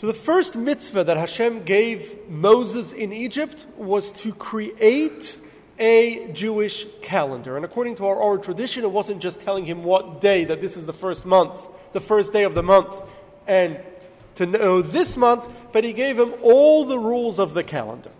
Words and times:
So 0.00 0.06
the 0.06 0.12
first 0.12 0.56
mitzvah 0.56 1.04
that 1.04 1.16
Hashem 1.16 1.64
gave 1.64 2.28
Moses 2.28 2.92
in 2.92 3.14
Egypt 3.14 3.56
was 3.78 4.12
to 4.12 4.34
create 4.34 5.38
a 5.78 6.30
Jewish 6.34 6.86
calendar. 7.00 7.56
And 7.56 7.64
according 7.64 7.96
to 7.96 8.06
our 8.06 8.16
oral 8.16 8.42
tradition, 8.42 8.84
it 8.84 8.90
wasn't 8.90 9.22
just 9.22 9.40
telling 9.40 9.64
him 9.64 9.84
what 9.84 10.20
day, 10.20 10.44
that 10.44 10.60
this 10.60 10.76
is 10.76 10.84
the 10.84 10.92
first 10.92 11.24
month, 11.24 11.54
the 11.94 12.02
first 12.02 12.34
day 12.34 12.44
of 12.44 12.54
the 12.54 12.62
month, 12.62 12.92
and 13.46 13.80
to 14.34 14.44
know 14.44 14.82
this 14.82 15.16
month, 15.16 15.48
but 15.72 15.82
he 15.82 15.94
gave 15.94 16.18
him 16.18 16.34
all 16.42 16.84
the 16.84 16.98
rules 16.98 17.38
of 17.38 17.54
the 17.54 17.64
calendar. 17.64 18.10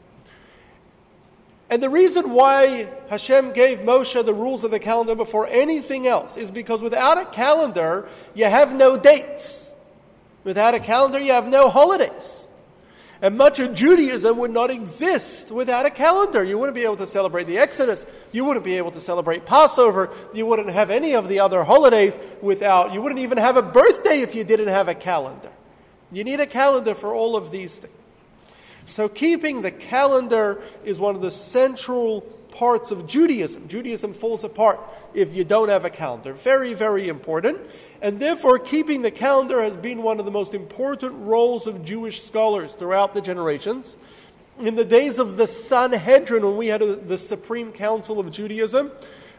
And 1.69 1.83
the 1.83 1.91
reason 1.91 2.31
why 2.31 2.89
Hashem 3.11 3.53
gave 3.53 3.81
Moshe 3.81 4.25
the 4.25 4.33
rules 4.33 4.65
of 4.65 4.71
the 4.71 4.79
calendar 4.79 5.15
before 5.15 5.47
anything 5.49 6.07
else 6.07 6.39
is 6.39 6.51
because 6.51 6.81
without 6.81 7.19
a 7.19 7.27
calendar, 7.27 8.09
you 8.35 8.47
have 8.47 8.75
no 8.75 8.97
dates. 8.97 9.71
Without 10.47 10.77
a 10.77 10.79
calendar, 10.81 11.19
you 11.19 11.33
have 11.33 11.49
no 11.49 11.69
holidays. 11.69 12.47
And 13.21 13.37
much 13.37 13.59
of 13.59 13.75
Judaism 13.75 14.39
would 14.39 14.53
not 14.53 14.71
exist 14.71 15.51
without 15.51 15.87
a 15.87 15.91
calendar. 15.91 16.45
You 16.45 16.57
wouldn't 16.57 16.77
be 16.77 16.85
able 16.85 16.99
to 16.99 17.07
celebrate 17.09 17.49
the 17.49 17.59
Exodus. 17.59 18.07
You 18.31 18.45
wouldn't 18.45 18.65
be 18.65 18.77
able 18.77 18.93
to 18.93 19.01
celebrate 19.01 19.45
Passover. 19.45 20.09
You 20.33 20.47
wouldn't 20.47 20.71
have 20.71 20.89
any 20.89 21.17
of 21.17 21.29
the 21.29 21.41
other 21.41 21.65
holidays 21.65 22.17
without, 22.41 22.95
you 22.95 23.03
wouldn't 23.03 23.21
even 23.23 23.39
have 23.39 23.57
a 23.57 23.63
birthday 23.63 24.21
if 24.21 24.37
you 24.37 24.45
didn't 24.45 24.69
have 24.69 24.87
a 24.87 24.95
calendar. 24.95 25.51
You 26.13 26.23
need 26.23 26.39
a 26.39 26.47
calendar 26.47 26.95
for 26.95 27.13
all 27.13 27.35
of 27.35 27.51
these 27.51 27.75
things. 27.75 27.93
So 28.87 29.09
keeping 29.09 29.63
the 29.63 29.73
calendar 29.73 30.63
is 30.85 31.01
one 31.01 31.17
of 31.17 31.23
the 31.23 31.33
central 31.33 32.21
parts 32.53 32.93
of 32.93 33.09
Judaism. 33.09 33.67
Judaism 33.67 34.15
falls 34.15 34.45
apart 34.45 34.79
if 35.13 35.35
you 35.35 35.43
don't 35.43 35.71
have 35.71 35.85
a 35.85 35.91
calendar. 35.91 36.35
Very, 36.35 36.73
very 36.73 37.09
important. 37.09 37.59
And 38.03 38.21
therefore, 38.21 38.59
keeping 38.59 39.03
the 39.03 39.11
calendar 39.11 39.63
has 39.63 39.77
been 39.77 40.03
one 40.03 40.19
of 40.19 40.25
the 40.25 40.31
most 40.31 40.55
important 40.55 41.15
roles 41.15 41.67
of 41.67 41.85
Jewish 41.85 42.23
scholars 42.23 42.75
throughout 42.75 43.15
the 43.15 43.21
generations. 43.21 43.97
In 44.59 44.75
the 44.75 44.85
days 44.85 45.19
of 45.19 45.37
the 45.37 45.47
Sanhedrin, 45.47 46.43
when 46.43 46.57
we 46.57 46.69
had 46.69 46.83
a, 46.83 46.97
the 46.97 47.19
Supreme 47.19 47.73
Council 47.73 48.21
of 48.21 48.31
Judaism, 48.31 48.91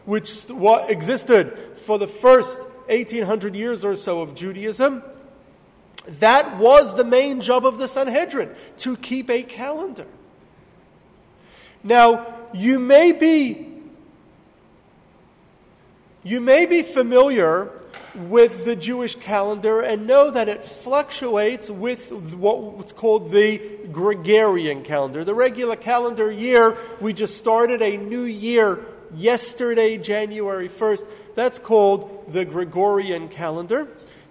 which 0.04 0.46
existed 0.88 1.76
for 1.76 1.98
the 1.98 2.06
first 2.06 2.60
1800 2.86 3.54
years 3.54 3.84
or 3.84 3.96
so 3.96 4.20
of 4.20 4.34
Judaism, 4.34 5.02
that 6.06 6.58
was 6.58 6.96
the 6.96 7.04
main 7.04 7.40
job 7.40 7.66
of 7.66 7.78
the 7.78 7.86
Sanhedrin, 7.86 8.54
to 8.78 8.96
keep 8.96 9.28
a 9.30 9.42
calendar. 9.42 10.06
Now, 11.84 12.34
you 12.52 12.78
may 12.78 13.12
be 13.12 13.66
you 16.24 16.40
may 16.40 16.66
be 16.66 16.82
familiar 16.82 17.70
with 18.14 18.64
the 18.64 18.76
Jewish 18.76 19.14
calendar 19.16 19.80
and 19.80 20.06
know 20.06 20.30
that 20.30 20.48
it 20.48 20.64
fluctuates 20.64 21.70
with 21.70 22.10
what's 22.10 22.92
called 22.92 23.30
the 23.30 23.58
Gregorian 23.90 24.82
calendar. 24.82 25.24
The 25.24 25.34
regular 25.34 25.76
calendar 25.76 26.30
year, 26.30 26.76
we 27.00 27.12
just 27.12 27.36
started 27.36 27.82
a 27.82 27.96
new 27.96 28.22
year 28.22 28.84
yesterday, 29.14 29.98
January 29.98 30.68
1st. 30.68 31.06
That's 31.34 31.58
called 31.58 32.32
the 32.32 32.44
Gregorian 32.44 33.28
calendar. 33.28 33.88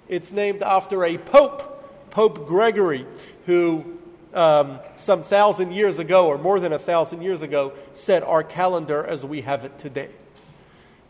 It's 0.08 0.32
named 0.32 0.62
after 0.62 1.04
a 1.04 1.18
pope, 1.18 2.12
Pope 2.12 2.48
Gregory, 2.48 3.06
who 3.46 3.98
um, 4.34 4.80
some 4.98 5.24
thousand 5.24 5.72
years 5.72 6.00
ago, 6.00 6.28
or 6.28 6.38
more 6.38 6.60
than 6.60 6.74
a 6.74 6.80
thousand 6.80 7.22
years 7.22 7.42
ago, 7.42 7.74
set 7.94 8.24
our 8.24 8.44
calendar 8.44 9.04
as 9.04 9.26
we 9.26 9.42
have 9.42 9.66
it 9.66 9.80
today. 9.80 10.10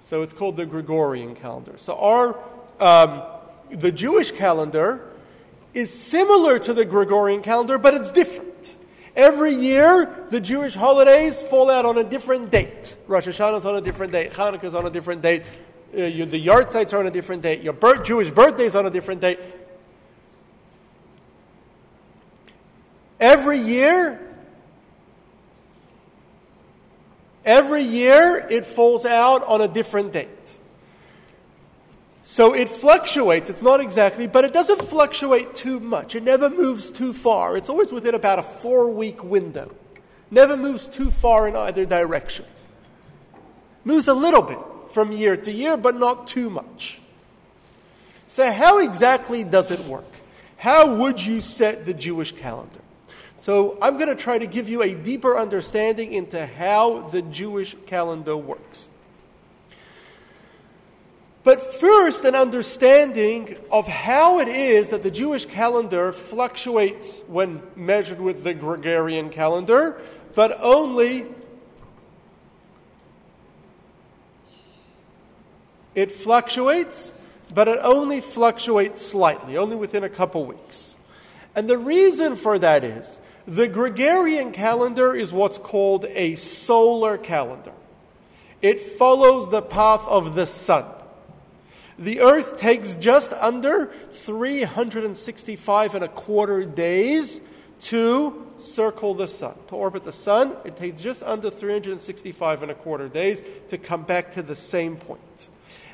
So 0.04 0.22
it's 0.22 0.34
called 0.34 0.56
the 0.56 0.66
Gregorian 0.66 1.36
calendar. 1.36 1.74
So 1.78 1.96
our 1.96 2.40
um, 2.80 3.23
the 3.72 3.92
Jewish 3.92 4.31
calendar 4.31 5.11
is 5.73 5.94
similar 5.94 6.59
to 6.59 6.73
the 6.73 6.86
Gregorian 6.86 7.42
calendar, 7.42 7.78
but 7.78 7.94
it's 7.94 8.11
different. 8.11 8.75
Every 9.16 9.56
year, 9.56 10.28
the 10.30 10.39
Jewish 10.39 10.75
holidays 10.75 11.42
fall 11.42 11.72
out 11.72 11.86
on 11.86 11.97
a 11.97 12.03
different 12.03 12.52
date. 12.52 12.95
Rosh 13.08 13.28
Hashanah 13.28 13.58
is 13.58 13.66
on 13.66 13.75
a 13.75 13.81
different 13.81 14.11
date. 14.11 14.31
Hanukkah 14.34 14.66
is 14.66 14.75
on 14.75 14.85
a 14.85 14.91
different 14.91 15.22
date. 15.22 15.44
Uh, 15.97 16.03
you, 16.03 16.25
the 16.25 16.46
yahrzeits 16.46 16.94
are 16.94 16.97
on 16.97 17.07
a 17.07 17.12
different 17.12 17.41
date. 17.41 17.62
Your 17.62 17.74
birth, 17.74 18.03
Jewish 18.06 18.29
birthday 18.29 18.66
is 18.66 18.75
on 18.75 18.85
a 18.85 18.91
different 18.91 19.22
date. 19.22 19.40
Every 23.19 23.57
year, 23.57 24.19
every 27.44 27.81
year 27.81 28.46
it 28.50 28.66
falls 28.66 29.06
out 29.06 29.44
on 29.46 29.62
a 29.62 29.68
different 29.68 30.13
date. 30.13 30.37
So 32.30 32.54
it 32.54 32.68
fluctuates. 32.68 33.50
It's 33.50 33.62
not 33.62 33.80
exactly, 33.80 34.28
but 34.28 34.44
it 34.44 34.52
doesn't 34.52 34.90
fluctuate 34.90 35.56
too 35.56 35.80
much. 35.80 36.14
It 36.14 36.24
never 36.24 36.50
moves 36.50 36.92
too 36.92 37.14
far. 37.14 37.56
It's 37.56 37.70
always 37.70 37.94
within 37.94 38.14
about 38.16 38.38
a 38.38 38.44
four 38.44 38.90
week 38.90 39.24
window. 39.24 39.74
Never 40.30 40.58
moves 40.58 40.90
too 40.90 41.10
far 41.10 41.48
in 41.48 41.56
either 41.56 41.86
direction. 41.86 42.44
Moves 43.86 44.10
a 44.10 44.14
little 44.14 44.42
bit 44.42 44.60
from 44.92 45.14
year 45.14 45.38
to 45.38 45.50
year, 45.50 45.78
but 45.78 45.96
not 45.96 46.28
too 46.28 46.50
much. 46.50 47.00
So, 48.28 48.52
how 48.52 48.80
exactly 48.80 49.46
does 49.46 49.72
it 49.72 49.86
work? 49.86 50.12
How 50.58 50.96
would 50.96 51.22
you 51.22 51.40
set 51.40 51.86
the 51.86 51.94
Jewish 51.94 52.34
calendar? 52.34 52.82
So, 53.40 53.78
I'm 53.82 53.96
going 53.96 54.09
to 54.09 54.22
try 54.22 54.38
to 54.38 54.48
give 54.48 54.68
you 54.68 54.82
a 54.84 54.94
deeper 54.94 55.38
understanding 55.38 56.12
into 56.12 56.46
how 56.46 57.08
the 57.08 57.22
Jewish 57.22 57.74
calendar 57.86 58.36
works. 58.36 58.87
But 61.47 61.75
first, 61.75 62.25
an 62.25 62.35
understanding 62.35 63.56
of 63.72 63.88
how 63.88 64.41
it 64.41 64.50
is 64.50 64.90
that 64.90 65.02
the 65.02 65.09
Jewish 65.09 65.46
calendar 65.46 66.12
fluctuates 66.12 67.22
when 67.25 67.62
measured 67.74 68.19
with 68.19 68.44
the 68.44 68.53
Gregorian 68.53 69.30
calendar, 69.30 70.02
but 70.35 70.58
only 70.59 71.25
it 75.96 76.12
fluctuates, 76.12 77.13
but 77.56 77.69
it 77.69 77.79
only 77.81 78.19
fluctuates 78.19 79.06
slightly, 79.06 79.56
only 79.56 79.78
within 79.78 80.03
a 80.03 80.09
couple 80.09 80.44
weeks. 80.44 80.96
And 81.56 81.69
the 81.69 81.78
reason 81.78 82.35
for 82.35 82.59
that 82.59 82.84
is 82.84 83.19
the 83.47 83.69
Gregorian 83.69 84.52
calendar 84.52 85.16
is 85.16 85.31
what's 85.31 85.58
called 85.58 86.03
a 86.09 86.35
solar 86.35 87.18
calendar. 87.18 87.72
It 88.62 88.81
follows 88.81 89.50
the 89.50 89.62
path 89.62 90.02
of 90.08 90.35
the 90.35 90.46
sun. 90.46 90.88
The 92.00 92.22
Earth 92.22 92.59
takes 92.59 92.94
just 92.96 93.31
under 93.34 93.91
365 94.12 95.96
and 95.96 96.03
a 96.03 96.08
quarter 96.08 96.63
days 96.63 97.40
to 97.85 98.47
circle 98.59 99.13
the 99.13 99.28
sun, 99.28 99.56
to 99.69 99.75
orbit 99.75 100.03
the 100.03 100.13
sun. 100.13 100.56
It 100.63 100.78
takes 100.78 101.02
just 101.02 101.24
under 101.24 101.50
365 101.50 102.62
and 102.63 102.72
a 102.72 102.75
quarter 102.75 103.08
days 103.08 103.41
to 103.69 103.78
come 103.78 104.03
back 104.03 104.34
to 104.35 104.44
the 104.44 104.56
same 104.56 104.97
point. 104.97 105.22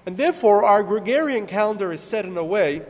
And 0.06 0.18
therefore, 0.18 0.66
our 0.66 0.84
Gregorian 0.84 1.48
calendar 1.48 1.94
is 1.94 2.02
set 2.02 2.26
in 2.26 2.36
a 2.38 2.44
way 2.44 2.82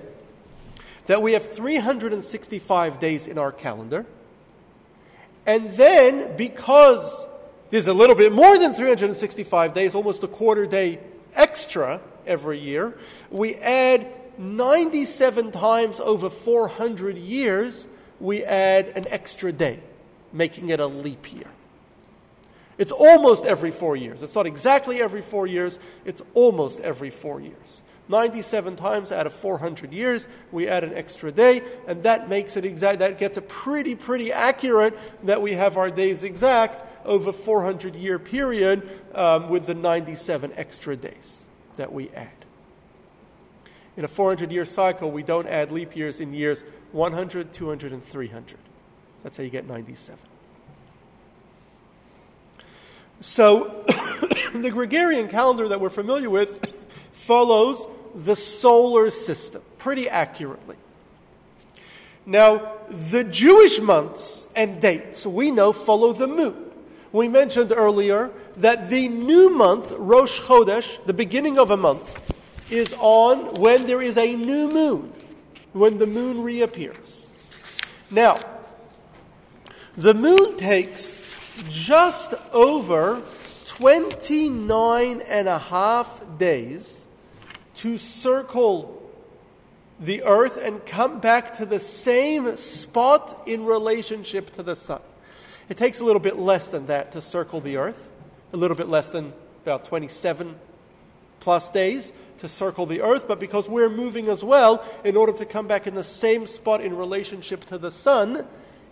that 1.06 1.22
we 1.22 1.34
have 1.34 1.54
365 1.54 3.00
days 3.00 3.28
in 3.28 3.38
our 3.38 3.52
calendar. 3.52 4.06
And 5.46 5.76
then, 5.76 6.36
because 6.38 7.28
there's 7.70 7.88
a 7.88 7.94
little 7.94 8.16
bit 8.16 8.32
more 8.32 8.58
than 8.58 8.74
365 8.74 9.74
days, 9.74 9.94
almost 9.94 10.24
a 10.24 10.28
quarter 10.28 10.66
day 10.66 11.00
extra, 11.36 12.00
every 12.26 12.60
year. 12.60 12.98
We 13.30 13.56
add 13.56 14.08
97 14.38 15.52
times 15.52 16.00
over 16.00 16.30
400 16.30 17.18
years, 17.18 17.86
we 18.20 18.44
add 18.44 18.88
an 18.90 19.06
extra 19.10 19.52
day, 19.52 19.80
making 20.32 20.70
it 20.70 20.80
a 20.80 20.88
leap 20.88 21.32
year. 21.32 21.48
It's 22.78 22.92
almost 22.92 23.46
every 23.46 23.72
four 23.72 23.96
years. 23.96 24.24
It's 24.24 24.34
not 24.34 24.48
exactly 24.48 25.02
every 25.02 25.22
four 25.22 25.46
years, 25.46 25.78
it's 26.06 26.22
almost 26.34 26.80
every 26.80 27.12
four 27.12 27.40
years. 27.40 27.82
97 28.10 28.76
times 28.76 29.12
out 29.12 29.28
of 29.28 29.34
400 29.34 29.94
years, 29.94 30.28
we 30.52 30.68
add 30.68 30.84
an 30.84 30.94
extra 30.94 31.32
day, 31.32 31.64
and 31.88 32.04
that 32.04 32.28
makes 32.28 32.58
it 32.58 32.66
exact. 32.66 33.00
That 33.00 33.18
gets 33.18 33.38
it 33.38 33.48
pretty, 33.48 33.96
pretty 33.96 34.32
accurate 34.32 34.98
that 35.26 35.42
we 35.42 35.54
have 35.54 35.78
our 35.78 35.90
days 35.90 36.24
exact 36.24 37.06
over 37.06 37.32
400 37.32 37.96
year 37.96 38.20
period 38.20 38.90
um, 39.14 39.50
with 39.50 39.68
the 39.68 39.74
97 39.74 40.52
extra 40.56 40.96
days 40.96 41.43
that 41.78 41.92
we 41.92 42.10
add. 42.10 42.30
In 43.96 44.04
a 44.04 44.08
400 44.08 44.52
year 44.52 44.66
cycle, 44.66 45.12
we 45.12 45.24
don't 45.24 45.48
add 45.48 45.72
leap 45.72 45.96
years 45.96 46.20
in 46.20 46.34
years 46.34 46.64
100, 46.92 47.54
200, 47.54 47.92
and 47.92 48.04
300. 48.04 48.58
That's 49.24 49.38
how 49.38 49.44
you 49.44 49.50
get 49.50 49.68
97. 49.68 50.20
So, 53.22 53.86
the 54.54 54.70
Gregorian 54.72 55.30
calendar 55.30 55.70
that 55.70 55.80
we're 55.80 55.90
familiar 55.90 56.30
with 56.30 56.74
follows 57.12 57.88
the 58.16 58.36
solar 58.36 59.10
system 59.10 59.62
pretty 59.78 60.10
accurately. 60.10 60.76
Now, 62.26 62.78
the 62.90 63.24
Jewish 63.24 63.80
months 63.80 64.48
and 64.56 64.82
dates 64.82 65.26
we 65.26 65.52
know 65.52 65.74
follow 65.74 66.14
the 66.14 66.28
moon. 66.28 66.72
We 67.12 67.28
mentioned 67.28 67.72
earlier 67.76 68.32
that 68.58 68.90
the 68.90 69.08
new 69.08 69.50
month, 69.50 69.92
Rosh 69.98 70.40
Chodesh, 70.42 71.04
the 71.06 71.14
beginning 71.14 71.58
of 71.58 71.72
a 71.72 71.78
month, 71.78 72.20
is 72.70 72.94
on 73.00 73.56
when 73.60 73.86
there 73.86 74.02
is 74.02 74.18
a 74.18 74.36
new 74.36 74.70
moon, 74.70 75.14
when 75.74 75.98
the 75.98 76.08
moon 76.08 76.42
reappears. 76.42 77.28
Now, 78.10 78.40
the 79.96 80.14
moon 80.14 80.58
takes 80.58 81.24
just 81.70 82.34
over 82.52 83.22
29 83.68 85.22
and 85.22 85.48
a 85.48 85.60
half 85.60 86.22
days 86.38 87.06
to 87.76 87.98
circle 87.98 89.00
the 90.00 90.24
earth 90.24 90.58
and 90.58 90.86
come 90.86 91.20
back 91.20 91.58
to 91.58 91.66
the 91.66 91.80
same 91.80 92.56
spot 92.58 93.44
in 93.46 93.66
relationship 93.66 94.56
to 94.56 94.64
the 94.64 94.76
sun. 94.76 95.02
It 95.70 95.78
takes 95.78 96.00
a 96.00 96.04
little 96.04 96.20
bit 96.20 96.38
less 96.38 96.68
than 96.68 96.88
that 96.88 97.14
to 97.14 97.22
circle 97.22 97.62
the 97.62 97.78
earth, 97.78 98.10
a 98.54 98.58
little 98.58 98.78
bit 98.78 98.88
less 98.88 99.08
than 99.10 99.34
about 99.64 99.86
27 99.86 100.56
plus 101.40 101.72
days 101.72 102.14
to 102.40 102.48
circle 102.48 102.86
the 102.86 103.02
earth, 103.02 103.28
but 103.28 103.40
because 103.40 103.68
we're 103.68 103.90
moving 103.90 104.30
as 104.30 104.44
well, 104.44 104.84
in 105.04 105.18
order 105.18 105.34
to 105.34 105.46
come 105.46 105.68
back 105.68 105.88
in 105.88 105.96
the 105.96 106.04
same 106.04 106.46
spot 106.46 106.82
in 106.82 106.96
relationship 106.96 107.66
to 107.66 107.78
the 107.78 107.92
sun, 107.92 108.46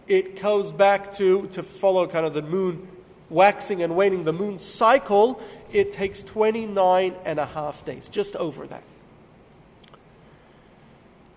it 0.08 0.42
goes 0.42 0.74
back 0.74 1.16
to, 1.18 1.48
to 1.48 1.64
follow 1.64 2.08
kind 2.08 2.26
of 2.26 2.34
the 2.34 2.42
moon 2.42 2.88
waxing 3.30 3.82
and 3.82 3.96
waning, 3.96 4.26
the 4.26 4.34
moon 4.34 4.58
cycle, 4.58 5.42
it 5.72 5.94
takes 5.94 6.22
29 6.24 7.16
and 7.24 7.40
a 7.40 7.46
half 7.46 7.86
days, 7.86 8.10
just 8.10 8.36
over 8.36 8.68
that. 8.68 8.84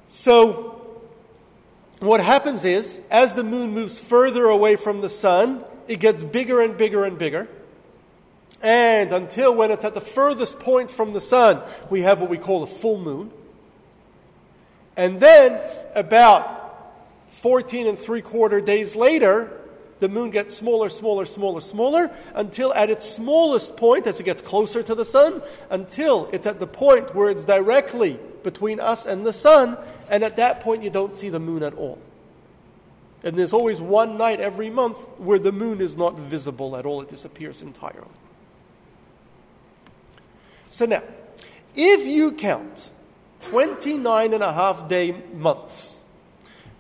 So, 0.09 0.81
what 2.01 2.21
happens 2.21 2.65
is, 2.65 3.01
as 3.11 3.35
the 3.35 3.45
moon 3.45 3.73
moves 3.73 3.99
further 3.99 4.47
away 4.47 4.77
from 4.77 5.01
the 5.01 5.11
sun, 5.11 5.65
it 5.87 6.01
gets 6.01 6.23
bigger 6.23 6.61
and 6.61 6.77
bigger 6.77 7.05
and 7.05 7.19
bigger. 7.19 7.49
And 8.65 9.13
until 9.13 9.55
when 9.55 9.71
it's 9.71 9.85
at 9.85 9.93
the 9.93 10.01
furthest 10.01 10.59
point 10.59 10.91
from 10.91 11.13
the 11.13 11.21
sun, 11.21 11.61
we 11.91 12.01
have 12.01 12.23
what 12.23 12.31
we 12.31 12.39
call 12.39 12.63
a 12.63 12.67
full 12.67 12.99
moon. 12.99 13.31
And 14.97 15.21
then, 15.21 15.61
about 15.95 16.95
14 17.43 17.87
and 17.87 17.99
three 17.99 18.23
quarter 18.23 18.63
days 18.63 18.97
later, 18.97 19.53
the 20.01 20.09
moon 20.09 20.31
gets 20.31 20.57
smaller, 20.57 20.89
smaller, 20.89 21.27
smaller, 21.27 21.61
smaller, 21.61 22.11
until 22.35 22.73
at 22.73 22.89
its 22.89 23.07
smallest 23.07 23.77
point, 23.77 24.07
as 24.07 24.19
it 24.19 24.23
gets 24.23 24.41
closer 24.41 24.83
to 24.83 24.95
the 24.95 25.05
sun, 25.05 25.43
until 25.69 26.31
it's 26.33 26.47
at 26.47 26.59
the 26.59 26.67
point 26.67 27.15
where 27.15 27.29
it's 27.29 27.45
directly 27.45 28.19
between 28.43 28.81
us 28.81 29.05
and 29.05 29.27
the 29.27 29.35
sun, 29.35 29.77
and 30.09 30.25
at 30.25 30.37
that 30.37 30.63
point 30.63 30.83
you 30.83 30.89
don't 30.89 31.15
see 31.15 31.29
the 31.29 31.41
moon 31.41 31.63
at 31.63 31.75
all. 31.75 31.99
And 33.23 33.39
there's 33.39 33.53
always 33.53 33.79
one 33.79 34.17
night 34.17 34.41
every 34.41 34.71
month 34.71 34.97
where 35.19 35.39
the 35.39 35.53
moon 35.53 35.83
is 35.83 35.99
not 35.99 36.19
visible 36.19 36.77
at 36.77 36.87
all, 36.87 37.03
it 37.03 37.11
disappears 37.11 37.61
entirely. 37.61 38.09
So 40.75 40.87
now, 40.87 41.05
if 41.77 42.05
you 42.05 42.33
count 42.33 42.89
29 43.43 44.35
and 44.35 44.43
a 44.43 44.53
half 44.53 44.89
day 44.89 45.13
months, 45.33 46.01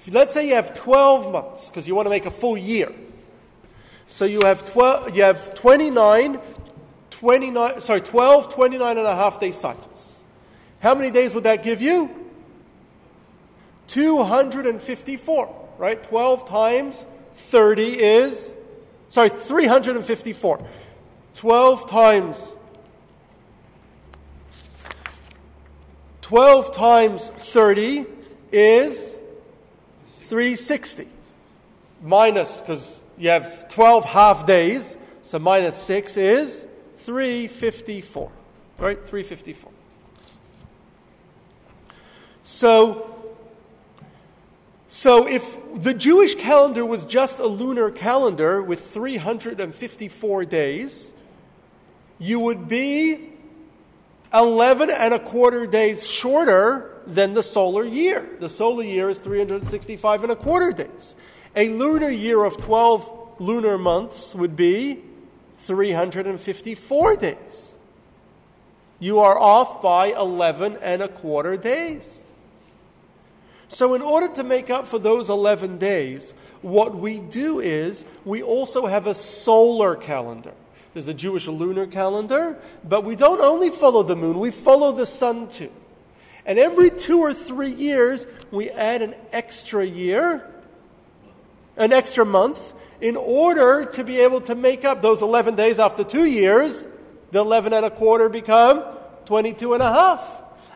let's 0.08 0.34
say 0.34 0.48
you 0.48 0.56
have 0.56 0.74
12 0.74 1.30
months, 1.30 1.68
because 1.68 1.86
you 1.86 1.94
want 1.94 2.06
to 2.06 2.10
make 2.10 2.26
a 2.26 2.30
full 2.32 2.58
year. 2.58 2.92
So 4.08 4.24
you 4.24 4.40
have 4.44 4.68
12, 4.72 5.14
you 5.14 5.22
have 5.22 5.54
29, 5.54 6.40
29, 7.12 7.80
sorry, 7.80 8.00
12, 8.00 8.52
29 8.52 8.98
and 8.98 9.06
a 9.06 9.14
half 9.14 9.38
day 9.38 9.52
cycles. 9.52 10.22
How 10.80 10.96
many 10.96 11.12
days 11.12 11.32
would 11.32 11.44
that 11.44 11.62
give 11.62 11.80
you? 11.80 12.10
254, 13.86 15.68
right? 15.78 16.02
12 16.02 16.48
times 16.48 17.06
30 17.36 18.02
is, 18.02 18.52
sorry, 19.10 19.30
354. 19.30 20.66
12 21.34 21.88
times 21.88 22.54
12 26.24 26.74
times 26.74 27.30
30 27.52 28.06
is 28.50 29.18
360. 30.08 31.06
Minus, 32.02 32.62
because 32.62 32.98
you 33.18 33.28
have 33.28 33.68
12 33.68 34.06
half 34.06 34.46
days, 34.46 34.96
so 35.26 35.38
minus 35.38 35.76
6 35.82 36.16
is 36.16 36.66
354. 37.00 38.32
Right? 38.78 38.96
354. 38.96 39.70
So, 42.42 43.34
so 44.88 45.28
if 45.28 45.58
the 45.74 45.92
Jewish 45.92 46.36
calendar 46.36 46.86
was 46.86 47.04
just 47.04 47.38
a 47.38 47.46
lunar 47.46 47.90
calendar 47.90 48.62
with 48.62 48.80
354 48.94 50.46
days, 50.46 51.06
you 52.18 52.40
would 52.40 52.66
be 52.66 53.33
11 54.34 54.90
and 54.90 55.14
a 55.14 55.18
quarter 55.18 55.66
days 55.66 56.08
shorter 56.08 57.00
than 57.06 57.34
the 57.34 57.42
solar 57.42 57.84
year. 57.84 58.26
The 58.40 58.48
solar 58.48 58.82
year 58.82 59.08
is 59.08 59.18
365 59.18 60.24
and 60.24 60.32
a 60.32 60.36
quarter 60.36 60.72
days. 60.72 61.14
A 61.54 61.68
lunar 61.68 62.10
year 62.10 62.44
of 62.44 62.56
12 62.56 63.36
lunar 63.38 63.78
months 63.78 64.34
would 64.34 64.56
be 64.56 65.02
354 65.58 67.16
days. 67.16 67.74
You 68.98 69.20
are 69.20 69.38
off 69.38 69.80
by 69.80 70.08
11 70.08 70.78
and 70.82 71.02
a 71.02 71.08
quarter 71.08 71.56
days. 71.56 72.22
So, 73.68 73.94
in 73.94 74.02
order 74.02 74.32
to 74.34 74.44
make 74.44 74.70
up 74.70 74.86
for 74.86 74.98
those 74.98 75.28
11 75.28 75.78
days, 75.78 76.32
what 76.62 76.94
we 76.94 77.18
do 77.18 77.60
is 77.60 78.04
we 78.24 78.42
also 78.42 78.86
have 78.86 79.06
a 79.06 79.14
solar 79.14 79.96
calendar. 79.96 80.54
There's 80.94 81.08
a 81.08 81.14
Jewish 81.14 81.48
lunar 81.48 81.88
calendar, 81.88 82.56
but 82.84 83.04
we 83.04 83.16
don't 83.16 83.40
only 83.40 83.70
follow 83.70 84.04
the 84.04 84.14
moon, 84.14 84.38
we 84.38 84.52
follow 84.52 84.92
the 84.92 85.06
sun 85.06 85.48
too. 85.48 85.70
And 86.46 86.58
every 86.58 86.90
two 86.90 87.18
or 87.18 87.34
three 87.34 87.72
years, 87.72 88.26
we 88.50 88.70
add 88.70 89.02
an 89.02 89.14
extra 89.32 89.84
year, 89.84 90.48
an 91.76 91.92
extra 91.92 92.24
month, 92.24 92.74
in 93.00 93.16
order 93.16 93.84
to 93.86 94.04
be 94.04 94.20
able 94.20 94.40
to 94.42 94.54
make 94.54 94.84
up 94.84 95.02
those 95.02 95.20
11 95.20 95.56
days 95.56 95.78
after 95.80 96.04
two 96.04 96.26
years. 96.26 96.86
The 97.32 97.40
11 97.40 97.72
and 97.72 97.84
a 97.84 97.90
quarter 97.90 98.28
become 98.28 98.84
22 99.26 99.74
and 99.74 99.82
a 99.82 99.92
half. 99.92 100.20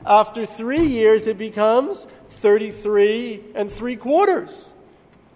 After 0.04 0.46
three 0.46 0.84
years, 0.84 1.26
it 1.26 1.38
becomes 1.38 2.06
33 2.30 3.44
and 3.54 3.70
three 3.70 3.96
quarters. 3.96 4.72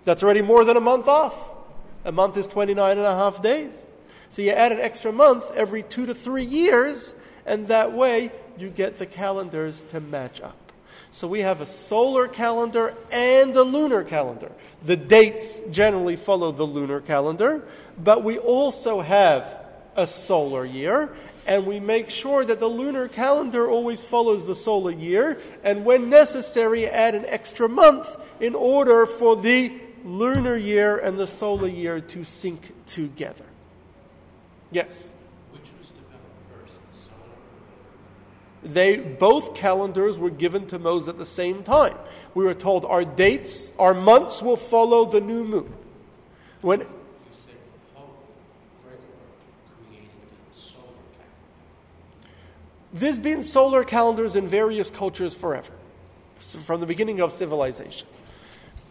That's 0.05 0.23
already 0.23 0.43
more 0.43 0.65
than 0.65 0.77
a 0.77 0.81
month 0.81 1.07
off. 1.07 1.37
A 2.05 2.11
month 2.11 2.37
is 2.37 2.49
29 2.49 2.99
and 2.99 3.07
a 3.07 3.15
half 3.15 3.43
days. 3.43 3.73
So 4.33 4.41
you 4.41 4.51
add 4.51 4.73
an 4.73 4.81
extra 4.81 5.13
month 5.13 5.45
every 5.55 5.83
two 5.83 6.07
to 6.07 6.15
three 6.15 6.45
years, 6.45 7.15
and 7.45 7.69
that 7.69 7.93
way 7.93 8.33
you 8.57 8.71
get 8.71 8.99
the 8.99 9.05
calendars 9.05 9.85
to 9.91 10.01
match 10.01 10.41
up. 10.41 10.73
So 11.13 11.29
we 11.29 11.41
have 11.41 11.61
a 11.61 11.67
solar 11.67 12.29
calendar 12.29 12.95
and 13.13 13.55
a 13.55 13.63
lunar 13.63 14.03
calendar. 14.03 14.51
The 14.83 14.97
dates 14.97 15.61
generally 15.71 16.17
follow 16.17 16.51
the 16.51 16.65
lunar 16.65 17.03
calendar, 17.03 17.63
but 18.03 18.25
we 18.25 18.39
also 18.39 19.03
have 19.03 19.47
a 19.97 20.07
solar 20.07 20.65
year, 20.65 21.15
and 21.47 21.67
we 21.67 21.79
make 21.79 22.09
sure 22.09 22.43
that 22.43 22.59
the 22.59 22.69
lunar 22.69 23.09
calendar 23.09 23.69
always 23.69 24.03
follows 24.03 24.47
the 24.47 24.57
solar 24.57 24.93
year, 24.93 25.43
and 25.63 25.85
when 25.85 26.09
necessary, 26.09 26.87
add 26.87 27.15
an 27.15 27.27
extra 27.27 27.69
month 27.69 28.09
in 28.41 28.55
order 28.55 29.05
for 29.05 29.37
the 29.37 29.79
lunar 30.07 30.57
year 30.57 30.97
and 30.97 31.19
the 31.19 31.27
solar 31.27 31.69
year 31.69 32.01
to 32.01 32.25
sync 32.25 32.73
together. 32.87 33.45
Yes. 34.73 35.13
Which 35.51 35.63
was 35.79 35.89
developed 35.89 36.25
first, 36.51 36.81
the 36.91 36.97
solar? 36.97 38.73
They 38.73 38.97
both 38.97 39.55
calendars 39.55 40.19
were 40.19 40.31
given 40.31 40.67
to 40.69 40.79
Moses 40.79 41.09
at 41.09 41.19
the 41.19 41.27
same 41.27 41.63
time. 41.63 41.97
We 42.35 42.45
were 42.45 42.55
told 42.55 42.87
our 42.87 43.05
dates, 43.05 43.71
our 43.79 43.93
months 43.93 44.41
will 44.41 44.57
follow 44.57 45.05
the 45.05 45.21
new 45.21 45.45
moon. 45.45 45.75
When 46.63 46.81
You 46.81 46.87
said 47.33 47.55
Pope 47.95 48.25
Gregory 48.83 49.03
created 49.89 50.09
the 50.55 50.61
solar 50.61 50.87
calendar. 51.19 52.31
there's 52.95 53.19
been 53.19 53.43
solar 53.43 53.85
calendars 53.85 54.35
in 54.35 54.49
various 54.49 54.89
cultures 54.89 55.35
forever, 55.35 55.75
from 56.39 56.81
the 56.81 56.87
beginning 56.87 57.21
of 57.21 57.33
civilization. 57.33 58.09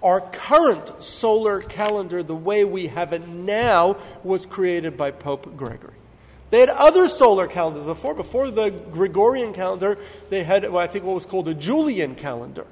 Our 0.04 0.22
current 0.22 1.04
solar 1.04 1.62
calendar, 1.62 2.24
the 2.24 2.36
way 2.36 2.66
we 2.66 2.88
have 2.88 3.14
it 3.14 3.28
now, 3.28 3.98
was 4.24 4.46
created 4.46 4.98
by 4.98 5.12
Pope 5.12 5.56
Gregory. 5.56 5.94
They 6.50 6.60
had 6.60 6.70
other 6.70 7.08
solar 7.08 7.48
calendars 7.48 7.86
before. 7.86 8.14
Before 8.14 8.52
the 8.52 8.72
Gregorian 8.72 9.54
calendar, 9.54 9.98
they 10.30 10.44
had, 10.44 10.70
well, 10.70 10.84
I 10.84 10.88
think, 10.88 11.06
what 11.06 11.16
was 11.16 11.26
called 11.26 11.48
a 11.48 11.54
Julian 11.54 12.16
calendar, 12.16 12.68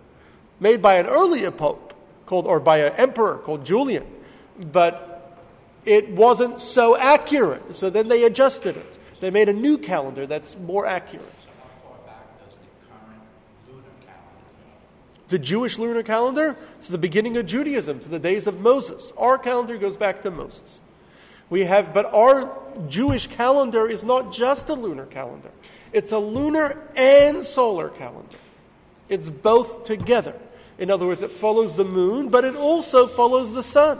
made 0.59 0.81
by 0.81 0.95
an 0.95 1.05
earlier 1.05 1.51
pope 1.51 1.93
called, 2.25 2.45
or 2.45 2.59
by 2.59 2.79
an 2.79 2.93
emperor 2.98 3.38
called 3.38 3.65
Julian. 3.65 4.05
But 4.59 5.38
it 5.86 6.09
wasn't 6.09 6.62
so 6.62 6.98
accurate, 6.98 7.77
so 7.77 7.89
then 7.89 8.09
they 8.09 8.25
adjusted 8.25 8.75
it. 8.75 8.98
They 9.21 9.29
made 9.29 9.48
a 9.48 9.53
new 9.53 9.77
calendar 9.77 10.25
that's 10.25 10.57
more 10.57 10.86
accurate. 10.86 11.31
So 11.43 11.50
how 11.62 11.69
far 11.89 11.98
back 12.05 12.39
does 12.43 12.57
the 12.57 12.67
current 12.89 13.21
lunar 13.67 13.83
calendar 14.05 14.43
go? 14.59 15.18
The 15.29 15.39
Jewish 15.39 15.77
lunar 15.77 16.03
calendar, 16.03 16.55
to 16.81 16.91
the 16.91 16.98
beginning 16.98 17.38
of 17.38 17.45
Judaism, 17.45 18.00
to 18.00 18.09
the 18.09 18.19
days 18.19 18.48
of 18.48 18.59
Moses. 18.59 19.13
Our 19.17 19.38
calendar 19.38 19.77
goes 19.77 19.95
back 19.95 20.24
to 20.24 20.31
Moses. 20.31 20.81
We 21.50 21.65
have, 21.65 21.93
but 21.93 22.05
our 22.13 22.51
Jewish 22.88 23.27
calendar 23.27 23.88
is 23.88 24.03
not 24.03 24.33
just 24.33 24.69
a 24.69 24.74
lunar 24.74 25.05
calendar. 25.05 25.51
It's 25.93 26.12
a 26.12 26.19
lunar 26.19 26.79
and 26.95 27.43
solar 27.43 27.89
calendar. 27.89 28.38
It's 29.07 29.29
both 29.29 29.83
together. 29.83 30.36
In 30.77 30.89
other 30.89 31.05
words, 31.05 31.21
it 31.21 31.31
follows 31.31 31.75
the 31.75 31.86
moon, 31.86 32.29
but 32.29 32.43
it 32.43 32.55
also 32.55 33.05
follows 33.07 33.53
the 33.53 33.63
sun. 33.63 34.00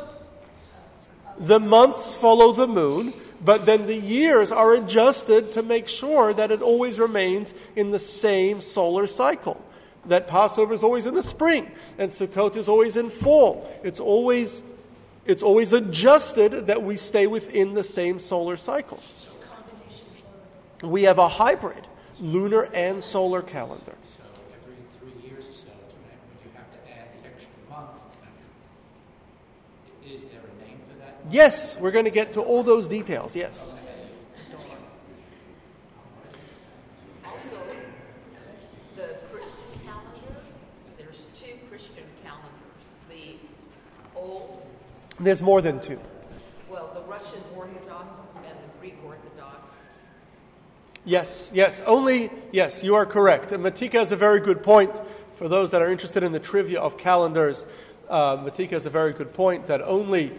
The 1.38 1.60
months 1.60 2.16
follow 2.16 2.54
the 2.54 2.68
moon, 2.68 3.14
but 3.44 3.66
then 3.66 3.86
the 3.86 3.96
years 3.96 4.52
are 4.52 4.74
adjusted 4.74 5.52
to 5.54 5.64
make 5.64 5.88
sure 5.88 6.34
that 6.34 6.52
it 6.52 6.62
always 6.62 7.00
remains 7.00 7.54
in 7.76 7.92
the 7.92 8.00
same 8.00 8.62
solar 8.62 9.08
cycle. 9.08 9.64
That 10.06 10.28
Passover 10.28 10.74
is 10.74 10.82
always 10.82 11.06
in 11.06 11.14
the 11.14 11.24
spring, 11.24 11.72
and 11.98 12.10
Sukkot 12.10 12.56
is 12.56 12.68
always 12.68 12.96
in 12.96 13.10
fall. 13.10 13.70
It's 13.84 14.00
always, 14.00 14.64
it's 15.26 15.44
always 15.44 15.74
adjusted 15.74 16.68
that 16.68 16.82
we 16.84 16.98
stay 16.98 17.28
within 17.28 17.74
the 17.74 17.84
same 17.84 18.20
solar 18.20 18.58
cycle. 18.58 19.00
We 20.82 21.04
have 21.04 21.20
a 21.20 21.28
hybrid, 21.28 21.86
lunar 22.22 22.70
and 22.74 23.04
solar 23.04 23.42
calendar. 23.42 23.96
So 24.18 24.24
every 24.54 24.78
three 25.00 25.30
years 25.30 25.50
or 25.50 25.54
so, 25.54 25.68
when 25.68 26.16
you 26.44 26.50
have 26.56 26.72
to 26.72 26.78
add 26.90 27.10
the 27.22 27.28
extra 27.28 27.52
month, 27.70 27.90
is 30.08 30.24
there 30.24 30.40
a 30.40 30.66
name 30.66 30.80
for 30.90 30.96
that? 31.00 31.18
Yes, 31.30 31.78
we're 31.78 31.92
going 31.92 32.06
to 32.06 32.12
get 32.12 32.34
to 32.34 32.42
all 32.42 32.64
those 32.64 32.88
details, 32.88 33.36
yes. 33.36 33.74
Also, 37.26 37.58
the 38.96 39.18
Christian 39.32 39.86
calendar, 39.86 40.42
there's 40.98 41.28
two 41.36 41.58
Christian 41.70 42.06
calendars. 42.24 42.86
The 43.10 43.36
old, 44.16 44.66
There's 45.20 45.42
more 45.42 45.62
than 45.62 45.82
two. 45.82 46.00
well, 46.70 46.92
the 46.94 47.02
Russian 47.02 47.44
Orthodox 47.54 48.18
and 48.38 48.46
the 48.46 48.80
Greek 48.80 48.96
Orthodox. 49.06 49.76
Yes, 51.04 51.52
yes, 51.54 51.82
only, 51.86 52.32
yes, 52.54 52.84
you 52.84 52.96
are 52.96 53.06
correct. 53.06 53.52
And 53.52 53.62
Matika 53.64 53.94
has 53.94 54.14
a 54.14 54.16
very 54.16 54.40
good 54.40 54.64
point 54.64 54.98
for 55.36 55.50
those 55.50 55.72
that 55.72 55.82
are 55.82 55.92
interested 55.92 56.24
in 56.24 56.32
the 56.32 56.40
trivia 56.40 56.80
of 56.80 56.98
calendars. 56.98 57.66
Uh, 58.10 58.38
Matika 58.38 58.72
has 58.72 58.86
a 58.86 58.90
very 58.90 59.12
good 59.12 59.34
point 59.34 59.68
that 59.68 59.82
only 59.82 60.32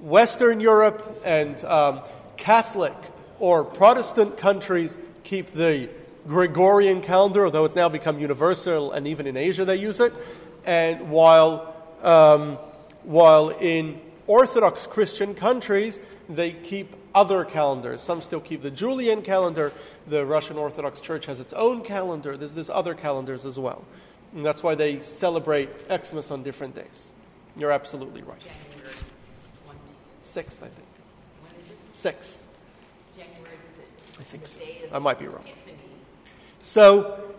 Western 0.00 0.60
Europe 0.60 1.20
and 1.24 1.64
um, 1.64 2.02
Catholic 2.36 2.94
or 3.40 3.64
Protestant 3.64 4.38
countries 4.38 4.96
keep 5.24 5.54
the 5.54 5.90
Gregorian 6.28 7.02
calendar, 7.02 7.46
although 7.46 7.64
it's 7.64 7.74
now 7.74 7.88
become 7.88 8.20
universal, 8.20 8.92
and 8.92 9.08
even 9.08 9.26
in 9.26 9.36
Asia 9.36 9.64
they 9.64 9.76
use 9.76 9.98
it. 9.98 10.12
And 10.64 11.10
while, 11.10 11.74
um, 12.02 12.58
while 13.02 13.48
in 13.48 14.00
Orthodox 14.30 14.86
Christian 14.86 15.34
countries, 15.34 15.98
they 16.28 16.52
keep 16.52 16.94
other 17.12 17.44
calendars. 17.44 18.00
Some 18.00 18.22
still 18.22 18.38
keep 18.38 18.62
the 18.62 18.70
Julian 18.70 19.22
calendar. 19.22 19.72
The 20.06 20.24
Russian 20.24 20.56
Orthodox 20.56 21.00
Church 21.00 21.26
has 21.26 21.40
its 21.40 21.52
own 21.52 21.82
calendar. 21.82 22.36
There's, 22.36 22.52
there's 22.52 22.70
other 22.70 22.94
calendars 22.94 23.44
as 23.44 23.58
well. 23.58 23.84
And 24.32 24.46
that's 24.46 24.62
why 24.62 24.76
they 24.76 25.02
celebrate 25.02 25.68
Xmas 25.88 26.30
on 26.30 26.44
different 26.44 26.76
days. 26.76 27.10
You're 27.56 27.72
absolutely 27.72 28.22
right. 28.22 28.38
January 28.38 28.94
20th. 28.94 30.30
Sixth, 30.30 30.62
I 30.62 30.68
think. 30.68 30.86
When 31.42 31.64
is 31.64 31.70
it? 31.72 31.78
Sixth. 31.92 32.40
January 33.16 33.56
6th. 33.56 34.20
I 34.20 34.22
think 34.22 34.44
the 34.44 34.48
so. 34.48 34.58
day 34.60 34.80
of 34.84 34.94
I 34.94 34.98
might 35.00 35.18
be 35.18 35.26
wrong. 35.26 35.42
Epiphany. 35.44 35.76
So, 36.62 37.34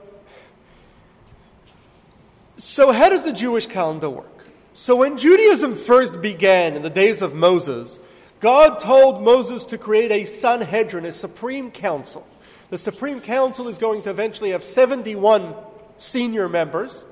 so 2.58 2.92
how 2.92 3.08
does 3.08 3.24
the 3.24 3.32
Jewish 3.32 3.68
calendar 3.68 4.10
work? 4.10 4.31
So 4.74 4.96
when 4.96 5.18
Judaism 5.18 5.76
first 5.76 6.22
began 6.22 6.76
in 6.76 6.82
the 6.82 6.90
days 6.90 7.22
of 7.22 7.34
Moses, 7.34 8.00
God 8.40 8.80
told 8.80 9.22
Moses 9.22 9.66
to 9.66 9.78
create 9.78 10.12
a 10.12 10.26
Sanhedrin, 10.26 11.06
a 11.06 11.12
supreme 11.12 11.72
council. 11.72 12.26
The 12.70 12.78
supreme 12.78 13.20
council 13.20 13.68
is 13.68 13.78
going 13.78 14.02
to 14.04 14.10
eventually 14.10 14.52
have 14.52 14.64
71 14.64 15.56
senior 15.98 16.48
members. 16.48 17.04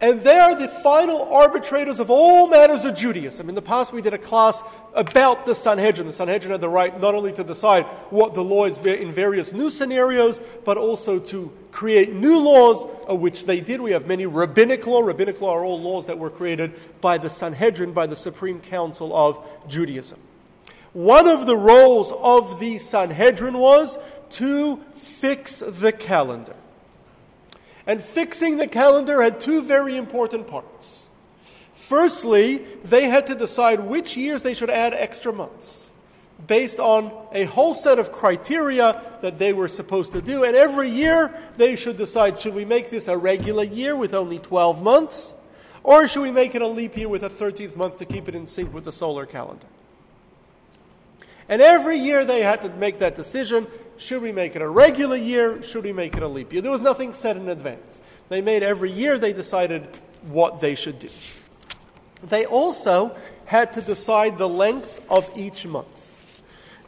And 0.00 0.22
they 0.22 0.38
are 0.38 0.54
the 0.54 0.68
final 0.68 1.22
arbitrators 1.34 1.98
of 1.98 2.08
all 2.08 2.46
matters 2.46 2.84
of 2.84 2.96
Judaism. 2.96 3.48
In 3.48 3.56
the 3.56 3.62
past, 3.62 3.92
we 3.92 4.00
did 4.00 4.14
a 4.14 4.18
class 4.18 4.62
about 4.94 5.44
the 5.44 5.56
Sanhedrin. 5.56 6.06
The 6.06 6.12
Sanhedrin 6.12 6.52
had 6.52 6.60
the 6.60 6.68
right 6.68 6.98
not 7.00 7.16
only 7.16 7.32
to 7.32 7.42
decide 7.42 7.84
what 8.10 8.32
the 8.34 8.44
law 8.44 8.66
is 8.66 8.78
in 8.78 9.10
various 9.10 9.52
new 9.52 9.70
scenarios, 9.70 10.40
but 10.64 10.76
also 10.76 11.18
to 11.18 11.50
create 11.72 12.12
new 12.12 12.38
laws, 12.38 12.86
uh, 13.10 13.14
which 13.16 13.46
they 13.46 13.60
did. 13.60 13.80
We 13.80 13.90
have 13.90 14.06
many 14.06 14.24
rabbinic 14.24 14.86
law. 14.86 15.00
Rabbinic 15.00 15.40
law 15.40 15.56
are 15.56 15.64
all 15.64 15.80
laws 15.80 16.06
that 16.06 16.18
were 16.18 16.30
created 16.30 16.74
by 17.00 17.18
the 17.18 17.28
Sanhedrin, 17.28 17.92
by 17.92 18.06
the 18.06 18.16
Supreme 18.16 18.60
Council 18.60 19.16
of 19.16 19.44
Judaism. 19.68 20.20
One 20.92 21.26
of 21.26 21.46
the 21.46 21.56
roles 21.56 22.12
of 22.12 22.60
the 22.60 22.78
Sanhedrin 22.78 23.58
was 23.58 23.98
to 24.30 24.76
fix 24.96 25.58
the 25.58 25.90
calendar. 25.90 26.54
And 27.88 28.04
fixing 28.04 28.58
the 28.58 28.68
calendar 28.68 29.22
had 29.22 29.40
two 29.40 29.62
very 29.62 29.96
important 29.96 30.46
parts. 30.46 31.04
Firstly, 31.74 32.58
they 32.84 33.08
had 33.08 33.26
to 33.28 33.34
decide 33.34 33.80
which 33.80 34.14
years 34.14 34.42
they 34.42 34.52
should 34.52 34.68
add 34.68 34.92
extra 34.92 35.32
months 35.32 35.88
based 36.46 36.78
on 36.78 37.10
a 37.32 37.44
whole 37.44 37.74
set 37.74 37.98
of 37.98 38.12
criteria 38.12 39.02
that 39.22 39.38
they 39.38 39.54
were 39.54 39.68
supposed 39.68 40.12
to 40.12 40.20
do. 40.20 40.44
And 40.44 40.54
every 40.54 40.90
year 40.90 41.34
they 41.56 41.76
should 41.76 41.96
decide 41.96 42.40
should 42.40 42.54
we 42.54 42.66
make 42.66 42.90
this 42.90 43.08
a 43.08 43.16
regular 43.16 43.64
year 43.64 43.96
with 43.96 44.12
only 44.12 44.38
12 44.38 44.82
months? 44.82 45.34
Or 45.82 46.06
should 46.06 46.22
we 46.22 46.30
make 46.30 46.54
it 46.54 46.60
a 46.60 46.66
leap 46.66 46.94
year 46.94 47.08
with 47.08 47.22
a 47.22 47.30
13th 47.30 47.74
month 47.74 47.96
to 47.98 48.04
keep 48.04 48.28
it 48.28 48.34
in 48.34 48.46
sync 48.46 48.74
with 48.74 48.84
the 48.84 48.92
solar 48.92 49.24
calendar? 49.24 49.66
And 51.48 51.62
every 51.62 51.98
year 51.98 52.26
they 52.26 52.42
had 52.42 52.60
to 52.62 52.68
make 52.68 52.98
that 52.98 53.16
decision. 53.16 53.66
Should 53.98 54.22
we 54.22 54.32
make 54.32 54.54
it 54.54 54.62
a 54.62 54.68
regular 54.68 55.16
year? 55.16 55.62
Should 55.62 55.84
we 55.84 55.92
make 55.92 56.16
it 56.16 56.22
a 56.22 56.28
leap 56.28 56.52
year? 56.52 56.62
There 56.62 56.70
was 56.70 56.82
nothing 56.82 57.12
set 57.12 57.36
in 57.36 57.48
advance. 57.48 57.98
They 58.28 58.40
made 58.40 58.62
every 58.62 58.92
year 58.92 59.18
they 59.18 59.32
decided 59.32 59.88
what 60.22 60.60
they 60.60 60.74
should 60.74 61.00
do. 61.00 61.08
They 62.22 62.44
also 62.44 63.16
had 63.46 63.72
to 63.74 63.82
decide 63.82 64.38
the 64.38 64.48
length 64.48 65.00
of 65.10 65.30
each 65.36 65.66
month. 65.66 65.88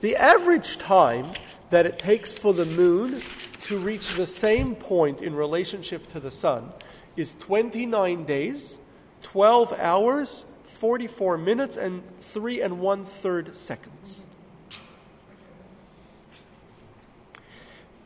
The 0.01 0.17
average 0.17 0.79
time 0.79 1.33
that 1.71 1.85
it 1.85 1.99
takes 1.99 2.33
for 2.33 2.55
the 2.55 2.65
moon 2.65 3.23
to 3.63 3.79
reach 3.79 4.15
the 4.15 4.27
same 4.27 4.75
point 4.75 5.21
in 5.21 5.35
relationship 5.35 6.11
to 6.13 6.21
the 6.21 6.31
sun 6.31 6.73
is 7.17 7.35
29 7.41 8.25
days, 8.25 8.79
12 9.23 9.73
hours, 9.79 10.45
44 10.65 11.39
minutes, 11.39 11.77
and 11.77 12.03
3 12.21 12.61
and 12.61 12.81
1 12.81 13.05
third 13.05 13.55
seconds. 13.55 14.27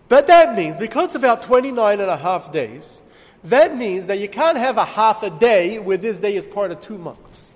But 0.08 0.26
that 0.26 0.56
means, 0.56 0.76
because 0.76 1.06
it's 1.06 1.14
about 1.14 1.42
29 1.42 2.00
and 2.00 2.10
a 2.10 2.16
half 2.16 2.52
days, 2.52 3.00
that 3.44 3.76
means 3.76 4.06
that 4.06 4.18
you 4.18 4.28
can't 4.28 4.58
have 4.58 4.78
a 4.78 4.84
half 4.84 5.22
a 5.22 5.30
day 5.30 5.78
where 5.78 5.96
this 5.96 6.18
day 6.18 6.36
is 6.36 6.46
part 6.46 6.70
of 6.70 6.80
two 6.82 6.98
months. 6.98 7.50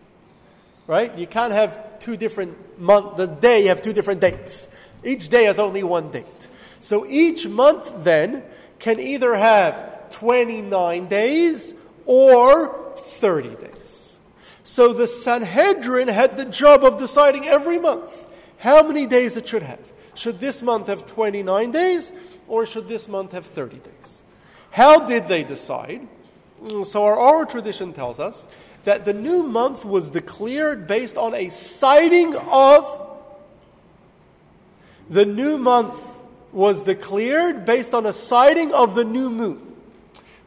Right? 0.87 1.17
You 1.17 1.27
can't 1.27 1.53
have 1.53 2.01
two 2.01 2.17
different 2.17 2.79
month 2.81 3.17
the 3.17 3.27
day 3.27 3.63
you 3.63 3.69
have 3.69 3.83
two 3.83 3.93
different 3.93 4.21
dates. 4.21 4.69
Each 5.05 5.29
day 5.29 5.45
has 5.45 5.59
only 5.59 5.83
one 5.83 6.11
date. 6.11 6.49
So 6.81 7.07
each 7.07 7.47
month 7.47 8.05
then 8.05 8.43
can 8.79 9.01
either 9.01 9.35
have 9.37 10.11
29 10.11 11.09
days 11.09 11.75
or 12.07 12.95
30 12.97 13.57
days. 13.57 14.17
So 14.65 14.93
the 14.93 15.09
Sanhedrin 15.09 16.09
had 16.09 16.37
the 16.37 16.45
job 16.45 16.85
of 16.85 16.99
deciding 16.99 17.47
every 17.47 17.79
month 17.79 18.11
how 18.59 18.83
many 18.83 19.07
days 19.07 19.37
it 19.37 19.49
should 19.49 19.63
have. 19.63 19.81
Should 20.15 20.41
this 20.41 20.63
month 20.63 20.89
have 20.89 21.07
29 21.07 21.71
days 21.71 22.11
or 22.49 22.67
should 22.67 22.89
this 22.89 23.09
month 23.09 23.33
have 23.33 23.47
30 23.47 23.79
days? 23.79 24.23
How 24.71 25.07
did 25.07 25.29
they 25.29 25.45
decide? 25.45 26.07
Mm, 26.63 26.87
So 26.87 27.05
our 27.05 27.17
oral 27.17 27.47
tradition 27.47 27.93
tells 27.93 28.19
us 28.19 28.47
that 28.85 29.05
the 29.05 29.13
new 29.13 29.43
month 29.43 29.85
was 29.85 30.11
declared 30.11 30.87
based 30.87 31.17
on 31.17 31.35
a 31.35 31.51
sighting 31.51 32.35
of 32.35 33.05
the 35.11 35.25
new 35.25 35.57
month 35.57 35.95
was 36.53 36.83
declared 36.83 37.65
based 37.65 37.95
on 37.95 38.05
a 38.05 38.13
sighting 38.13 38.73
of 38.73 38.95
the 38.95 39.05
new 39.05 39.31
moon. 39.31 39.75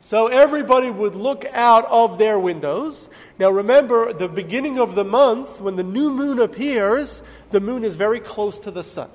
So 0.05 0.27
everybody 0.27 0.91
would 0.91 1.15
look 1.15 1.45
out 1.53 1.85
of 1.85 2.17
their 2.17 2.37
windows. 2.37 3.07
Now 3.39 3.49
remember, 3.49 4.13
the 4.13 4.27
beginning 4.27 4.77
of 4.79 4.95
the 4.95 5.05
month, 5.05 5.61
when 5.61 5.77
the 5.77 5.83
new 5.83 6.11
moon 6.11 6.39
appears, 6.39 7.21
the 7.49 7.59
moon 7.59 7.83
is 7.83 7.95
very 7.95 8.19
close 8.19 8.59
to 8.59 8.71
the 8.71 8.83
sun. 8.83 9.09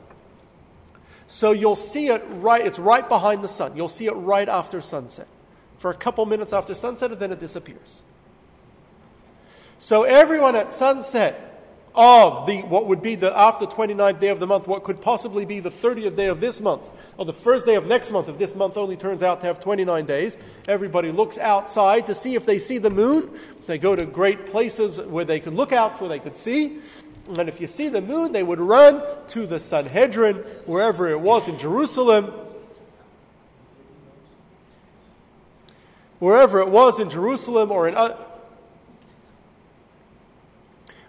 So 1.36 1.52
you'll 1.52 1.76
see 1.76 2.06
it 2.06 2.24
right, 2.30 2.66
it's 2.66 2.78
right 2.78 3.06
behind 3.06 3.44
the 3.44 3.48
sun. 3.48 3.76
You'll 3.76 3.90
see 3.90 4.06
it 4.06 4.12
right 4.12 4.48
after 4.48 4.80
sunset. 4.80 5.28
For 5.76 5.90
a 5.90 5.94
couple 5.94 6.24
minutes 6.24 6.54
after 6.54 6.74
sunset, 6.74 7.12
and 7.12 7.20
then 7.20 7.30
it 7.30 7.40
disappears. 7.40 8.00
So 9.78 10.04
everyone 10.04 10.56
at 10.56 10.72
sunset 10.72 11.42
of 11.94 12.46
the 12.46 12.62
what 12.62 12.86
would 12.86 13.02
be 13.02 13.16
the 13.16 13.38
after 13.38 13.66
29th 13.66 14.18
day 14.18 14.28
of 14.28 14.40
the 14.40 14.46
month, 14.46 14.66
what 14.66 14.82
could 14.82 15.02
possibly 15.02 15.44
be 15.44 15.60
the 15.60 15.70
30th 15.70 16.16
day 16.16 16.28
of 16.28 16.40
this 16.40 16.58
month, 16.58 16.84
or 17.18 17.26
the 17.26 17.34
first 17.34 17.66
day 17.66 17.74
of 17.74 17.86
next 17.86 18.10
month, 18.10 18.30
if 18.30 18.38
this 18.38 18.54
month 18.54 18.78
only 18.78 18.96
turns 18.96 19.22
out 19.22 19.42
to 19.42 19.46
have 19.46 19.60
29 19.60 20.06
days, 20.06 20.38
everybody 20.66 21.12
looks 21.12 21.36
outside 21.36 22.06
to 22.06 22.14
see 22.14 22.34
if 22.34 22.46
they 22.46 22.58
see 22.58 22.78
the 22.78 22.88
moon. 22.88 23.38
They 23.66 23.76
go 23.76 23.94
to 23.94 24.06
great 24.06 24.46
places 24.46 24.98
where 24.98 25.26
they 25.26 25.40
can 25.40 25.54
look 25.54 25.72
out 25.72 26.00
where 26.00 26.08
they 26.08 26.18
could 26.18 26.38
see. 26.38 26.78
And 27.28 27.48
if 27.48 27.60
you 27.60 27.66
see 27.66 27.88
the 27.88 28.00
moon, 28.00 28.32
they 28.32 28.42
would 28.42 28.60
run 28.60 29.02
to 29.28 29.46
the 29.46 29.58
Sanhedrin, 29.58 30.36
wherever 30.64 31.08
it 31.08 31.20
was 31.20 31.48
in 31.48 31.58
Jerusalem. 31.58 32.32
Wherever 36.18 36.60
it 36.60 36.68
was 36.68 36.98
in 36.98 37.10
Jerusalem 37.10 37.70
or 37.70 37.88
in, 37.88 37.96
o- 37.96 38.16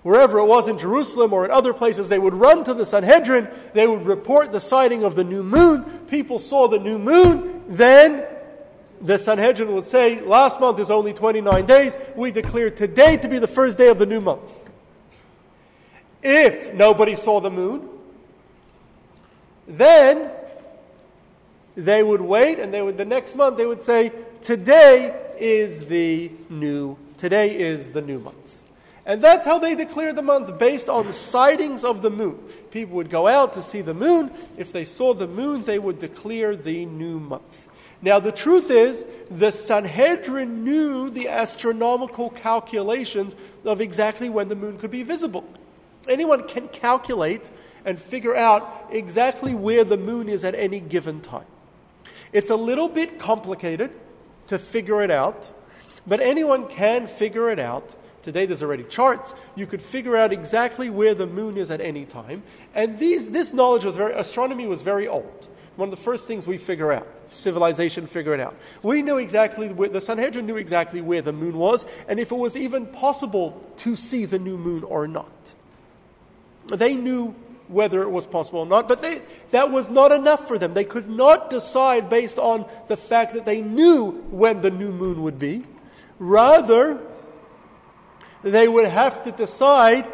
Wherever 0.08 0.40
it 0.40 0.46
was 0.46 0.68
in 0.68 0.80
Jerusalem 0.80 1.34
or 1.34 1.44
in 1.46 1.52
other 1.52 1.74
places, 1.74 2.08
they 2.08 2.18
would 2.18 2.34
run 2.34 2.64
to 2.64 2.74
the 2.74 2.86
Sanhedrin. 2.86 3.50
They 3.74 3.86
would 3.86 4.06
report 4.06 4.52
the 4.52 4.62
sighting 4.62 5.04
of 5.04 5.16
the 5.16 5.24
new 5.24 5.44
moon. 5.44 5.84
People 6.08 6.40
saw 6.40 6.68
the 6.68 6.80
new 6.80 6.98
moon. 6.98 7.64
Then 7.68 8.26
the 9.02 9.20
Sanhedrin 9.20 9.74
would 9.74 9.84
say, 9.84 10.22
Last 10.22 10.60
month 10.60 10.80
is 10.80 10.90
only 10.90 11.14
29 11.14 11.66
days. 11.66 11.98
We 12.16 12.32
declare 12.32 12.70
today 12.70 13.18
to 13.18 13.28
be 13.28 13.38
the 13.38 13.48
first 13.48 13.78
day 13.78 13.90
of 13.90 14.00
the 14.00 14.06
new 14.06 14.22
month. 14.22 14.50
If 16.24 16.74
nobody 16.74 17.16
saw 17.16 17.40
the 17.40 17.52
moon, 17.52 17.88
then 19.68 20.32
they 21.76 22.02
would 22.02 22.22
wait 22.22 22.60
and 22.60 22.74
they 22.74 22.82
would 22.82 22.98
the 22.98 23.06
next 23.06 23.36
month 23.36 23.58
they 23.58 23.66
would 23.66 23.82
say 23.82 24.12
today 24.42 25.16
is 25.40 25.86
the 25.86 26.32
new 26.50 26.98
today 27.18 27.58
is 27.58 27.92
the 27.92 28.02
new 28.02 28.20
month. 28.20 28.36
And 29.06 29.24
that's 29.24 29.46
how 29.46 29.60
they 29.60 29.76
declared 29.76 30.16
the 30.16 30.22
month 30.22 30.58
based 30.58 30.90
on 30.90 31.14
sightings 31.14 31.84
of 31.84 32.02
the 32.02 32.10
moon. 32.10 32.40
People 32.72 32.96
would 32.98 33.10
go 33.10 33.28
out 33.28 33.54
to 33.54 33.64
see 33.64 33.82
the 33.82 33.94
moon. 33.94 34.32
If 34.58 34.74
they 34.74 34.86
saw 34.86 35.14
the 35.14 35.28
moon 35.28 35.64
they 35.64 35.80
would 35.80 36.00
declare 36.00 36.56
the 36.56 36.86
new 36.86 37.20
month. 37.20 37.68
Now 38.02 38.20
the 38.20 38.32
truth 38.32 38.72
is 38.72 39.06
the 39.30 39.52
sanhedrin 39.52 40.64
knew 40.64 41.10
the 41.10 41.28
astronomical 41.30 42.32
calculations 42.32 43.36
of 43.66 43.82
exactly 43.82 44.30
when 44.30 44.50
the 44.50 44.56
moon 44.56 44.80
could 44.80 44.92
be 44.92 45.04
visible 45.04 45.46
anyone 46.10 46.48
can 46.48 46.68
calculate 46.68 47.50
and 47.86 48.00
figure 48.00 48.36
out 48.36 48.88
exactly 48.92 49.54
where 49.54 49.84
the 49.84 49.98
moon 49.98 50.28
is 50.30 50.44
at 50.44 50.56
any 50.56 50.80
given 50.80 51.22
time 51.22 51.46
it's 52.34 52.50
a 52.50 52.56
little 52.56 52.88
bit 52.88 53.20
complicated 53.20 53.92
to 54.48 54.60
figure 54.60 55.02
it 55.02 55.12
out, 55.12 55.52
but 56.06 56.20
anyone 56.20 56.68
can 56.68 57.08
figure 57.08 57.50
it 57.50 57.60
out. 57.60 57.96
Today 58.22 58.46
there's 58.46 58.62
already 58.62 58.84
charts. 58.84 59.34
You 59.56 59.66
could 59.66 59.82
figure 59.82 60.18
out 60.18 60.34
exactly 60.34 60.90
where 60.90 61.14
the 61.14 61.28
moon 61.28 61.58
is 61.58 61.72
at 61.72 61.80
any 61.80 62.06
time. 62.06 62.44
And 62.76 63.00
these, 63.00 63.30
this 63.30 63.54
knowledge 63.54 63.86
was 63.86 63.96
very, 63.96 64.14
astronomy 64.14 64.68
was 64.68 64.82
very 64.82 65.08
old. 65.08 65.48
One 65.78 65.90
of 65.90 65.98
the 65.98 66.04
first 66.04 66.28
things 66.28 66.48
we 66.48 66.58
figure 66.58 66.92
out, 66.92 67.08
civilization 67.30 68.08
figure 68.08 68.34
it 68.34 68.40
out. 68.40 68.56
We 68.82 69.04
knew 69.04 69.18
exactly, 69.18 69.70
where, 69.70 69.90
the 69.90 70.02
Sanhedrin 70.02 70.46
knew 70.48 70.58
exactly 70.58 71.02
where 71.02 71.22
the 71.22 71.34
moon 71.34 71.58
was, 71.58 71.86
and 72.08 72.20
if 72.20 72.32
it 72.32 72.38
was 72.38 72.58
even 72.58 72.88
possible 72.88 73.64
to 73.78 73.96
see 73.96 74.26
the 74.26 74.40
new 74.40 74.58
moon 74.58 74.84
or 74.84 75.08
not. 75.08 75.54
They 76.68 76.96
knew 76.96 77.36
whether 77.68 78.02
it 78.02 78.10
was 78.10 78.28
possible 78.28 78.60
or 78.60 78.66
not. 78.66 78.88
But 78.88 79.02
they, 79.02 79.22
that 79.52 79.72
was 79.72 79.90
not 79.90 80.12
enough 80.12 80.48
for 80.48 80.58
them. 80.58 80.74
They 80.74 80.84
could 80.84 81.10
not 81.10 81.50
decide 81.50 82.10
based 82.10 82.38
on 82.38 82.66
the 82.88 82.98
fact 82.98 83.34
that 83.34 83.46
they 83.46 83.62
knew 83.62 84.12
when 84.30 84.62
the 84.62 84.70
new 84.70 84.92
moon 84.92 85.24
would 85.24 85.40
be. 85.40 85.66
Rather, 86.20 87.00
they 88.42 88.68
would 88.68 88.88
have 88.88 89.24
to 89.24 89.32
decide. 89.32 90.12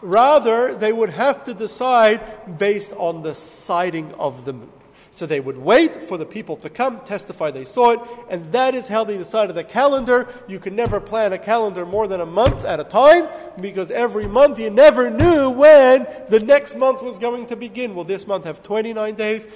Rather, 0.00 0.74
they 0.74 0.92
would 0.92 1.10
have 1.10 1.44
to 1.46 1.54
decide 1.54 2.58
based 2.58 2.92
on 2.92 3.22
the 3.22 3.34
sighting 3.34 4.12
of 4.14 4.44
the 4.44 4.52
moon. 4.52 4.73
So 5.14 5.26
they 5.26 5.38
would 5.38 5.58
wait 5.58 6.02
for 6.02 6.18
the 6.18 6.26
people 6.26 6.56
to 6.56 6.68
come, 6.68 6.98
testify 7.06 7.52
they 7.52 7.64
saw 7.64 7.90
it, 7.92 8.00
and 8.28 8.50
that 8.50 8.74
is 8.74 8.88
how 8.88 9.04
they 9.04 9.16
decided 9.16 9.54
the 9.54 9.62
calendar. 9.62 10.26
You 10.48 10.58
can 10.58 10.74
never 10.74 11.00
plan 11.00 11.32
a 11.32 11.38
calendar 11.38 11.86
more 11.86 12.08
than 12.08 12.20
a 12.20 12.26
month 12.26 12.64
at 12.64 12.80
a 12.80 12.84
time 12.84 13.28
because 13.60 13.92
every 13.92 14.26
month 14.26 14.58
you 14.58 14.70
never 14.70 15.10
knew 15.10 15.50
when 15.50 16.08
the 16.28 16.40
next 16.40 16.74
month 16.74 17.00
was 17.00 17.18
going 17.18 17.46
to 17.46 17.54
begin. 17.54 17.94
Will 17.94 18.02
this 18.02 18.26
month 18.26 18.44
have 18.44 18.64
29 18.64 19.14
days? 19.14 19.46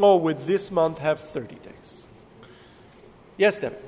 Or 0.00 0.20
would 0.20 0.44
this 0.44 0.72
month 0.72 0.98
have 0.98 1.20
30 1.20 1.54
days? 1.54 2.06
Yes, 3.36 3.60
Debbie. 3.60 3.85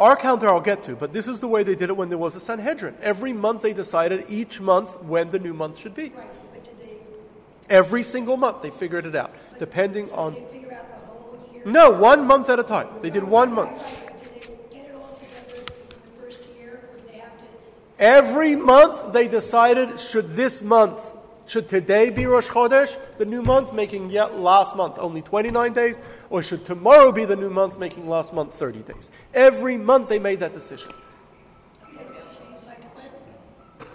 Our 0.00 0.16
counter 0.16 0.48
I'll 0.48 0.62
get 0.62 0.82
to, 0.84 0.96
but 0.96 1.12
this 1.12 1.26
is 1.26 1.40
the 1.40 1.46
way 1.46 1.62
they 1.62 1.74
did 1.74 1.90
it 1.90 1.96
when 1.96 2.08
there 2.08 2.16
was 2.16 2.34
a 2.34 2.40
Sanhedrin. 2.40 2.96
Every 3.02 3.34
month 3.34 3.60
they 3.60 3.74
decided 3.74 4.24
each 4.30 4.58
month 4.58 5.02
when 5.02 5.30
the 5.30 5.38
new 5.38 5.52
month 5.52 5.76
should 5.76 5.94
be. 5.94 6.08
Right, 6.08 6.26
but 6.54 6.64
did 6.64 6.80
they? 6.80 6.96
Every 7.68 8.02
single 8.02 8.38
month 8.38 8.62
they 8.62 8.70
figured 8.70 9.04
it 9.04 9.14
out, 9.14 9.34
depending 9.58 10.06
so 10.06 10.14
on. 10.16 10.32
They 10.32 10.44
figure 10.46 10.72
out 10.72 10.88
the 10.88 11.06
whole 11.06 11.38
year? 11.52 11.62
No, 11.66 11.90
one 11.90 12.26
month 12.26 12.48
at 12.48 12.58
a 12.58 12.62
time. 12.62 12.88
They 13.02 13.10
did 13.10 13.24
one 13.24 13.52
month. 13.52 13.72
Right, 13.72 14.06
but 14.06 14.22
did 14.22 14.32
they 14.32 14.74
get 14.74 14.88
it 14.88 14.94
all 14.94 15.12
together 15.12 15.64
the 15.66 16.22
first 16.22 16.40
year, 16.58 16.80
or 16.82 16.96
did 16.96 17.12
they 17.12 17.18
have 17.18 17.36
to? 17.36 17.44
Every 17.98 18.56
month 18.56 19.12
they 19.12 19.28
decided 19.28 20.00
should 20.00 20.34
this 20.34 20.62
month, 20.62 20.98
should 21.50 21.68
today 21.68 22.10
be 22.10 22.26
Rosh 22.26 22.46
Chodesh, 22.46 22.96
the 23.18 23.24
new 23.24 23.42
month, 23.42 23.72
making 23.72 24.10
yet 24.10 24.38
last 24.38 24.76
month 24.76 24.94
only 25.00 25.20
29 25.20 25.72
days, 25.72 26.00
or 26.30 26.44
should 26.44 26.64
tomorrow 26.64 27.10
be 27.10 27.24
the 27.24 27.34
new 27.34 27.50
month, 27.50 27.76
making 27.76 28.08
last 28.08 28.32
month 28.32 28.54
30 28.54 28.82
days? 28.82 29.10
Every 29.34 29.76
month 29.76 30.08
they 30.08 30.20
made 30.20 30.38
that 30.38 30.54
decision. 30.54 30.92
Okay, 31.82 32.04
so 32.30 32.40
my 32.68 32.74
que- 33.80 33.86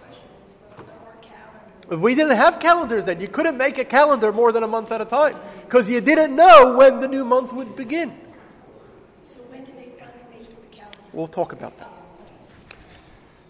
question 0.00 0.28
is 0.48 0.56
the, 0.56 0.82
the 0.82 0.92
our 0.92 1.16
calendar. 1.20 1.98
We 2.02 2.14
didn't 2.14 2.38
have 2.38 2.58
calendars 2.58 3.04
then. 3.04 3.20
You 3.20 3.28
couldn't 3.28 3.58
make 3.58 3.76
a 3.76 3.84
calendar 3.84 4.32
more 4.32 4.52
than 4.52 4.62
a 4.62 4.68
month 4.68 4.90
at 4.92 5.02
a 5.02 5.04
time 5.04 5.36
because 5.66 5.90
you 5.90 6.00
didn't 6.00 6.34
know 6.34 6.74
when 6.74 7.00
the 7.00 7.08
new 7.08 7.26
month 7.26 7.52
would 7.52 7.76
begin. 7.76 8.16
So 9.22 9.36
when 9.50 9.62
did 9.62 9.76
they 9.76 9.90
finally 9.98 10.24
make 10.30 10.48
the 10.48 10.74
calendar? 10.74 10.98
We'll 11.12 11.28
talk 11.28 11.52
about 11.52 11.76
that. 11.76 11.92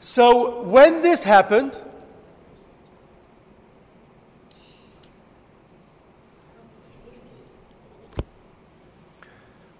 So 0.01 0.63
when 0.63 1.03
this 1.03 1.23
happened, 1.23 1.79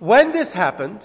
when 0.07 0.33
this 0.33 0.53
happened, 0.53 1.05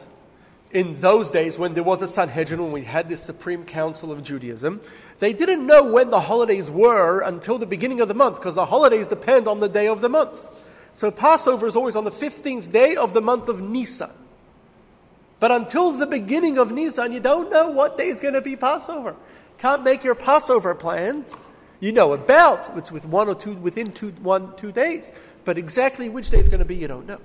in 0.72 1.02
those 1.02 1.32
days 1.32 1.58
when 1.58 1.74
there 1.74 1.84
was 1.84 2.02
a 2.02 2.08
Sanhedrin, 2.08 2.62
when 2.62 2.72
we 2.72 2.84
had 2.84 3.10
this 3.10 3.22
Supreme 3.22 3.66
Council 3.66 4.12
of 4.12 4.24
Judaism, 4.24 4.80
they 5.20 5.34
didn't 5.34 5.66
know 5.66 5.84
when 5.84 6.10
the 6.10 6.22
holidays 6.22 6.72
were 6.72 7.22
until 7.22 7.58
the 7.58 7.66
beginning 7.66 8.00
of 8.00 8.08
the 8.08 8.14
month, 8.14 8.36
because 8.36 8.56
the 8.56 8.66
holidays 8.66 9.08
depend 9.08 9.48
on 9.48 9.60
the 9.60 9.68
day 9.68 9.88
of 9.88 10.02
the 10.02 10.10
month. 10.10 10.40
So 10.94 11.12
Passover 11.12 11.68
is 11.68 11.76
always 11.76 11.96
on 11.96 12.04
the 12.04 12.12
15th 12.12 12.72
day 12.72 12.96
of 12.96 13.14
the 13.14 13.22
month 13.22 13.50
of 13.50 13.62
Nisan. 13.62 14.12
But 15.40 15.52
until 15.52 15.92
the 15.94 16.06
beginning 16.06 16.58
of 16.60 16.72
Nisan, 16.72 17.12
you 17.12 17.20
don't 17.20 17.50
know 17.52 17.70
what 17.70 17.98
day 17.98 18.10
is 18.10 18.20
going 18.20 18.36
to 18.36 18.42
be 18.42 18.56
Passover. 18.56 19.16
Can't 19.58 19.84
make 19.84 20.04
your 20.04 20.16
Passover 20.16 20.76
plans. 20.76 21.38
You 21.80 21.92
know 21.92 22.14
about 22.14 22.78
it's 22.78 22.92
with 22.92 23.06
one 23.06 23.28
or 23.28 23.34
two 23.34 23.56
within 23.56 23.92
two 23.92 24.12
one 24.22 24.56
two 24.56 24.72
days, 24.72 25.12
but 25.44 25.58
exactly 25.58 26.10
which 26.10 26.30
day 26.30 26.38
it's 26.38 26.50
going 26.50 26.60
to 26.60 26.66
be, 26.66 26.76
you 26.76 26.88
don't 26.88 27.08
know. 27.08 27.20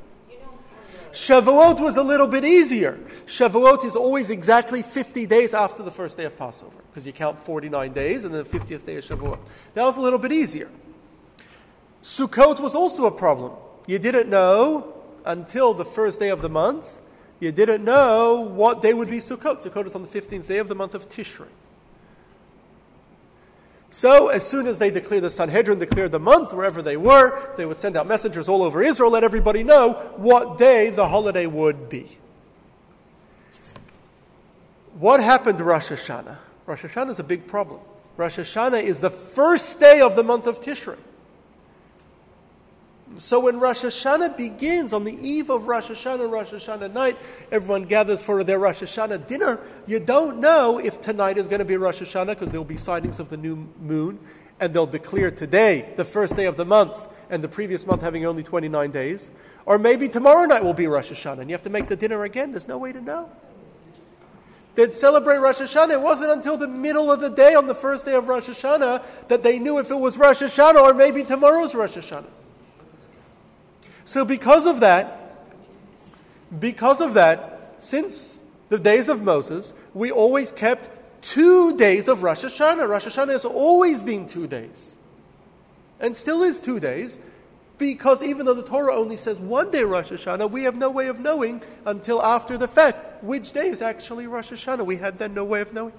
Shavuot 1.16 1.80
was 1.80 1.96
a 1.96 2.02
little 2.02 2.26
bit 2.26 2.44
easier. 2.44 3.00
Shavuot 3.24 3.86
is 3.86 3.96
always 3.96 4.28
exactly 4.28 4.82
50 4.82 5.24
days 5.24 5.54
after 5.54 5.82
the 5.82 5.90
first 5.90 6.18
day 6.18 6.26
of 6.26 6.36
Passover, 6.36 6.76
because 6.90 7.06
you 7.06 7.12
count 7.14 7.38
49 7.38 7.90
days 7.94 8.24
and 8.24 8.34
then 8.34 8.44
the 8.44 8.58
50th 8.58 8.84
day 8.84 8.96
of 8.96 9.04
Shavuot. 9.06 9.38
That 9.72 9.84
was 9.84 9.96
a 9.96 10.00
little 10.02 10.18
bit 10.18 10.30
easier. 10.30 10.68
Sukkot 12.02 12.60
was 12.60 12.74
also 12.74 13.06
a 13.06 13.10
problem. 13.10 13.52
You 13.86 13.98
didn't 13.98 14.28
know 14.28 14.92
until 15.24 15.72
the 15.72 15.86
first 15.86 16.20
day 16.20 16.28
of 16.28 16.42
the 16.42 16.50
month. 16.50 16.86
You 17.40 17.50
didn't 17.50 17.82
know 17.82 18.42
what 18.42 18.82
day 18.82 18.92
would 18.92 19.08
be 19.08 19.20
Sukkot. 19.20 19.62
Sukkot 19.62 19.86
is 19.86 19.94
on 19.94 20.02
the 20.02 20.08
15th 20.08 20.46
day 20.46 20.58
of 20.58 20.68
the 20.68 20.74
month 20.74 20.94
of 20.94 21.08
Tishrei. 21.08 21.48
So, 23.90 24.28
as 24.28 24.46
soon 24.46 24.66
as 24.66 24.78
they 24.78 24.90
declared 24.90 25.22
the 25.22 25.30
Sanhedrin 25.30 25.78
declared 25.78 26.12
the 26.12 26.18
month 26.18 26.52
wherever 26.52 26.82
they 26.82 26.96
were, 26.96 27.54
they 27.56 27.64
would 27.64 27.80
send 27.80 27.96
out 27.96 28.06
messengers 28.06 28.48
all 28.48 28.62
over 28.62 28.82
Israel, 28.82 29.10
let 29.10 29.24
everybody 29.24 29.62
know 29.62 29.92
what 30.16 30.58
day 30.58 30.90
the 30.90 31.08
holiday 31.08 31.46
would 31.46 31.88
be. 31.88 32.18
What 34.98 35.22
happened 35.22 35.58
to 35.58 35.64
Rosh 35.64 35.88
Hashanah? 35.88 36.36
Rosh 36.66 36.82
Hashanah 36.82 37.10
is 37.10 37.18
a 37.18 37.24
big 37.24 37.46
problem. 37.46 37.80
Rosh 38.16 38.38
Hashanah 38.38 38.82
is 38.82 39.00
the 39.00 39.10
first 39.10 39.78
day 39.78 40.00
of 40.00 40.16
the 40.16 40.24
month 40.24 40.46
of 40.46 40.60
Tishrei. 40.60 40.96
So 43.18 43.40
when 43.40 43.58
Rosh 43.58 43.82
Hashanah 43.82 44.36
begins, 44.36 44.92
on 44.92 45.04
the 45.04 45.16
eve 45.26 45.48
of 45.48 45.66
Rosh 45.66 45.86
Hashanah, 45.90 46.30
Rosh 46.30 46.50
Hashanah 46.50 46.92
night, 46.92 47.16
everyone 47.50 47.84
gathers 47.84 48.22
for 48.22 48.44
their 48.44 48.58
Rosh 48.58 48.82
Hashanah 48.82 49.26
dinner. 49.26 49.58
You 49.86 50.00
don't 50.00 50.38
know 50.38 50.78
if 50.78 51.00
tonight 51.00 51.38
is 51.38 51.48
going 51.48 51.60
to 51.60 51.64
be 51.64 51.76
Rosh 51.76 52.00
Hashanah 52.00 52.28
because 52.28 52.50
there 52.50 52.60
will 52.60 52.66
be 52.66 52.76
sightings 52.76 53.18
of 53.18 53.30
the 53.30 53.36
new 53.36 53.68
moon, 53.80 54.18
and 54.60 54.74
they'll 54.74 54.86
declare 54.86 55.30
today, 55.30 55.92
the 55.96 56.04
first 56.04 56.36
day 56.36 56.44
of 56.44 56.56
the 56.56 56.64
month, 56.64 56.98
and 57.30 57.42
the 57.42 57.48
previous 57.48 57.86
month 57.86 58.02
having 58.02 58.26
only 58.26 58.42
29 58.42 58.90
days. 58.90 59.30
Or 59.64 59.78
maybe 59.78 60.08
tomorrow 60.08 60.44
night 60.44 60.62
will 60.62 60.74
be 60.74 60.86
Rosh 60.86 61.10
Hashanah, 61.10 61.40
and 61.40 61.50
you 61.50 61.54
have 61.54 61.64
to 61.64 61.70
make 61.70 61.88
the 61.88 61.96
dinner 61.96 62.22
again. 62.24 62.52
There's 62.52 62.68
no 62.68 62.78
way 62.78 62.92
to 62.92 63.00
know. 63.00 63.30
They'd 64.74 64.92
celebrate 64.92 65.38
Rosh 65.38 65.58
Hashanah. 65.58 65.92
It 65.92 66.02
wasn't 66.02 66.32
until 66.32 66.58
the 66.58 66.68
middle 66.68 67.10
of 67.10 67.20
the 67.20 67.30
day 67.30 67.54
on 67.54 67.66
the 67.66 67.74
first 67.74 68.04
day 68.04 68.14
of 68.14 68.28
Rosh 68.28 68.46
Hashanah 68.46 69.02
that 69.28 69.42
they 69.42 69.58
knew 69.58 69.78
if 69.78 69.90
it 69.90 69.98
was 69.98 70.18
Rosh 70.18 70.42
Hashanah 70.42 70.82
or 70.82 70.92
maybe 70.92 71.24
tomorrow's 71.24 71.74
Rosh 71.74 71.96
Hashanah. 71.96 72.26
So, 74.06 74.24
because 74.24 74.64
of 74.64 74.80
that, 74.80 75.36
because 76.58 77.00
of 77.00 77.14
that, 77.14 77.74
since 77.78 78.38
the 78.68 78.78
days 78.78 79.08
of 79.08 79.20
Moses, 79.20 79.74
we 79.94 80.10
always 80.10 80.52
kept 80.52 80.88
two 81.22 81.76
days 81.76 82.08
of 82.08 82.22
Rosh 82.22 82.44
Hashanah. 82.44 82.88
Rosh 82.88 83.06
Hashanah 83.06 83.32
has 83.32 83.44
always 83.44 84.02
been 84.02 84.26
two 84.28 84.46
days. 84.46 84.96
and 85.98 86.16
still 86.16 86.42
is 86.42 86.60
two 86.60 86.78
days, 86.78 87.18
because 87.78 88.22
even 88.22 88.46
though 88.46 88.54
the 88.54 88.62
Torah 88.62 88.94
only 88.94 89.16
says 89.16 89.38
one 89.38 89.70
day 89.70 89.82
Rosh 89.82 90.10
Hashanah, 90.10 90.50
we 90.50 90.62
have 90.64 90.76
no 90.76 90.90
way 90.90 91.08
of 91.08 91.20
knowing 91.20 91.62
until 91.84 92.22
after 92.22 92.56
the 92.56 92.68
fact 92.68 93.22
which 93.22 93.52
day 93.52 93.68
is 93.68 93.82
actually 93.82 94.26
Rosh 94.26 94.52
Hashanah. 94.52 94.84
We 94.84 94.96
had 94.96 95.18
then 95.18 95.34
no 95.34 95.44
way 95.44 95.60
of 95.60 95.72
knowing. 95.72 95.92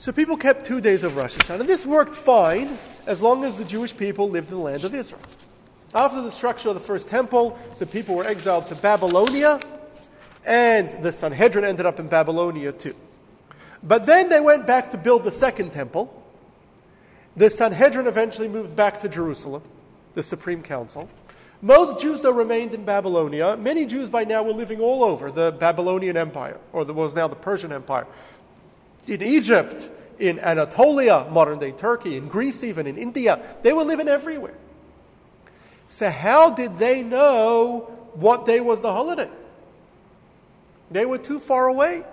So 0.00 0.12
people 0.12 0.36
kept 0.36 0.64
two 0.64 0.80
days 0.80 1.02
of 1.02 1.16
Rosh 1.16 1.36
Hashanah. 1.36 1.60
And 1.60 1.68
this 1.68 1.84
worked 1.84 2.14
fine 2.14 2.78
as 3.06 3.20
long 3.20 3.44
as 3.44 3.56
the 3.56 3.64
Jewish 3.64 3.96
people 3.96 4.30
lived 4.30 4.48
in 4.50 4.56
the 4.56 4.62
land 4.62 4.84
of 4.84 4.94
Israel. 4.94 5.20
After 5.92 6.20
the 6.20 6.28
destruction 6.28 6.68
of 6.68 6.74
the 6.74 6.80
first 6.80 7.08
temple, 7.08 7.58
the 7.80 7.86
people 7.86 8.14
were 8.14 8.24
exiled 8.24 8.68
to 8.68 8.74
Babylonia, 8.76 9.58
and 10.44 11.02
the 11.02 11.10
Sanhedrin 11.10 11.64
ended 11.64 11.84
up 11.84 11.98
in 11.98 12.06
Babylonia 12.06 12.72
too. 12.72 12.94
But 13.82 14.06
then 14.06 14.28
they 14.28 14.40
went 14.40 14.66
back 14.66 14.92
to 14.92 14.98
build 14.98 15.24
the 15.24 15.32
second 15.32 15.72
temple. 15.72 16.14
The 17.36 17.50
Sanhedrin 17.50 18.06
eventually 18.06 18.48
moved 18.48 18.76
back 18.76 19.00
to 19.00 19.08
Jerusalem, 19.08 19.62
the 20.14 20.22
Supreme 20.22 20.62
Council. 20.62 21.08
Most 21.60 21.98
Jews, 21.98 22.20
though, 22.20 22.32
remained 22.32 22.72
in 22.72 22.84
Babylonia. 22.84 23.56
Many 23.56 23.84
Jews 23.84 24.10
by 24.10 24.22
now 24.22 24.44
were 24.44 24.52
living 24.52 24.80
all 24.80 25.02
over 25.02 25.32
the 25.32 25.50
Babylonian 25.50 26.16
Empire, 26.16 26.58
or 26.72 26.84
what 26.84 26.94
was 26.94 27.14
now 27.14 27.26
the 27.26 27.34
Persian 27.34 27.72
Empire 27.72 28.06
in 29.08 29.22
Egypt, 29.22 29.90
in 30.18 30.38
Anatolia, 30.38 31.26
modern 31.30 31.58
day 31.58 31.72
Turkey, 31.72 32.16
in 32.16 32.28
Greece, 32.28 32.62
even 32.62 32.86
in 32.86 32.98
India. 32.98 33.40
They 33.62 33.72
were 33.72 33.84
living 33.84 34.06
everywhere. 34.06 34.54
So, 35.88 36.10
how 36.10 36.50
did 36.50 36.78
they 36.78 37.02
know 37.02 37.90
what 38.14 38.44
day 38.44 38.60
was 38.60 38.82
the 38.82 38.92
holiday? 38.92 39.30
They 40.90 41.06
were 41.06 41.18
too 41.18 41.40
far 41.40 41.66
away. 41.66 42.04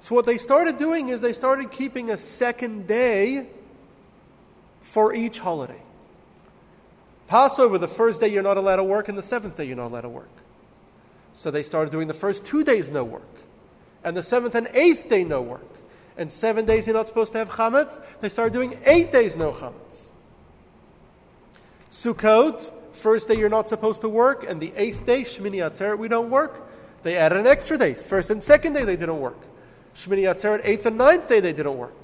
So, 0.00 0.16
what 0.16 0.26
they 0.26 0.38
started 0.38 0.78
doing 0.78 1.08
is 1.08 1.20
they 1.20 1.32
started 1.32 1.70
keeping 1.70 2.10
a 2.10 2.16
second 2.16 2.88
day 2.88 3.46
for 4.80 5.14
each 5.14 5.38
holiday. 5.38 5.80
Passover, 7.28 7.78
the 7.78 7.88
first 7.88 8.20
day 8.20 8.28
you're 8.28 8.42
not 8.42 8.56
allowed 8.56 8.76
to 8.76 8.84
work, 8.84 9.08
and 9.08 9.16
the 9.16 9.22
seventh 9.22 9.56
day 9.56 9.64
you're 9.64 9.76
not 9.76 9.86
allowed 9.86 10.02
to 10.02 10.08
work. 10.08 10.28
So 11.34 11.50
they 11.50 11.62
started 11.62 11.92
doing 11.92 12.08
the 12.08 12.14
first 12.14 12.44
two 12.44 12.64
days 12.64 12.90
no 12.90 13.04
work 13.04 13.41
and 14.04 14.16
the 14.16 14.22
seventh 14.22 14.54
and 14.54 14.68
eighth 14.74 15.08
day 15.08 15.24
no 15.24 15.42
work. 15.42 15.68
And 16.16 16.30
seven 16.30 16.66
days 16.66 16.86
you're 16.86 16.96
not 16.96 17.08
supposed 17.08 17.32
to 17.32 17.38
have 17.38 17.48
chametz. 17.50 18.00
They 18.20 18.28
started 18.28 18.52
doing 18.52 18.78
eight 18.84 19.12
days 19.12 19.36
no 19.36 19.52
chametz. 19.52 20.08
Sukkot, 21.90 22.70
first 22.92 23.28
day 23.28 23.36
you're 23.36 23.48
not 23.48 23.68
supposed 23.68 24.00
to 24.02 24.08
work, 24.08 24.44
and 24.48 24.60
the 24.60 24.72
eighth 24.76 25.04
day, 25.04 25.22
Shmini 25.22 25.56
Atzeret, 25.56 25.98
we 25.98 26.08
don't 26.08 26.30
work. 26.30 26.68
They 27.02 27.16
added 27.16 27.38
an 27.38 27.46
extra 27.46 27.76
day. 27.76 27.94
First 27.94 28.30
and 28.30 28.42
second 28.42 28.72
day 28.72 28.84
they 28.84 28.96
didn't 28.96 29.20
work. 29.20 29.38
Shmini 29.96 30.22
Atzeret, 30.22 30.60
eighth 30.64 30.86
and 30.86 30.96
ninth 30.96 31.28
day 31.28 31.40
they 31.40 31.52
didn't 31.52 31.76
work. 31.76 31.94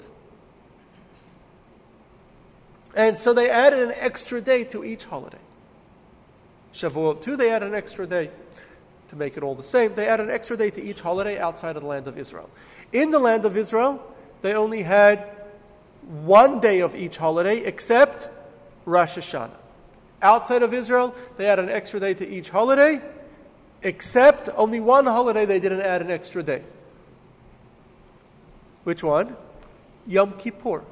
And 2.95 3.17
so 3.17 3.33
they 3.33 3.49
added 3.49 3.79
an 3.79 3.93
extra 3.95 4.41
day 4.41 4.63
to 4.65 4.83
each 4.83 5.05
holiday. 5.05 5.37
Shavuot 6.73 7.21
2, 7.21 7.35
they 7.35 7.51
added 7.51 7.67
an 7.67 7.75
extra 7.75 8.05
day 8.05 8.29
to 9.09 9.15
make 9.15 9.37
it 9.37 9.43
all 9.43 9.55
the 9.55 9.63
same, 9.63 9.93
they 9.95 10.07
add 10.07 10.19
an 10.19 10.29
extra 10.29 10.55
day 10.57 10.69
to 10.69 10.81
each 10.81 11.01
holiday 11.01 11.37
outside 11.39 11.75
of 11.75 11.81
the 11.81 11.87
land 11.87 12.07
of 12.07 12.17
Israel. 12.17 12.49
In 12.93 13.11
the 13.11 13.19
land 13.19 13.45
of 13.45 13.57
Israel, 13.57 14.01
they 14.41 14.53
only 14.53 14.83
had 14.83 15.29
one 16.23 16.59
day 16.59 16.79
of 16.79 16.95
each 16.95 17.17
holiday 17.17 17.59
except 17.59 18.29
Rosh 18.85 19.17
Hashanah. 19.17 19.51
Outside 20.21 20.63
of 20.63 20.73
Israel, 20.73 21.15
they 21.37 21.45
add 21.45 21.59
an 21.59 21.69
extra 21.69 21.99
day 21.99 22.13
to 22.13 22.27
each 22.27 22.49
holiday, 22.49 23.01
except 23.83 24.49
only 24.55 24.79
one 24.79 25.05
holiday 25.05 25.45
they 25.45 25.59
didn't 25.59 25.81
add 25.81 26.01
an 26.01 26.11
extra 26.11 26.43
day. 26.43 26.63
Which 28.83 29.03
one? 29.03 29.35
Yom 30.07 30.33
Kippur. 30.33 30.83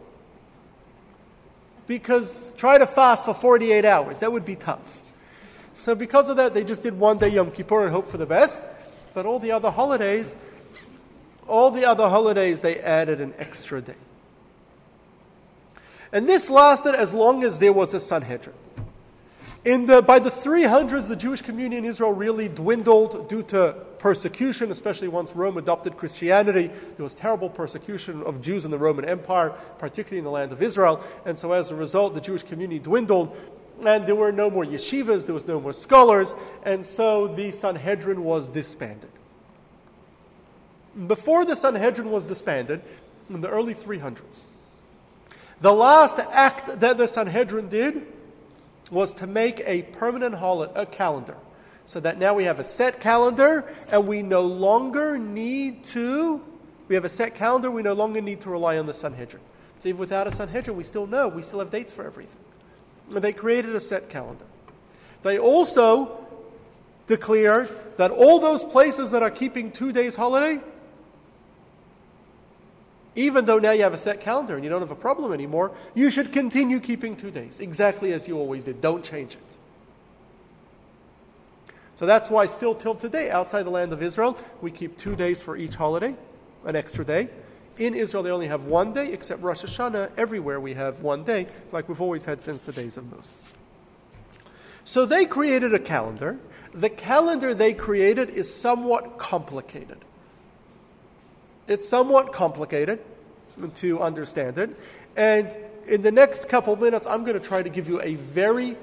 Because 1.88 2.51
try 2.58 2.77
to 2.77 2.86
fast 2.86 3.25
for 3.25 3.34
48 3.34 3.86
hours, 3.86 4.19
that 4.19 4.32
would 4.32 4.45
be 4.45 4.56
tough. 4.56 5.07
So 5.77 5.93
because 5.93 6.27
of 6.27 6.37
that, 6.37 6.55
they 6.55 6.63
just 6.63 6.81
did 6.81 6.97
one 6.97 7.19
day 7.19 7.29
Yom 7.29 7.51
Kippur 7.51 7.83
and 7.83 7.91
hope 7.91 8.09
for 8.09 8.17
the 8.17 8.25
best. 8.25 8.61
But 9.13 9.27
all 9.27 9.37
the 9.37 9.51
other 9.51 9.69
holidays, 9.69 10.35
all 11.47 11.69
the 11.69 11.85
other 11.85 12.09
holidays, 12.09 12.61
they 12.61 12.79
added 12.79 13.21
an 13.21 13.35
extra 13.37 13.79
day. 13.79 13.93
And 16.11 16.27
this 16.27 16.49
lasted 16.49 16.95
as 16.95 17.13
long 17.13 17.43
as 17.43 17.59
there 17.59 17.71
was 17.71 17.93
a 17.93 17.99
Sanhedrin. 17.99 18.55
In 19.65 19.85
the, 19.85 20.01
by 20.01 20.17
the 20.17 20.31
300s, 20.31 21.07
the 21.09 21.15
Jewish 21.15 21.41
community 21.41 21.77
in 21.77 21.85
Israel 21.85 22.11
really 22.11 22.49
dwindled 22.49 23.29
due 23.29 23.43
to 23.43 23.73
persecution, 23.99 24.71
especially 24.71 25.09
once 25.09 25.35
Rome 25.35 25.57
adopted 25.57 25.95
Christianity. 25.95 26.67
There 26.67 27.03
was 27.03 27.13
terrible 27.13 27.49
persecution 27.49 28.23
of 28.23 28.41
Jews 28.41 28.65
in 28.65 28.71
the 28.71 28.77
Roman 28.79 29.05
Empire, 29.05 29.53
particularly 29.77 30.19
in 30.19 30.23
the 30.23 30.31
land 30.31 30.51
of 30.51 30.61
Israel. 30.61 31.03
And 31.25 31.37
so 31.37 31.51
as 31.51 31.69
a 31.69 31.75
result, 31.75 32.15
the 32.15 32.21
Jewish 32.21 32.43
community 32.43 32.79
dwindled 32.79 33.35
and 33.85 34.07
there 34.07 34.15
were 34.15 34.31
no 34.31 34.49
more 34.49 34.65
yeshivas, 34.65 35.25
there 35.25 35.35
was 35.35 35.47
no 35.47 35.59
more 35.59 35.73
scholars, 35.73 36.33
and 36.63 36.85
so 36.85 37.27
the 37.27 37.51
Sanhedrin 37.51 38.23
was 38.23 38.49
disbanded. 38.49 39.09
Before 41.07 41.45
the 41.45 41.55
Sanhedrin 41.55 42.09
was 42.09 42.23
disbanded, 42.23 42.81
in 43.29 43.41
the 43.41 43.49
early 43.49 43.75
300s, 43.75 44.45
the 45.61 45.73
last 45.73 46.19
act 46.19 46.79
that 46.79 46.97
the 46.97 47.07
Sanhedrin 47.07 47.69
did 47.69 48.07
was 48.89 49.13
to 49.15 49.27
make 49.27 49.61
a 49.65 49.83
permanent 49.83 50.35
holiday, 50.35 50.71
a 50.75 50.85
calendar, 50.85 51.35
so 51.85 51.99
that 51.99 52.17
now 52.17 52.33
we 52.33 52.45
have 52.45 52.59
a 52.59 52.63
set 52.63 52.99
calendar 52.99 53.73
and 53.91 54.07
we 54.07 54.21
no 54.21 54.41
longer 54.41 55.17
need 55.17 55.83
to, 55.85 56.41
we 56.87 56.95
have 56.95 57.05
a 57.05 57.09
set 57.09 57.35
calendar, 57.35 57.69
we 57.69 57.81
no 57.81 57.93
longer 57.93 58.21
need 58.21 58.41
to 58.41 58.49
rely 58.49 58.77
on 58.77 58.85
the 58.85 58.93
Sanhedrin. 58.93 59.41
So 59.79 59.89
even 59.89 59.99
without 59.99 60.27
a 60.27 60.33
Sanhedrin, 60.33 60.75
we 60.75 60.83
still 60.83 61.05
know, 61.07 61.27
we 61.27 61.41
still 61.41 61.59
have 61.59 61.69
dates 61.69 61.93
for 61.93 62.05
everything. 62.05 62.37
And 63.13 63.24
they 63.24 63.34
created 63.34 63.76
a 63.76 63.82
set 63.82 64.10
calendar. 64.10 64.46
They 65.24 65.39
also 65.39 66.26
declared 67.08 67.70
that 67.98 68.12
all 68.12 68.39
those 68.39 68.63
places 68.63 69.12
that 69.12 69.24
are 69.24 69.32
keeping 69.32 69.72
two 69.72 69.91
days 69.91 70.15
holiday, 70.15 70.62
even 73.15 73.46
though 73.46 73.58
now 73.58 73.72
you 73.72 73.82
have 73.82 73.93
a 73.93 73.98
set 73.98 74.22
calendar 74.22 74.56
and 74.56 74.63
you 74.63 74.70
don't 74.70 74.82
have 74.82 74.91
a 74.91 74.96
problem 74.96 75.34
anymore, 75.34 75.72
you 75.96 76.12
should 76.12 76.32
continue 76.32 76.80
keeping 76.80 77.15
two 77.15 77.32
days, 77.32 77.60
exactly 77.60 78.13
as 78.13 78.28
you 78.28 78.38
always 78.38 78.63
did. 78.63 78.82
Don't 78.82 79.04
change 79.04 79.34
it. 79.34 79.39
So 81.96 82.06
that's 82.06 82.30
why, 82.30 82.46
still 82.46 82.76
till 82.76 82.93
today, 82.93 83.32
outside 83.32 83.63
the 83.63 83.72
land 83.72 83.91
of 83.91 84.04
Israel, 84.04 84.38
we 84.62 84.70
keep 84.70 85.00
two 85.00 85.15
days 85.15 85.41
for 85.41 85.58
each 85.58 85.74
holiday, 85.74 86.15
an 86.63 86.76
extra 86.76 87.04
day. 87.04 87.30
In 87.77 87.93
Israel, 87.93 88.23
they 88.23 88.31
only 88.31 88.47
have 88.47 88.65
one 88.65 88.93
day, 88.93 89.11
except 89.13 89.41
Rosh 89.43 89.63
Hashanah. 89.63 90.11
Everywhere 90.17 90.59
we 90.59 90.73
have 90.73 91.01
one 91.01 91.23
day, 91.23 91.47
like 91.71 91.87
we've 91.87 92.01
always 92.01 92.25
had 92.25 92.41
since 92.41 92.65
the 92.65 92.71
days 92.71 92.97
of 92.97 93.11
Moses. 93.11 93.43
So 94.83 95.05
they 95.05 95.25
created 95.25 95.73
a 95.73 95.79
calendar. 95.79 96.39
The 96.71 96.89
calendar 96.89 97.53
they 97.53 97.73
created 97.73 98.29
is 98.29 98.53
somewhat 98.53 99.17
complicated. 99.17 99.97
It's 101.67 101.87
somewhat 101.87 102.33
complicated 102.33 102.99
to 103.75 104.01
understand 104.01 104.57
it. 104.57 104.75
And 105.15 105.49
in 105.87 106.01
the 106.01 106.11
next 106.11 106.47
couple 106.47 106.75
minutes, 106.75 107.05
I'm 107.05 107.23
going 107.23 107.39
to 107.39 107.45
try 107.45 107.61
to 107.61 107.69
give 107.69 107.87
you 107.87 108.01
a 108.01 108.15
very 108.15 108.77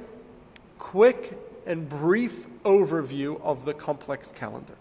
quick 0.78 1.38
and 1.66 1.88
brief 1.88 2.46
overview 2.64 3.40
of 3.40 3.64
the 3.64 3.72
complex 3.72 4.30
calendar. 4.37 4.74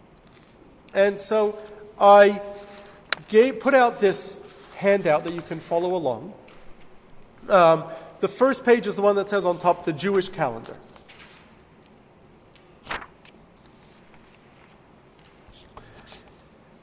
And 0.93 1.19
so 1.19 1.57
I 1.99 2.41
gave, 3.27 3.59
put 3.59 3.73
out 3.73 3.99
this 3.99 4.39
handout 4.75 5.23
that 5.23 5.33
you 5.33 5.41
can 5.41 5.59
follow 5.59 5.95
along. 5.95 6.33
Um, 7.49 7.85
the 8.19 8.27
first 8.27 8.63
page 8.63 8.87
is 8.87 8.95
the 8.95 9.01
one 9.01 9.15
that 9.15 9.29
says 9.29 9.45
on 9.45 9.59
top 9.59 9.85
the 9.85 9.93
Jewish 9.93 10.29
calendar. 10.29 10.77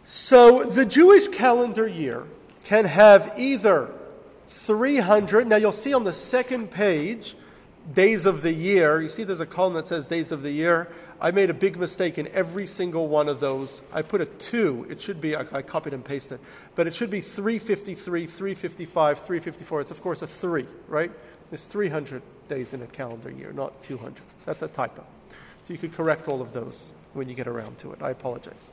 So 0.07 0.65
the 0.65 0.87
Jewish 0.87 1.29
calendar 1.29 1.89
year 1.89 2.25
can 2.65 2.85
have 2.85 3.33
either 3.37 3.91
300, 4.49 5.49
now 5.49 5.57
you'll 5.57 5.73
see 5.73 5.93
on 5.93 6.05
the 6.05 6.15
second 6.15 6.71
page, 6.71 7.35
days 7.93 8.27
of 8.27 8.43
the 8.43 8.53
year. 8.53 9.03
You 9.03 9.09
see 9.09 9.25
there's 9.25 9.41
a 9.41 9.47
column 9.47 9.75
that 9.75 9.89
says 9.89 10.07
days 10.07 10.31
of 10.31 10.43
the 10.43 10.53
year. 10.53 10.89
I 11.21 11.33
made 11.33 11.51
a 11.51 11.55
big 11.55 11.77
mistake 11.77 12.17
in 12.17 12.29
every 12.29 12.67
single 12.67 13.07
one 13.07 13.29
of 13.29 13.41
those. 13.41 13.83
I 13.93 14.01
put 14.01 14.23
a 14.23 14.27
2. 14.27 14.87
It 14.89 15.03
should 15.03 15.21
be, 15.21 15.37
I, 15.37 15.45
I 15.53 15.63
copied 15.63 15.93
and 15.93 16.03
pasted, 16.03 16.35
it, 16.35 16.41
but 16.75 16.87
it 16.87 16.95
should 16.95 17.11
be 17.11 17.21
353, 17.21 18.27
355, 18.27 19.19
354. 19.19 19.81
It's, 19.83 19.91
of 19.91 20.01
course, 20.01 20.23
a 20.23 20.27
3, 20.27 20.67
right? 20.89 21.13
There's 21.51 21.67
300 21.67 22.23
days 22.49 22.73
in 22.73 22.81
a 22.81 22.87
calendar 22.87 23.31
year, 23.31 23.53
not 23.53 23.83
200. 23.85 24.23
That's 24.47 24.63
a 24.63 24.69
typo. 24.69 25.05
So 25.63 25.75
you 25.75 25.79
could 25.79 25.93
correct 25.93 26.27
all 26.27 26.41
of 26.41 26.55
those 26.55 26.91
when 27.13 27.29
you 27.29 27.35
get 27.35 27.47
around 27.47 27.79
to 27.81 27.93
it. 27.93 28.01
I 28.01 28.11
apologize. 28.11 28.71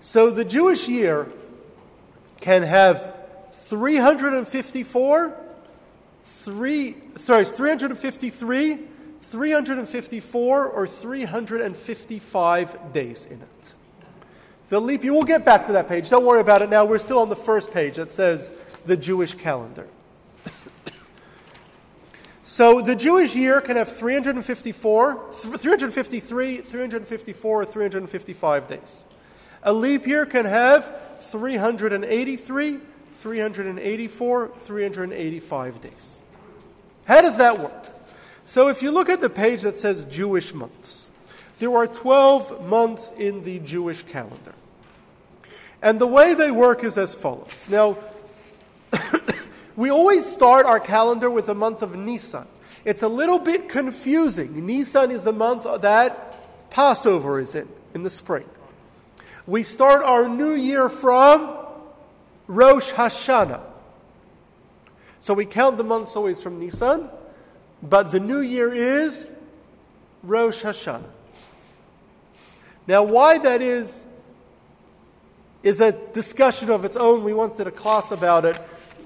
So 0.00 0.30
the 0.30 0.44
Jewish 0.44 0.88
year 0.88 1.26
can 2.40 2.62
have 2.62 3.14
354, 3.68 5.32
three, 6.44 6.96
sorry, 7.24 7.44
353 7.46 8.87
354 9.30 10.66
or 10.66 10.86
355 10.86 12.92
days 12.92 13.26
in 13.26 13.42
it. 13.42 13.74
The 14.68 14.80
leap 14.80 15.02
year, 15.02 15.12
we'll 15.12 15.22
get 15.22 15.44
back 15.44 15.66
to 15.66 15.72
that 15.72 15.88
page. 15.88 16.10
Don't 16.10 16.24
worry 16.24 16.40
about 16.40 16.62
it 16.62 16.68
now. 16.68 16.84
We're 16.84 16.98
still 16.98 17.20
on 17.20 17.28
the 17.28 17.36
first 17.36 17.70
page 17.70 17.96
that 17.96 18.12
says 18.12 18.50
the 18.84 18.96
Jewish 18.96 19.34
calendar. 19.34 19.88
so 22.44 22.82
the 22.82 22.94
Jewish 22.94 23.34
year 23.34 23.60
can 23.62 23.76
have 23.76 23.96
354, 23.96 25.32
353, 25.56 26.58
354, 26.58 27.62
or 27.62 27.64
355 27.64 28.68
days. 28.68 29.04
A 29.62 29.72
leap 29.72 30.06
year 30.06 30.26
can 30.26 30.44
have 30.44 31.20
383, 31.30 32.78
384, 33.20 34.52
385 34.64 35.80
days. 35.80 36.22
How 37.06 37.22
does 37.22 37.38
that 37.38 37.58
work? 37.58 37.97
So 38.48 38.68
if 38.68 38.80
you 38.80 38.90
look 38.90 39.10
at 39.10 39.20
the 39.20 39.28
page 39.28 39.60
that 39.60 39.76
says 39.76 40.06
Jewish 40.06 40.54
months, 40.54 41.10
there 41.58 41.70
are 41.76 41.86
12 41.86 42.66
months 42.66 43.12
in 43.18 43.44
the 43.44 43.58
Jewish 43.58 44.02
calendar. 44.04 44.54
And 45.82 46.00
the 46.00 46.06
way 46.06 46.32
they 46.32 46.50
work 46.50 46.82
is 46.82 46.96
as 46.96 47.14
follows. 47.14 47.52
Now, 47.68 47.98
we 49.76 49.90
always 49.90 50.24
start 50.24 50.64
our 50.64 50.80
calendar 50.80 51.28
with 51.28 51.44
the 51.44 51.54
month 51.54 51.82
of 51.82 51.94
Nisan. 51.94 52.46
It's 52.86 53.02
a 53.02 53.08
little 53.08 53.38
bit 53.38 53.68
confusing. 53.68 54.64
Nisan 54.64 55.10
is 55.10 55.24
the 55.24 55.32
month 55.32 55.64
that 55.82 56.70
Passover 56.70 57.40
is 57.40 57.54
in, 57.54 57.68
in 57.92 58.02
the 58.02 58.10
spring. 58.10 58.48
We 59.46 59.62
start 59.62 60.02
our 60.02 60.26
new 60.26 60.54
year 60.54 60.88
from 60.88 61.54
Rosh 62.46 62.92
Hashanah. 62.92 63.60
So 65.20 65.34
we 65.34 65.44
count 65.44 65.76
the 65.76 65.84
months 65.84 66.16
always 66.16 66.40
from 66.40 66.58
Nisan, 66.58 67.10
but 67.82 68.12
the 68.12 68.20
new 68.20 68.40
year 68.40 68.72
is 68.72 69.30
Rosh 70.22 70.62
Hashanah. 70.62 71.10
Now, 72.86 73.02
why 73.02 73.38
that 73.38 73.60
is, 73.60 74.04
is 75.62 75.80
a 75.80 75.92
discussion 75.92 76.70
of 76.70 76.84
its 76.84 76.96
own. 76.96 77.22
We 77.22 77.34
once 77.34 77.56
did 77.56 77.66
a 77.66 77.70
class 77.70 78.10
about 78.10 78.44
it, 78.44 78.58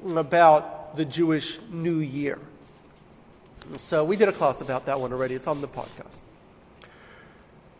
about 0.07 0.97
the 0.97 1.05
Jewish 1.05 1.59
New 1.71 1.99
Year. 1.99 2.39
So 3.79 4.05
we 4.05 4.17
did 4.17 4.29
a 4.29 4.33
class 4.33 4.61
about 4.61 4.87
that 4.87 5.01
one 5.01 5.13
already. 5.13 5.35
It's 5.35 5.47
on 5.47 5.61
the 5.61 5.69
podcast. 5.69 6.21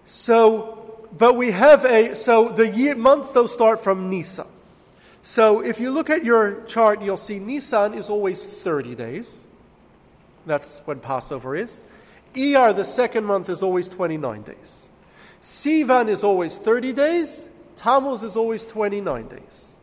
So, 0.07 1.09
but 1.17 1.37
we 1.37 1.53
have 1.53 1.85
a, 1.85 2.15
so 2.15 2.49
the 2.49 2.69
year, 2.69 2.95
months 2.95 3.33
though 3.33 3.47
start 3.47 3.83
from 3.83 4.11
Nisan. 4.11 4.47
So 5.23 5.61
if 5.61 5.79
you 5.79 5.91
look 5.91 6.11
at 6.11 6.25
your 6.25 6.63
chart, 6.65 7.01
you'll 7.01 7.17
see 7.17 7.39
Nisan 7.39 7.95
is 7.95 8.09
always 8.09 8.45
30 8.45 8.95
days. 8.95 9.47
That's 10.47 10.81
when 10.85 11.01
Passover 11.01 11.55
is. 11.55 11.83
Iyar, 12.35 12.75
the 12.75 12.85
second 12.85 13.25
month, 13.25 13.49
is 13.49 13.63
always 13.63 13.89
29 13.89 14.43
days. 14.43 14.89
Sivan 15.43 16.09
is 16.09 16.25
always 16.25 16.59
30 16.59 16.93
days. 16.93 17.49
Tammuz 17.77 18.23
is 18.23 18.37
always 18.37 18.65
29 18.65 19.29
days. 19.29 19.77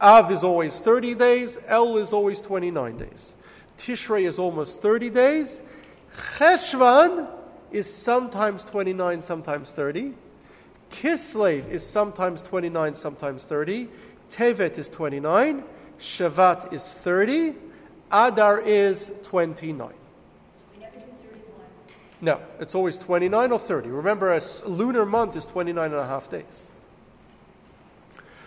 Av 0.00 0.30
is 0.30 0.42
always 0.42 0.78
30 0.78 1.14
days. 1.14 1.56
Elul 1.68 2.00
is 2.00 2.12
always 2.12 2.40
29 2.40 2.96
days. 2.98 3.34
Tishrei 3.78 4.26
is 4.26 4.38
almost 4.38 4.80
30 4.80 5.10
days. 5.10 5.62
Cheshvan 6.14 7.28
is 7.70 7.92
sometimes 7.92 8.64
29, 8.64 9.22
sometimes 9.22 9.70
30. 9.72 10.14
Kislev 10.90 11.68
is 11.68 11.84
sometimes 11.84 12.40
29, 12.42 12.94
sometimes 12.94 13.44
30. 13.44 13.88
Tevet 14.30 14.78
is 14.78 14.88
29. 14.88 15.64
Shevat 15.98 16.72
is 16.72 16.88
30. 16.88 17.54
Adar 18.10 18.60
is 18.60 19.12
29. 19.24 19.92
So 20.54 20.64
we 20.72 20.80
never 20.80 20.96
do 20.96 21.02
31. 21.02 21.44
No, 22.20 22.40
it's 22.60 22.74
always 22.74 22.98
29 22.98 23.52
or 23.52 23.58
30. 23.58 23.88
Remember, 23.88 24.32
a 24.32 24.40
lunar 24.66 25.04
month 25.04 25.36
is 25.36 25.46
29 25.46 25.84
and 25.84 25.94
a 25.94 26.06
half 26.06 26.30
days. 26.30 26.68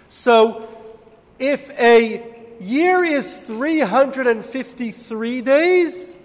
So, 0.10 0.70
if 1.38 1.70
a 1.80 2.36
year 2.60 3.04
is 3.04 3.38
353 3.40 5.42
days, 5.42 6.16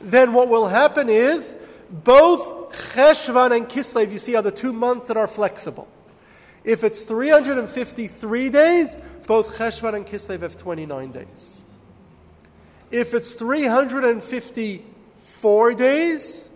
then 0.00 0.32
what 0.32 0.48
will 0.48 0.68
happen 0.68 1.08
is 1.08 1.56
both 1.90 2.72
Cheshvan 2.72 3.54
and 3.54 3.68
Kislev, 3.68 4.12
you 4.12 4.18
see, 4.18 4.34
are 4.34 4.42
the 4.42 4.50
two 4.50 4.72
months 4.72 5.06
that 5.06 5.16
are 5.16 5.26
flexible. 5.26 5.88
If 6.64 6.84
it's 6.84 7.02
353 7.02 8.48
days, 8.48 8.96
both 9.26 9.56
Cheshvan 9.56 9.94
and 9.94 10.06
Kislev 10.06 10.42
have 10.42 10.56
29 10.56 11.10
days. 11.10 11.62
If 12.92 13.14
it's 13.14 13.32
354 13.32 15.74
days, 15.74 16.50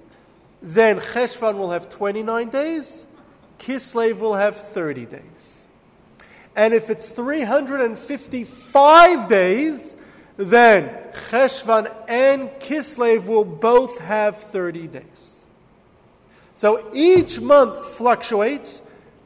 then 0.60 1.00
Cheshvan 1.00 1.56
will 1.56 1.70
have 1.70 1.88
29 1.88 2.50
days, 2.50 3.06
Kislev 3.58 4.18
will 4.18 4.34
have 4.34 4.56
30 4.56 5.06
days. 5.06 5.22
And 6.54 6.74
if 6.74 6.90
it's 6.90 7.08
355 7.08 9.28
days, 9.28 9.96
then 10.36 10.90
Cheshvan 11.30 11.90
and 12.06 12.50
Kislev 12.60 13.24
will 13.26 13.46
both 13.46 13.98
have 14.00 14.36
30 14.36 14.88
days. 14.88 15.36
So 16.56 16.90
each 16.92 17.40
month 17.40 17.96
fluctuates 17.96 18.82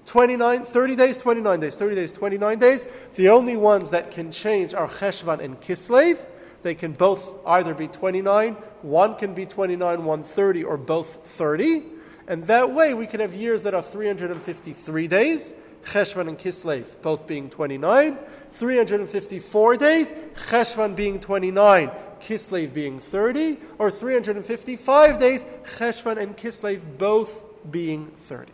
29, 0.06 0.64
30 0.64 0.96
days, 0.96 1.18
29 1.18 1.60
days, 1.60 1.76
30 1.76 1.94
days, 1.94 2.10
29 2.12 2.58
days. 2.58 2.86
The 3.14 3.28
only 3.28 3.56
ones 3.56 3.90
that 3.90 4.10
can 4.12 4.32
change 4.32 4.74
are 4.74 4.88
Cheshvan 4.88 5.40
and 5.40 5.60
Kislev. 5.60 6.26
They 6.62 6.74
can 6.74 6.92
both 6.92 7.36
either 7.46 7.74
be 7.74 7.88
29, 7.88 8.54
one 8.82 9.14
can 9.16 9.34
be 9.34 9.46
29, 9.46 10.04
one 10.04 10.22
30, 10.22 10.64
or 10.64 10.76
both 10.76 11.26
30. 11.26 11.82
And 12.28 12.44
that 12.44 12.72
way 12.72 12.94
we 12.94 13.06
can 13.06 13.20
have 13.20 13.34
years 13.34 13.62
that 13.62 13.74
are 13.74 13.82
353 13.82 15.08
days, 15.08 15.52
Cheshvan 15.84 16.28
and 16.28 16.38
Kislev 16.38 16.84
both 17.02 17.26
being 17.26 17.50
29, 17.50 18.18
354 18.52 19.76
days, 19.76 20.12
Cheshvan 20.34 20.94
being 20.94 21.18
29, 21.20 21.90
Kislev 22.20 22.74
being 22.74 23.00
30, 23.00 23.58
or 23.78 23.90
355 23.90 25.18
days, 25.18 25.44
Cheshvan 25.64 26.18
and 26.18 26.36
Kislev 26.36 26.98
both 26.98 27.42
being 27.70 28.12
30. 28.26 28.52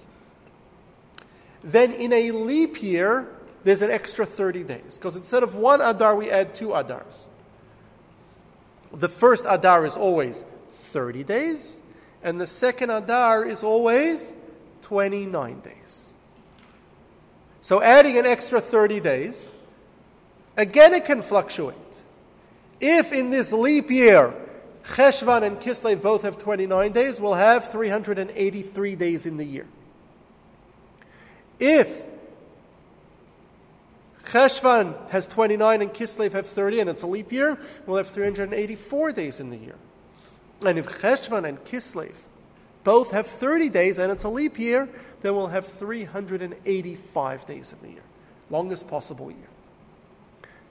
Then 1.62 1.92
in 1.92 2.12
a 2.12 2.30
leap 2.30 2.80
year, 2.80 3.26
there's 3.64 3.82
an 3.82 3.90
extra 3.90 4.24
30 4.24 4.62
days. 4.62 4.94
Because 4.94 5.16
instead 5.16 5.42
of 5.42 5.56
one 5.56 5.80
Adar, 5.80 6.14
we 6.14 6.30
add 6.30 6.54
two 6.54 6.68
Adars. 6.68 7.26
The 8.96 9.08
first 9.10 9.44
Adar 9.46 9.84
is 9.84 9.96
always 9.96 10.42
30 10.72 11.22
days, 11.24 11.82
and 12.22 12.40
the 12.40 12.46
second 12.46 12.90
Adar 12.90 13.44
is 13.44 13.62
always 13.62 14.32
29 14.82 15.60
days. 15.60 16.14
So 17.60 17.82
adding 17.82 18.16
an 18.16 18.24
extra 18.24 18.60
30 18.60 19.00
days, 19.00 19.52
again 20.56 20.94
it 20.94 21.04
can 21.04 21.20
fluctuate. 21.20 21.76
If 22.80 23.12
in 23.12 23.30
this 23.30 23.52
leap 23.52 23.90
year, 23.90 24.32
Cheshvan 24.84 25.42
and 25.42 25.60
Kislev 25.60 26.00
both 26.00 26.22
have 26.22 26.38
29 26.38 26.92
days, 26.92 27.20
we'll 27.20 27.34
have 27.34 27.70
383 27.70 28.96
days 28.96 29.26
in 29.26 29.36
the 29.36 29.44
year. 29.44 29.66
If 31.58 32.02
Cheshvan 34.26 34.94
has 35.10 35.26
29 35.26 35.82
and 35.82 35.92
Kislev 35.92 36.32
have 36.32 36.46
30 36.46 36.80
and 36.80 36.90
it's 36.90 37.02
a 37.02 37.06
leap 37.06 37.32
year, 37.32 37.58
we'll 37.86 37.96
have 37.96 38.08
384 38.08 39.12
days 39.12 39.40
in 39.40 39.50
the 39.50 39.56
year. 39.56 39.76
And 40.64 40.78
if 40.78 40.86
Cheshvan 41.00 41.46
and 41.46 41.62
Kislev 41.64 42.14
both 42.82 43.12
have 43.12 43.26
30 43.26 43.68
days 43.68 43.98
and 43.98 44.10
it's 44.10 44.24
a 44.24 44.28
leap 44.28 44.58
year, 44.58 44.88
then 45.20 45.36
we'll 45.36 45.48
have 45.48 45.66
385 45.66 47.46
days 47.46 47.72
in 47.72 47.88
the 47.88 47.94
year. 47.94 48.02
Longest 48.50 48.88
possible 48.88 49.30
year. 49.30 49.48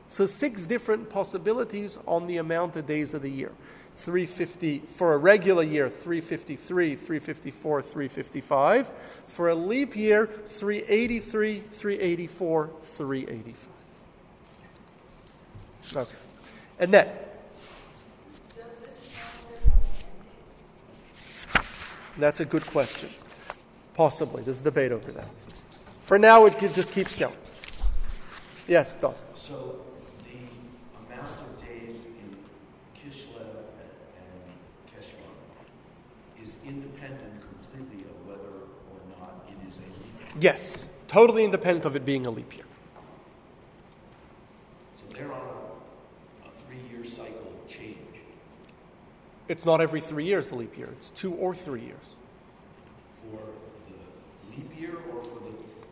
So 0.08 0.26
six 0.26 0.68
different 0.68 1.10
possibilities 1.10 1.98
on 2.06 2.28
the 2.28 2.38
amount 2.38 2.76
of 2.76 2.86
days 2.86 3.14
of 3.14 3.22
the 3.22 3.32
year. 3.32 3.52
350 3.96 4.80
for 4.96 5.14
a 5.14 5.18
regular 5.18 5.64
year 5.64 5.90
353 5.90 6.96
354 6.96 7.82
355 7.82 8.92
for 9.28 9.50
a 9.50 9.56
leap 9.56 9.96
year 9.96 10.28
383 10.28 11.60
384 11.62 12.70
385 12.84 13.76
okay. 15.96 16.16
And 16.80 16.94
then 16.94 17.10
that's 22.18 22.40
a 22.40 22.46
good 22.46 22.66
question. 22.68 23.10
Possibly. 23.94 24.44
There's 24.44 24.62
debate 24.62 24.92
over 24.92 25.12
that. 25.14 25.28
For 26.02 26.20
now 26.20 26.46
it 26.46 26.60
just 26.74 26.92
keeps 26.92 27.16
going. 27.16 27.34
Yes 28.68 28.96
Don. 28.98 29.16
So 29.38 29.82
the 30.24 31.14
amount 31.14 31.40
of 31.40 31.66
days 31.66 32.04
in 32.04 32.36
Kislev 32.96 33.66
and 34.18 34.52
Cheshvan 34.90 36.44
is 36.44 36.56
independent 36.66 37.42
completely 37.42 38.06
of 38.06 38.28
whether 38.28 38.68
or 38.92 39.00
not 39.20 39.48
it 39.48 39.70
is 39.70 39.78
a 39.78 39.82
leap 39.82 40.20
year. 40.20 40.25
Yes 40.40 40.86
totally 41.08 41.44
independent 41.44 41.86
of 41.86 41.96
it 41.96 42.06
being 42.06 42.26
a 42.26 42.30
leap 42.30 42.56
year 42.56 42.66
So 44.98 45.18
they're 45.18 45.32
on 45.32 45.40
a, 45.40 46.48
a 46.48 46.52
three-year 46.66 47.06
cycle 47.06 47.54
of 47.64 47.70
change. 47.70 47.98
It's 49.48 49.66
not 49.66 49.82
every 49.82 50.02
three 50.02 50.26
years 50.26 50.48
the 50.48 50.56
leap 50.56 50.78
year. 50.78 50.90
It's 50.98 51.10
two 51.12 51.34
or 51.34 51.56
three 51.56 51.82
years. 51.82 52.16
For 53.22 53.40
the 53.88 54.58
leap 54.58 54.80
year 54.80 54.96
or 55.14 55.22
for 55.24 55.40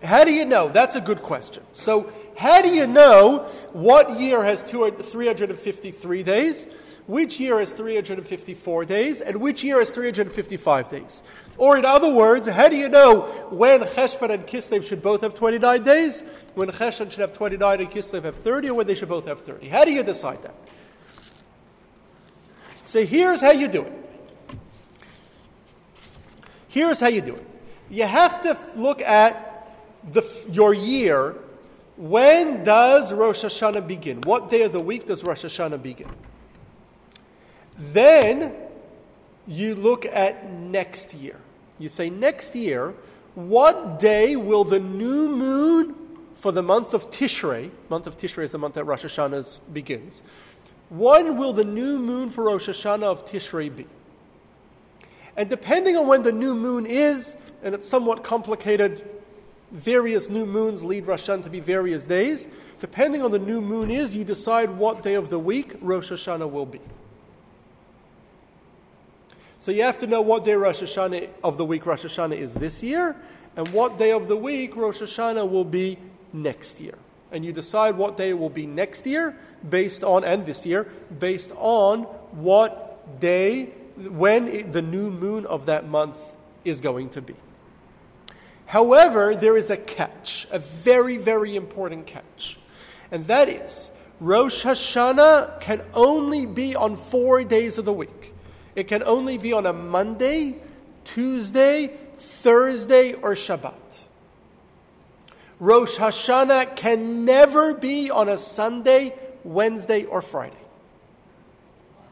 the 0.01 0.07
How 0.07 0.23
do 0.23 0.31
you 0.31 0.45
know? 0.45 0.69
That's 0.69 0.95
a 0.95 1.01
good 1.01 1.21
question. 1.21 1.63
So, 1.73 2.11
how 2.35 2.61
do 2.61 2.69
you 2.69 2.87
know 2.87 3.45
what 3.73 4.19
year 4.19 4.43
has 4.43 4.63
353 4.63 6.23
days, 6.23 6.65
which 7.05 7.39
year 7.39 7.59
has 7.59 7.71
354 7.73 8.85
days, 8.85 9.21
and 9.21 9.39
which 9.39 9.63
year 9.63 9.79
has 9.79 9.91
355 9.91 10.89
days? 10.89 11.21
Or, 11.57 11.77
in 11.77 11.85
other 11.85 12.09
words, 12.09 12.47
how 12.47 12.67
do 12.67 12.75
you 12.75 12.89
know 12.89 13.21
when 13.49 13.81
Cheshvan 13.81 14.31
and 14.31 14.47
Kislev 14.47 14.87
should 14.87 15.03
both 15.03 15.21
have 15.21 15.33
29 15.33 15.83
days, 15.83 16.21
when 16.55 16.69
Cheshvan 16.69 17.11
should 17.11 17.19
have 17.19 17.33
29 17.33 17.81
and 17.81 17.91
Kislev 17.91 18.23
have 18.23 18.35
30, 18.35 18.69
or 18.69 18.73
when 18.75 18.87
they 18.87 18.95
should 18.95 19.09
both 19.09 19.27
have 19.27 19.41
30? 19.41 19.69
How 19.69 19.85
do 19.85 19.91
you 19.91 20.03
decide 20.03 20.41
that? 20.43 20.55
So, 22.85 23.05
here's 23.05 23.41
how 23.41 23.51
you 23.51 23.67
do 23.67 23.83
it. 23.83 23.93
Here's 26.67 26.99
how 26.99 27.07
you 27.07 27.21
do 27.21 27.35
it. 27.35 27.47
You 27.89 28.07
have 28.07 28.41
to 28.41 28.57
look 28.75 28.99
at 29.01 29.53
the, 30.11 30.23
your 30.49 30.73
year, 30.73 31.35
when 31.97 32.63
does 32.63 33.13
Rosh 33.13 33.43
Hashanah 33.43 33.85
begin? 33.85 34.21
What 34.21 34.49
day 34.49 34.63
of 34.63 34.71
the 34.71 34.79
week 34.79 35.07
does 35.07 35.23
Rosh 35.23 35.45
Hashanah 35.45 35.81
begin? 35.81 36.09
Then 37.77 38.53
you 39.47 39.75
look 39.75 40.05
at 40.05 40.51
next 40.51 41.13
year. 41.13 41.39
You 41.79 41.89
say, 41.89 42.09
next 42.09 42.55
year, 42.55 42.93
what 43.35 43.99
day 43.99 44.35
will 44.35 44.63
the 44.63 44.79
new 44.79 45.29
moon 45.29 45.95
for 46.35 46.51
the 46.51 46.61
month 46.61 46.93
of 46.93 47.09
Tishrei, 47.09 47.71
month 47.89 48.05
of 48.05 48.17
Tishrei 48.17 48.43
is 48.43 48.51
the 48.51 48.57
month 48.57 48.75
that 48.75 48.83
Rosh 48.83 49.05
Hashanah 49.05 49.61
begins, 49.71 50.21
when 50.89 51.37
will 51.37 51.53
the 51.53 51.63
new 51.63 51.97
moon 51.97 52.29
for 52.29 52.43
Rosh 52.43 52.69
Hashanah 52.69 53.03
of 53.03 53.25
Tishrei 53.25 53.75
be? 53.75 53.87
And 55.35 55.49
depending 55.49 55.97
on 55.97 56.07
when 56.07 56.23
the 56.23 56.31
new 56.31 56.53
moon 56.53 56.85
is, 56.85 57.35
and 57.63 57.73
it's 57.73 57.89
somewhat 57.89 58.23
complicated 58.23 59.09
various 59.71 60.29
new 60.29 60.45
moons 60.45 60.83
lead 60.83 61.07
Rosh 61.07 61.23
Hashanah 61.23 61.43
to 61.45 61.49
be 61.49 61.59
various 61.59 62.05
days. 62.05 62.47
Depending 62.79 63.23
on 63.23 63.31
the 63.31 63.39
new 63.39 63.59
moon 63.59 63.89
is, 63.89 64.15
you 64.15 64.23
decide 64.23 64.69
what 64.77 65.01
day 65.01 65.15
of 65.15 65.29
the 65.31 65.39
week 65.39 65.75
Rosh 65.81 66.11
Hashanah 66.11 66.49
will 66.49 66.67
be. 66.67 66.79
So 69.63 69.71
you 69.71 69.83
have 69.83 70.01
to 70.01 70.07
know 70.07 70.19
what 70.19 70.43
day 70.43 70.55
Rosh 70.55 70.81
Hashanah 70.81 71.29
of 71.41 71.57
the 71.57 71.63
week 71.63 71.85
Rosh 71.85 72.03
Hashanah 72.03 72.35
is 72.35 72.53
this 72.53 72.83
year, 72.83 73.15
and 73.55 73.65
what 73.69 73.97
day 73.97 74.11
of 74.11 74.27
the 74.27 74.35
week 74.35 74.75
Rosh 74.75 75.01
Hashanah 75.01 75.49
will 75.49 75.63
be 75.63 75.97
next 76.33 76.81
year. 76.81 76.97
And 77.31 77.45
you 77.45 77.53
decide 77.53 77.95
what 77.95 78.17
day 78.17 78.31
it 78.31 78.37
will 78.37 78.49
be 78.49 78.65
next 78.65 79.05
year 79.05 79.37
based 79.69 80.03
on, 80.03 80.25
and 80.25 80.45
this 80.45 80.65
year, 80.65 80.91
based 81.17 81.49
on 81.55 82.01
what 82.33 83.21
day, 83.21 83.67
when 83.95 84.49
it, 84.49 84.73
the 84.73 84.81
new 84.81 85.09
moon 85.09 85.45
of 85.45 85.65
that 85.67 85.87
month 85.87 86.17
is 86.65 86.81
going 86.81 87.07
to 87.11 87.21
be. 87.21 87.35
However, 88.65 89.33
there 89.33 89.55
is 89.55 89.69
a 89.69 89.77
catch, 89.77 90.45
a 90.51 90.59
very, 90.59 91.15
very 91.15 91.55
important 91.55 92.05
catch. 92.05 92.57
And 93.11 93.27
that 93.27 93.47
is 93.47 93.91
Rosh 94.19 94.65
Hashanah 94.65 95.61
can 95.61 95.83
only 95.93 96.45
be 96.45 96.75
on 96.75 96.97
four 96.97 97.45
days 97.45 97.77
of 97.77 97.85
the 97.85 97.93
week. 97.93 98.22
It 98.75 98.87
can 98.87 99.03
only 99.03 99.37
be 99.37 99.53
on 99.53 99.65
a 99.65 99.73
Monday, 99.73 100.55
Tuesday, 101.05 101.91
Thursday, 102.17 103.13
or 103.13 103.35
Shabbat. 103.35 103.73
Rosh 105.59 105.95
Hashanah 105.95 106.75
can 106.75 107.23
never 107.25 107.73
be 107.73 108.09
on 108.09 108.27
a 108.27 108.37
Sunday, 108.37 109.13
Wednesday, 109.43 110.03
or 110.03 110.21
Friday. 110.21 110.57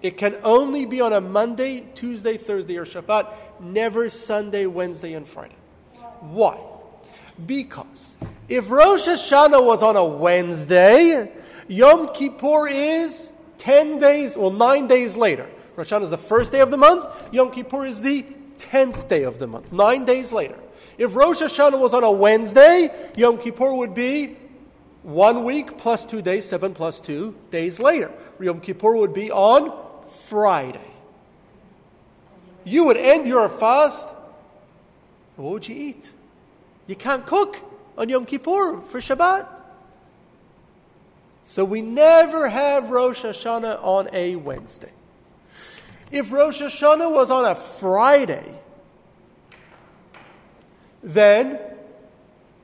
It 0.01 0.17
can 0.17 0.37
only 0.43 0.85
be 0.85 1.01
on 1.01 1.13
a 1.13 1.21
Monday, 1.21 1.81
Tuesday, 1.95 2.37
Thursday, 2.37 2.77
or 2.77 2.85
Shabbat, 2.85 3.33
never 3.59 4.09
Sunday, 4.09 4.65
Wednesday, 4.65 5.13
and 5.13 5.27
Friday. 5.27 5.55
Why? 6.21 6.59
Because 7.45 8.15
if 8.47 8.69
Rosh 8.69 9.07
Hashanah 9.07 9.63
was 9.63 9.81
on 9.81 9.95
a 9.95 10.05
Wednesday, 10.05 11.31
Yom 11.67 12.13
Kippur 12.13 12.67
is 12.67 13.29
10 13.57 13.99
days, 13.99 14.37
well, 14.37 14.51
9 14.51 14.87
days 14.87 15.15
later. 15.15 15.47
Rosh 15.81 15.91
Hashanah 15.91 16.03
is 16.03 16.09
the 16.11 16.17
first 16.19 16.51
day 16.51 16.59
of 16.59 16.69
the 16.69 16.77
month, 16.77 17.05
Yom 17.33 17.49
Kippur 17.49 17.87
is 17.87 18.01
the 18.01 18.23
10th 18.57 19.09
day 19.09 19.23
of 19.23 19.39
the 19.39 19.47
month, 19.47 19.71
9 19.71 20.05
days 20.05 20.31
later. 20.31 20.59
If 20.99 21.15
Rosh 21.15 21.41
Hashanah 21.41 21.79
was 21.79 21.91
on 21.95 22.03
a 22.03 22.11
Wednesday, 22.11 23.09
Yom 23.17 23.39
Kippur 23.39 23.73
would 23.73 23.95
be 23.95 24.37
one 25.01 25.43
week 25.43 25.79
plus 25.79 26.05
two 26.05 26.21
days, 26.21 26.47
seven 26.47 26.75
plus 26.75 26.99
two 26.99 27.35
days 27.49 27.79
later. 27.79 28.11
Yom 28.39 28.61
Kippur 28.61 28.95
would 28.95 29.11
be 29.11 29.31
on 29.31 29.73
Friday. 30.29 30.93
You 32.63 32.83
would 32.83 32.97
end 32.97 33.25
your 33.25 33.49
fast 33.49 34.07
what 35.35 35.53
would 35.53 35.67
you 35.67 35.75
eat? 35.75 36.11
You 36.85 36.95
can't 36.95 37.25
cook 37.25 37.57
on 37.97 38.07
Yom 38.09 38.27
Kippur 38.27 38.81
for 38.81 38.99
Shabbat. 38.99 39.47
So 41.47 41.65
we 41.65 41.81
never 41.81 42.49
have 42.49 42.91
Rosh 42.91 43.23
Hashanah 43.23 43.83
on 43.83 44.09
a 44.13 44.35
Wednesday. 44.35 44.91
If 46.11 46.31
Rosh 46.31 46.61
Hashanah 46.61 47.09
was 47.11 47.31
on 47.31 47.45
a 47.45 47.55
Friday, 47.55 48.59
then 51.01 51.59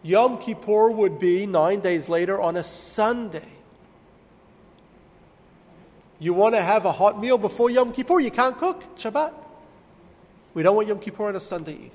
Yom 0.04 0.38
Kippur 0.38 0.90
would 0.90 1.18
be 1.18 1.46
nine 1.46 1.80
days 1.80 2.10
later 2.10 2.42
on 2.42 2.58
a 2.58 2.64
Sunday. 2.64 3.48
You 6.20 6.34
want 6.34 6.56
to 6.56 6.62
have 6.62 6.86
a 6.86 6.92
hot 6.92 7.20
meal 7.20 7.38
before 7.38 7.70
Yom 7.70 7.94
Kippur, 7.94 8.20
you 8.20 8.32
can't 8.32 8.58
cook 8.58 8.98
Shabbat. 8.98 9.34
We 10.54 10.64
don't 10.64 10.76
want 10.76 10.88
Yom 10.88 11.00
Kippur 11.00 11.28
on 11.28 11.36
a 11.36 11.42
Sunday 11.42 11.74
either. 11.74 11.92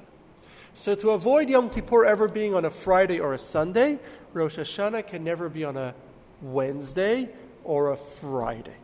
So, 0.74 0.94
to 0.94 1.10
avoid 1.10 1.50
Yom 1.50 1.68
Kippur 1.68 2.06
ever 2.06 2.28
being 2.28 2.54
on 2.54 2.64
a 2.64 2.70
Friday 2.70 3.20
or 3.20 3.34
a 3.34 3.38
Sunday, 3.38 3.98
Rosh 4.32 4.56
Hashanah 4.56 5.06
can 5.06 5.22
never 5.22 5.50
be 5.50 5.64
on 5.64 5.76
a 5.76 5.94
Wednesday 6.40 7.28
or 7.62 7.90
a 7.90 7.96
Friday. 7.96 8.76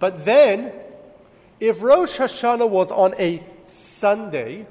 But 0.00 0.24
then, 0.24 0.72
if 1.60 1.82
Rosh 1.82 2.18
Hashanah 2.18 2.68
was 2.68 2.90
on 2.90 3.14
a 3.18 3.44
Sunday, 3.68 4.66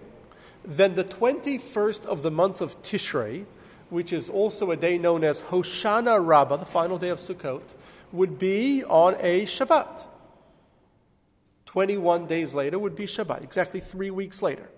then 0.66 0.96
the 0.96 1.04
21st 1.04 2.06
of 2.06 2.24
the 2.24 2.32
month 2.32 2.60
of 2.62 2.82
Tishrei, 2.82 3.46
which 3.90 4.12
is 4.12 4.28
also 4.28 4.72
a 4.72 4.76
day 4.76 4.98
known 4.98 5.24
as 5.24 5.42
Hoshana 5.42 6.24
Rabbah, 6.24 6.58
the 6.58 6.66
final 6.66 6.98
day 6.98 7.10
of 7.10 7.20
Sukkot, 7.20 7.62
would 8.12 8.40
be 8.40 8.84
on 8.84 9.16
a 9.20 9.46
Shabbat. 9.46 10.06
21 11.68 12.26
days 12.26 12.56
later 12.56 12.80
would 12.80 12.96
be 12.96 13.06
Shabbat, 13.06 13.44
exactly 13.44 13.80
three 13.80 14.10
weeks 14.10 14.42
later. 14.42 14.70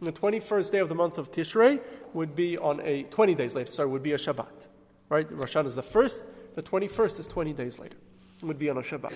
And 0.00 0.08
the 0.08 0.12
21st 0.12 0.72
day 0.72 0.78
of 0.78 0.88
the 0.88 0.94
month 0.94 1.18
of 1.18 1.30
Tishrei 1.30 1.80
would 2.14 2.34
be 2.34 2.56
on 2.56 2.80
a, 2.80 3.02
20 3.04 3.34
days 3.34 3.54
later, 3.54 3.70
sorry, 3.70 3.88
would 3.90 4.02
be 4.02 4.12
a 4.12 4.18
Shabbat. 4.18 4.66
Right? 5.10 5.30
Rosh 5.30 5.54
Hashanah 5.54 5.66
is 5.66 5.74
the 5.74 5.82
first, 5.82 6.24
the 6.54 6.62
21st 6.62 7.20
is 7.20 7.26
20 7.26 7.52
days 7.52 7.78
later. 7.78 7.96
It 8.38 8.46
would 8.46 8.58
be 8.58 8.70
on 8.70 8.78
a 8.78 8.82
Shabbat. 8.82 9.14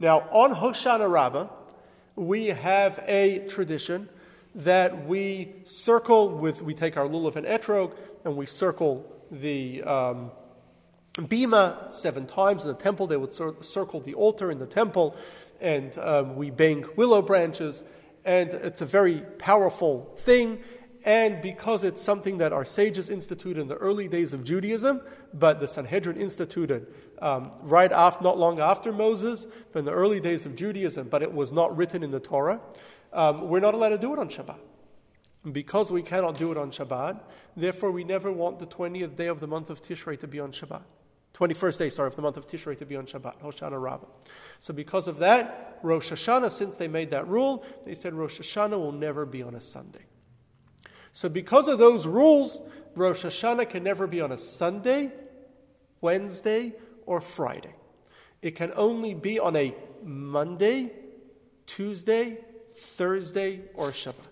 Now, 0.00 0.20
on 0.30 0.54
Hoshana 0.54 1.10
Rabbah, 1.10 1.48
we 2.16 2.48
have 2.48 3.02
a 3.06 3.46
tradition 3.48 4.08
that 4.54 5.06
we 5.06 5.54
circle 5.64 6.30
with, 6.30 6.62
we 6.62 6.74
take 6.74 6.96
our 6.96 7.06
lulav 7.06 7.36
and 7.36 7.46
etrog, 7.46 7.96
and 8.24 8.36
we 8.36 8.46
circle 8.46 9.10
the 9.30 9.82
um, 9.82 10.30
bima 11.14 11.92
seven 11.92 12.26
times 12.26 12.62
in 12.62 12.68
the 12.68 12.74
temple. 12.74 13.06
They 13.06 13.16
would 13.16 13.34
cir- 13.34 13.62
circle 13.62 14.00
the 14.00 14.14
altar 14.14 14.50
in 14.50 14.58
the 14.58 14.66
temple, 14.66 15.16
and 15.60 15.96
um, 15.98 16.36
we 16.36 16.50
bang 16.50 16.84
willow 16.96 17.22
branches 17.22 17.82
and 18.24 18.50
it's 18.50 18.80
a 18.80 18.86
very 18.86 19.20
powerful 19.38 20.14
thing. 20.16 20.60
And 21.04 21.42
because 21.42 21.84
it's 21.84 22.02
something 22.02 22.38
that 22.38 22.52
our 22.52 22.64
sages 22.64 23.10
instituted 23.10 23.60
in 23.60 23.68
the 23.68 23.76
early 23.76 24.08
days 24.08 24.32
of 24.32 24.42
Judaism, 24.42 25.02
but 25.34 25.60
the 25.60 25.68
Sanhedrin 25.68 26.16
instituted 26.16 26.86
um, 27.24 27.52
right 27.62 27.90
after, 27.90 28.22
not 28.22 28.38
long 28.38 28.60
after 28.60 28.92
Moses, 28.92 29.46
but 29.72 29.78
in 29.78 29.84
the 29.86 29.92
early 29.92 30.20
days 30.20 30.44
of 30.44 30.54
Judaism, 30.54 31.08
but 31.08 31.22
it 31.22 31.32
was 31.32 31.50
not 31.50 31.74
written 31.74 32.02
in 32.02 32.10
the 32.10 32.20
Torah, 32.20 32.60
um, 33.14 33.48
we're 33.48 33.60
not 33.60 33.72
allowed 33.72 33.88
to 33.88 33.98
do 33.98 34.12
it 34.12 34.18
on 34.18 34.28
Shabbat. 34.28 34.58
Because 35.50 35.90
we 35.90 36.02
cannot 36.02 36.36
do 36.36 36.52
it 36.52 36.58
on 36.58 36.70
Shabbat, 36.70 37.20
therefore 37.56 37.90
we 37.90 38.04
never 38.04 38.30
want 38.30 38.58
the 38.58 38.66
20th 38.66 39.16
day 39.16 39.26
of 39.26 39.40
the 39.40 39.46
month 39.46 39.70
of 39.70 39.82
Tishrei 39.82 40.20
to 40.20 40.28
be 40.28 40.38
on 40.38 40.52
Shabbat. 40.52 40.82
21st 41.32 41.78
day, 41.78 41.90
sorry, 41.90 42.08
of 42.08 42.16
the 42.16 42.22
month 42.22 42.36
of 42.36 42.46
Tishrei 42.46 42.78
to 42.78 42.84
be 42.84 42.94
on 42.94 43.06
Shabbat, 43.06 43.40
Hoshana 43.40 43.80
Rabbah. 43.80 44.06
So 44.60 44.74
because 44.74 45.08
of 45.08 45.18
that, 45.18 45.78
Rosh 45.82 46.12
Hashanah, 46.12 46.52
since 46.52 46.76
they 46.76 46.88
made 46.88 47.10
that 47.10 47.26
rule, 47.26 47.64
they 47.86 47.94
said 47.94 48.12
Rosh 48.12 48.38
Hashanah 48.38 48.78
will 48.78 48.92
never 48.92 49.24
be 49.24 49.42
on 49.42 49.54
a 49.54 49.60
Sunday. 49.62 50.04
So 51.14 51.30
because 51.30 51.68
of 51.68 51.78
those 51.78 52.06
rules, 52.06 52.60
Rosh 52.94 53.24
Hashanah 53.24 53.70
can 53.70 53.82
never 53.82 54.06
be 54.06 54.20
on 54.20 54.30
a 54.30 54.38
Sunday, 54.38 55.10
Wednesday, 56.02 56.74
or 57.06 57.20
Friday. 57.20 57.74
It 58.42 58.56
can 58.56 58.72
only 58.76 59.14
be 59.14 59.38
on 59.38 59.56
a 59.56 59.74
Monday, 60.02 60.92
Tuesday, 61.66 62.38
Thursday, 62.76 63.62
or 63.74 63.90
Shabbat. 63.90 64.28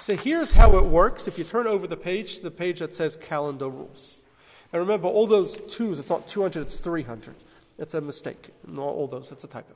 So 0.00 0.16
here's 0.16 0.52
how 0.52 0.78
it 0.78 0.86
works. 0.86 1.28
If 1.28 1.38
you 1.38 1.44
turn 1.44 1.66
over 1.66 1.86
the 1.86 1.96
page, 1.96 2.40
the 2.40 2.50
page 2.50 2.78
that 2.80 2.94
says 2.94 3.16
calendar 3.16 3.68
rules. 3.68 4.18
And 4.72 4.80
remember, 4.80 5.08
all 5.08 5.26
those 5.26 5.56
twos, 5.70 5.98
it's 5.98 6.08
not 6.08 6.26
200, 6.26 6.62
it's 6.62 6.78
300. 6.78 7.34
It's 7.78 7.94
a 7.94 8.00
mistake. 8.00 8.48
Not 8.66 8.82
all 8.82 9.06
those, 9.06 9.30
it's 9.30 9.44
a 9.44 9.46
typo. 9.46 9.74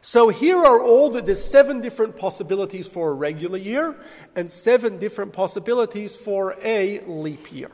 So 0.00 0.28
here 0.28 0.58
are 0.58 0.80
all 0.80 1.10
the 1.10 1.20
there's 1.20 1.42
seven 1.42 1.80
different 1.80 2.16
possibilities 2.16 2.86
for 2.86 3.10
a 3.10 3.14
regular 3.14 3.58
year 3.58 3.96
and 4.34 4.50
seven 4.50 4.98
different 4.98 5.32
possibilities 5.32 6.14
for 6.14 6.56
a 6.62 7.00
leap 7.00 7.52
year. 7.52 7.70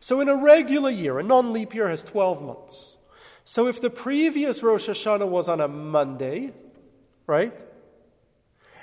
So 0.00 0.20
in 0.20 0.28
a 0.28 0.36
regular 0.36 0.90
year, 0.90 1.18
a 1.18 1.22
non-leap 1.22 1.74
year 1.74 1.88
has 1.88 2.02
12 2.02 2.42
months. 2.42 2.96
So 3.44 3.66
if 3.66 3.80
the 3.80 3.90
previous 3.90 4.62
Rosh 4.62 4.88
Hashanah 4.88 5.28
was 5.28 5.48
on 5.48 5.60
a 5.60 5.68
Monday, 5.68 6.52
right? 7.26 7.58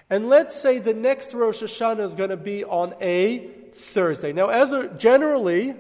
And 0.10 0.30
let's 0.30 0.60
say 0.60 0.80
the 0.80 0.94
next 0.94 1.34
Rosh 1.34 1.62
Hashanah 1.62 2.04
is 2.04 2.14
going 2.14 2.30
to 2.30 2.38
be 2.38 2.64
on 2.64 2.94
a 3.02 3.50
Thursday. 3.76 4.34
Now, 4.34 4.50
as 4.50 4.72
a, 4.72 4.94
generally, 4.96 5.76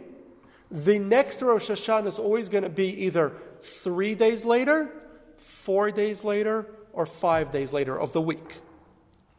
the 0.71 0.99
next 0.99 1.41
Rosh 1.41 1.69
Hashanah 1.69 2.07
is 2.07 2.19
always 2.19 2.49
going 2.49 2.63
to 2.63 2.69
be 2.69 2.87
either 3.05 3.33
three 3.61 4.15
days 4.15 4.45
later, 4.45 4.91
four 5.37 5.91
days 5.91 6.23
later, 6.23 6.67
or 6.93 7.05
five 7.05 7.51
days 7.51 7.71
later 7.73 7.99
of 7.99 8.13
the 8.13 8.21
week. 8.21 8.61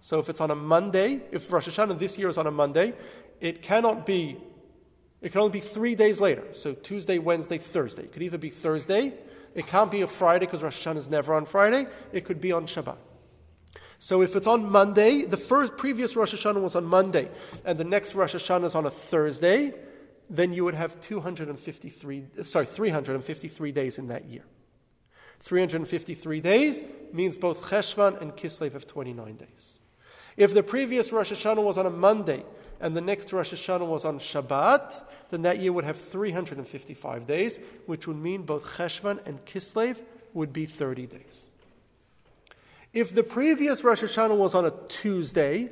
So 0.03 0.20
if 0.20 0.28
it's 0.28 0.40
on 0.40 0.51
a 0.51 0.55
Monday, 0.55 1.22
if 1.32 1.51
Rosh 1.51 1.68
Hashanah 1.68 1.99
this 1.99 2.16
year 2.16 2.28
is 2.28 2.38
on 2.38 2.47
a 2.47 2.51
Monday, 2.51 2.94
it 3.40 3.62
cannot 3.62 4.07
be, 4.07 4.38
it 5.22 5.32
can 5.32 5.40
only 5.40 5.52
be 5.52 5.60
three 5.60 5.94
days 5.94 6.20
later. 6.20 6.44
So 6.52 6.74
Tuesday, 6.74 7.18
Wednesday, 7.18 7.58
Thursday. 7.58 8.02
It 8.02 8.12
could 8.12 8.22
either 8.22 8.38
be 8.38 8.50
Thursday, 8.50 9.14
it 9.54 9.66
can't 9.66 9.90
be 9.90 10.02
a 10.02 10.06
Friday 10.06 10.46
because 10.46 10.62
Rosh 10.62 10.86
Hashanah 10.86 10.98
is 10.98 11.08
never 11.08 11.34
on 11.34 11.46
Friday, 11.46 11.86
it 12.12 12.24
could 12.24 12.40
be 12.40 12.52
on 12.52 12.66
Shabbat. 12.66 12.98
So 13.98 14.22
if 14.22 14.36
it's 14.36 14.46
on 14.46 14.70
Monday, 14.70 15.24
the 15.24 15.38
first 15.38 15.76
previous 15.76 16.16
Rosh 16.16 16.34
Hashanah 16.34 16.60
was 16.60 16.74
on 16.74 16.84
Monday, 16.84 17.30
and 17.64 17.78
the 17.78 17.84
next 17.84 18.14
Rosh 18.14 18.34
Hashanah 18.34 18.66
is 18.66 18.74
on 18.74 18.84
a 18.84 18.90
Thursday, 18.90 19.72
then 20.28 20.52
you 20.52 20.64
would 20.64 20.74
have 20.74 21.00
253, 21.00 22.26
sorry, 22.44 22.66
353 22.66 23.72
days 23.72 23.98
in 23.98 24.08
that 24.08 24.26
year. 24.26 24.44
353 25.40 26.40
days 26.40 26.82
means 27.12 27.36
both 27.36 27.62
Cheshvan 27.62 28.20
and 28.20 28.32
Kislev 28.32 28.72
have 28.72 28.86
29 28.86 29.36
days. 29.36 29.78
If 30.36 30.52
the 30.52 30.62
previous 30.62 31.12
Rosh 31.12 31.32
Hashanah 31.32 31.62
was 31.62 31.78
on 31.78 31.86
a 31.86 31.90
Monday 31.90 32.44
and 32.81 32.97
the 32.97 33.01
next 33.01 33.33
Rosh 33.33 33.53
Hashanah 33.53 33.87
was 33.87 34.05
on 34.05 34.18
Shabbat, 34.18 35.03
then 35.31 35.43
that 35.43 35.59
year 35.61 35.72
would 35.72 35.85
have 35.85 36.01
355 36.01 37.27
days, 37.27 37.59
which 37.87 38.07
would 38.07 38.16
mean 38.16 38.43
both 38.43 38.64
Cheshvan 38.77 39.24
and 39.27 39.45
Kislev 39.45 40.03
would 40.35 40.53
be 40.53 40.66
30 40.66 41.07
days. 41.07 41.51
If 42.93 43.14
the 43.14 43.22
previous 43.22 43.83
Rosh 43.83 44.03
Hashanah 44.03 44.37
was 44.37 44.55
on 44.55 44.64
a 44.64 44.72
Tuesday, 44.89 45.70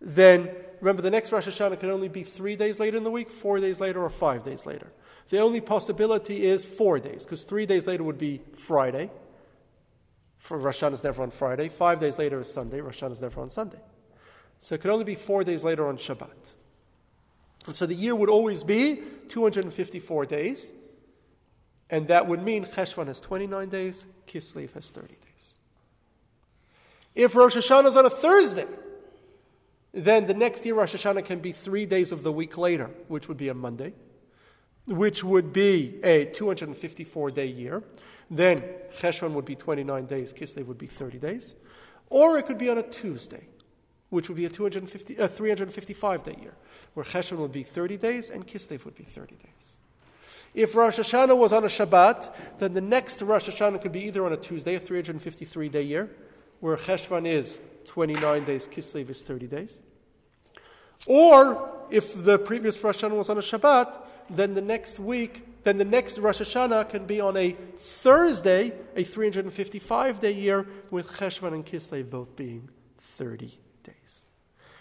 then 0.00 0.50
remember 0.80 1.02
the 1.02 1.10
next 1.10 1.32
Rosh 1.32 1.46
Hashanah 1.46 1.78
can 1.80 1.90
only 1.90 2.08
be 2.08 2.24
three 2.24 2.56
days 2.56 2.80
later 2.80 2.96
in 2.96 3.04
the 3.04 3.10
week, 3.10 3.30
four 3.30 3.60
days 3.60 3.80
later, 3.80 4.02
or 4.02 4.10
five 4.10 4.42
days 4.42 4.66
later. 4.66 4.92
The 5.28 5.38
only 5.38 5.60
possibility 5.60 6.44
is 6.44 6.64
four 6.64 6.98
days, 6.98 7.24
because 7.24 7.44
three 7.44 7.66
days 7.66 7.86
later 7.86 8.04
would 8.04 8.18
be 8.18 8.42
Friday. 8.54 9.10
For 10.38 10.58
Rosh 10.58 10.82
Hashanah 10.82 10.94
is 10.94 11.04
never 11.04 11.22
on 11.22 11.30
Friday. 11.30 11.68
Five 11.68 12.00
days 12.00 12.18
later 12.18 12.40
is 12.40 12.52
Sunday. 12.52 12.80
Rosh 12.80 13.02
Hashanah 13.02 13.12
is 13.12 13.22
never 13.22 13.40
on 13.40 13.48
Sunday. 13.48 13.78
So 14.62 14.76
it 14.76 14.80
could 14.80 14.92
only 14.92 15.04
be 15.04 15.16
four 15.16 15.42
days 15.42 15.64
later 15.64 15.88
on 15.88 15.98
Shabbat. 15.98 16.52
And 17.66 17.74
so 17.74 17.84
the 17.84 17.96
year 17.96 18.14
would 18.14 18.30
always 18.30 18.62
be 18.62 19.02
254 19.28 20.24
days. 20.26 20.70
And 21.90 22.06
that 22.06 22.28
would 22.28 22.42
mean 22.42 22.64
Cheshvan 22.64 23.08
has 23.08 23.18
29 23.18 23.68
days, 23.68 24.04
Kislev 24.26 24.72
has 24.74 24.88
30 24.90 25.08
days. 25.08 25.54
If 27.16 27.34
Rosh 27.34 27.56
Hashanah 27.56 27.88
is 27.88 27.96
on 27.96 28.06
a 28.06 28.10
Thursday, 28.10 28.68
then 29.92 30.28
the 30.28 30.32
next 30.32 30.64
year 30.64 30.76
Rosh 30.76 30.94
Hashanah 30.94 31.26
can 31.26 31.40
be 31.40 31.50
three 31.50 31.84
days 31.84 32.12
of 32.12 32.22
the 32.22 32.32
week 32.32 32.56
later, 32.56 32.88
which 33.08 33.26
would 33.26 33.36
be 33.36 33.48
a 33.48 33.54
Monday, 33.54 33.94
which 34.86 35.24
would 35.24 35.52
be 35.52 35.98
a 36.04 36.26
254 36.26 37.32
day 37.32 37.46
year. 37.46 37.82
Then 38.30 38.60
Cheshvan 39.00 39.32
would 39.32 39.44
be 39.44 39.56
29 39.56 40.06
days, 40.06 40.32
Kislev 40.32 40.66
would 40.66 40.78
be 40.78 40.86
30 40.86 41.18
days. 41.18 41.56
Or 42.08 42.38
it 42.38 42.46
could 42.46 42.58
be 42.58 42.70
on 42.70 42.78
a 42.78 42.88
Tuesday, 42.88 43.48
which 44.12 44.28
would 44.28 44.36
be 44.36 44.44
a 44.44 44.50
250, 44.50 45.18
uh, 45.18 45.26
355 45.26 46.22
day 46.22 46.36
year, 46.38 46.52
where 46.92 47.04
Cheshvan 47.04 47.38
would 47.38 47.50
be 47.50 47.62
30 47.62 47.96
days 47.96 48.28
and 48.28 48.46
Kislev 48.46 48.84
would 48.84 48.94
be 48.94 49.04
30 49.04 49.36
days. 49.36 49.76
If 50.54 50.74
Rosh 50.74 50.98
Hashanah 50.98 51.34
was 51.34 51.50
on 51.50 51.64
a 51.64 51.68
Shabbat, 51.68 52.30
then 52.58 52.74
the 52.74 52.82
next 52.82 53.22
Rosh 53.22 53.48
Hashanah 53.48 53.80
could 53.80 53.92
be 53.92 54.00
either 54.00 54.26
on 54.26 54.34
a 54.34 54.36
Tuesday, 54.36 54.74
a 54.74 54.80
353 54.80 55.70
day 55.70 55.82
year, 55.82 56.10
where 56.60 56.76
Cheshvan 56.76 57.26
is 57.26 57.58
29 57.86 58.44
days, 58.44 58.68
Kislev 58.68 59.08
is 59.08 59.22
30 59.22 59.46
days. 59.46 59.80
Or 61.06 61.86
if 61.90 62.12
the 62.22 62.38
previous 62.38 62.84
Rosh 62.84 62.98
Hashanah 62.98 63.16
was 63.16 63.30
on 63.30 63.38
a 63.38 63.42
Shabbat, 63.42 63.98
then 64.28 64.52
the 64.52 64.60
next 64.60 64.98
week 64.98 65.48
then 65.64 65.78
the 65.78 65.84
next 65.84 66.18
Rosh 66.18 66.40
Hashanah 66.40 66.90
can 66.90 67.06
be 67.06 67.20
on 67.20 67.36
a 67.36 67.56
Thursday, 67.78 68.72
a 68.96 69.04
355 69.04 70.20
day 70.20 70.32
year, 70.32 70.66
with 70.90 71.06
Cheshvan 71.12 71.54
and 71.54 71.64
Kislev 71.64 72.10
both 72.10 72.34
being 72.36 72.68
30 72.98 73.61
days. 73.82 74.26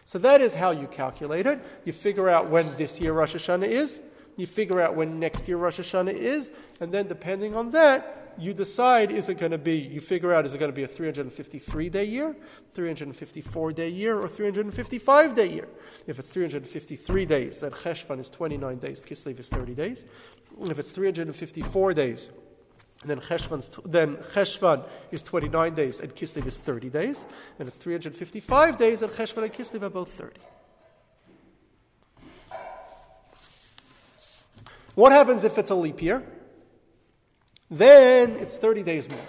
So 0.06 0.20
that 0.20 0.42
is 0.42 0.56
how 0.56 0.72
you 0.72 0.88
calculate 0.88 1.46
it. 1.46 1.60
You 1.86 1.94
figure 1.94 2.30
out 2.30 2.50
when 2.50 2.76
this 2.76 3.00
year 3.00 3.14
Rosh 3.14 3.36
Hashanah 3.36 3.68
is, 3.68 4.02
you 4.36 4.48
figure 4.48 4.82
out 4.82 4.96
when 4.96 5.20
next 5.20 5.48
year 5.48 5.58
Rosh 5.58 5.80
Hashanah 5.80 6.14
is, 6.14 6.52
and 6.80 6.92
then 6.92 7.08
depending 7.08 7.56
on 7.56 7.72
that, 7.72 8.34
you 8.38 8.54
decide 8.54 9.12
is 9.12 9.30
it 9.30 9.36
going 9.36 9.52
to 9.52 9.58
be, 9.58 9.78
you 9.78 10.02
figure 10.02 10.34
out 10.34 10.46
is 10.46 10.54
it 10.54 10.58
going 10.58 10.72
to 10.72 10.76
be 10.76 10.84
a 10.84 10.88
353 10.88 11.90
day 11.90 12.06
year, 12.06 12.36
354 12.74 13.74
day 13.74 13.90
year, 13.90 14.20
or 14.20 14.28
355 14.28 15.36
day 15.36 15.54
year. 15.54 15.68
If 16.08 16.18
it's 16.20 16.30
353 16.30 17.26
days, 17.26 17.60
then 17.60 17.72
Cheshvan 17.72 18.20
is 18.20 18.30
29 18.30 18.78
days, 18.80 19.02
Kislev 19.02 19.40
is 19.40 19.50
30 19.50 19.76
days. 19.76 20.06
If 20.62 20.80
it's 20.80 20.92
354 20.92 21.94
days, 21.94 22.30
then 23.10 23.20
Cheshvan, 23.20 23.92
then 23.92 24.18
Cheshvan 24.18 24.88
is 25.12 25.24
29 25.24 25.74
days 25.74 26.00
and 26.00 26.16
Kislev 26.16 26.46
is 26.46 26.58
30 26.58 26.90
days. 26.90 27.26
And 27.58 27.68
it's 27.68 27.78
355 27.78 28.78
days 28.78 29.02
and 29.02 29.12
Cheshvan 29.12 29.44
and 29.44 29.54
Kislev 29.54 29.82
are 29.82 29.90
both 29.90 30.10
30. 30.12 30.40
What 34.94 35.12
happens 35.12 35.44
if 35.44 35.58
it's 35.58 35.70
a 35.70 35.76
leap 35.76 36.02
year? 36.02 36.24
Then 37.70 38.32
it's 38.32 38.58
30 38.58 38.84
days 38.84 39.10
more. 39.10 39.26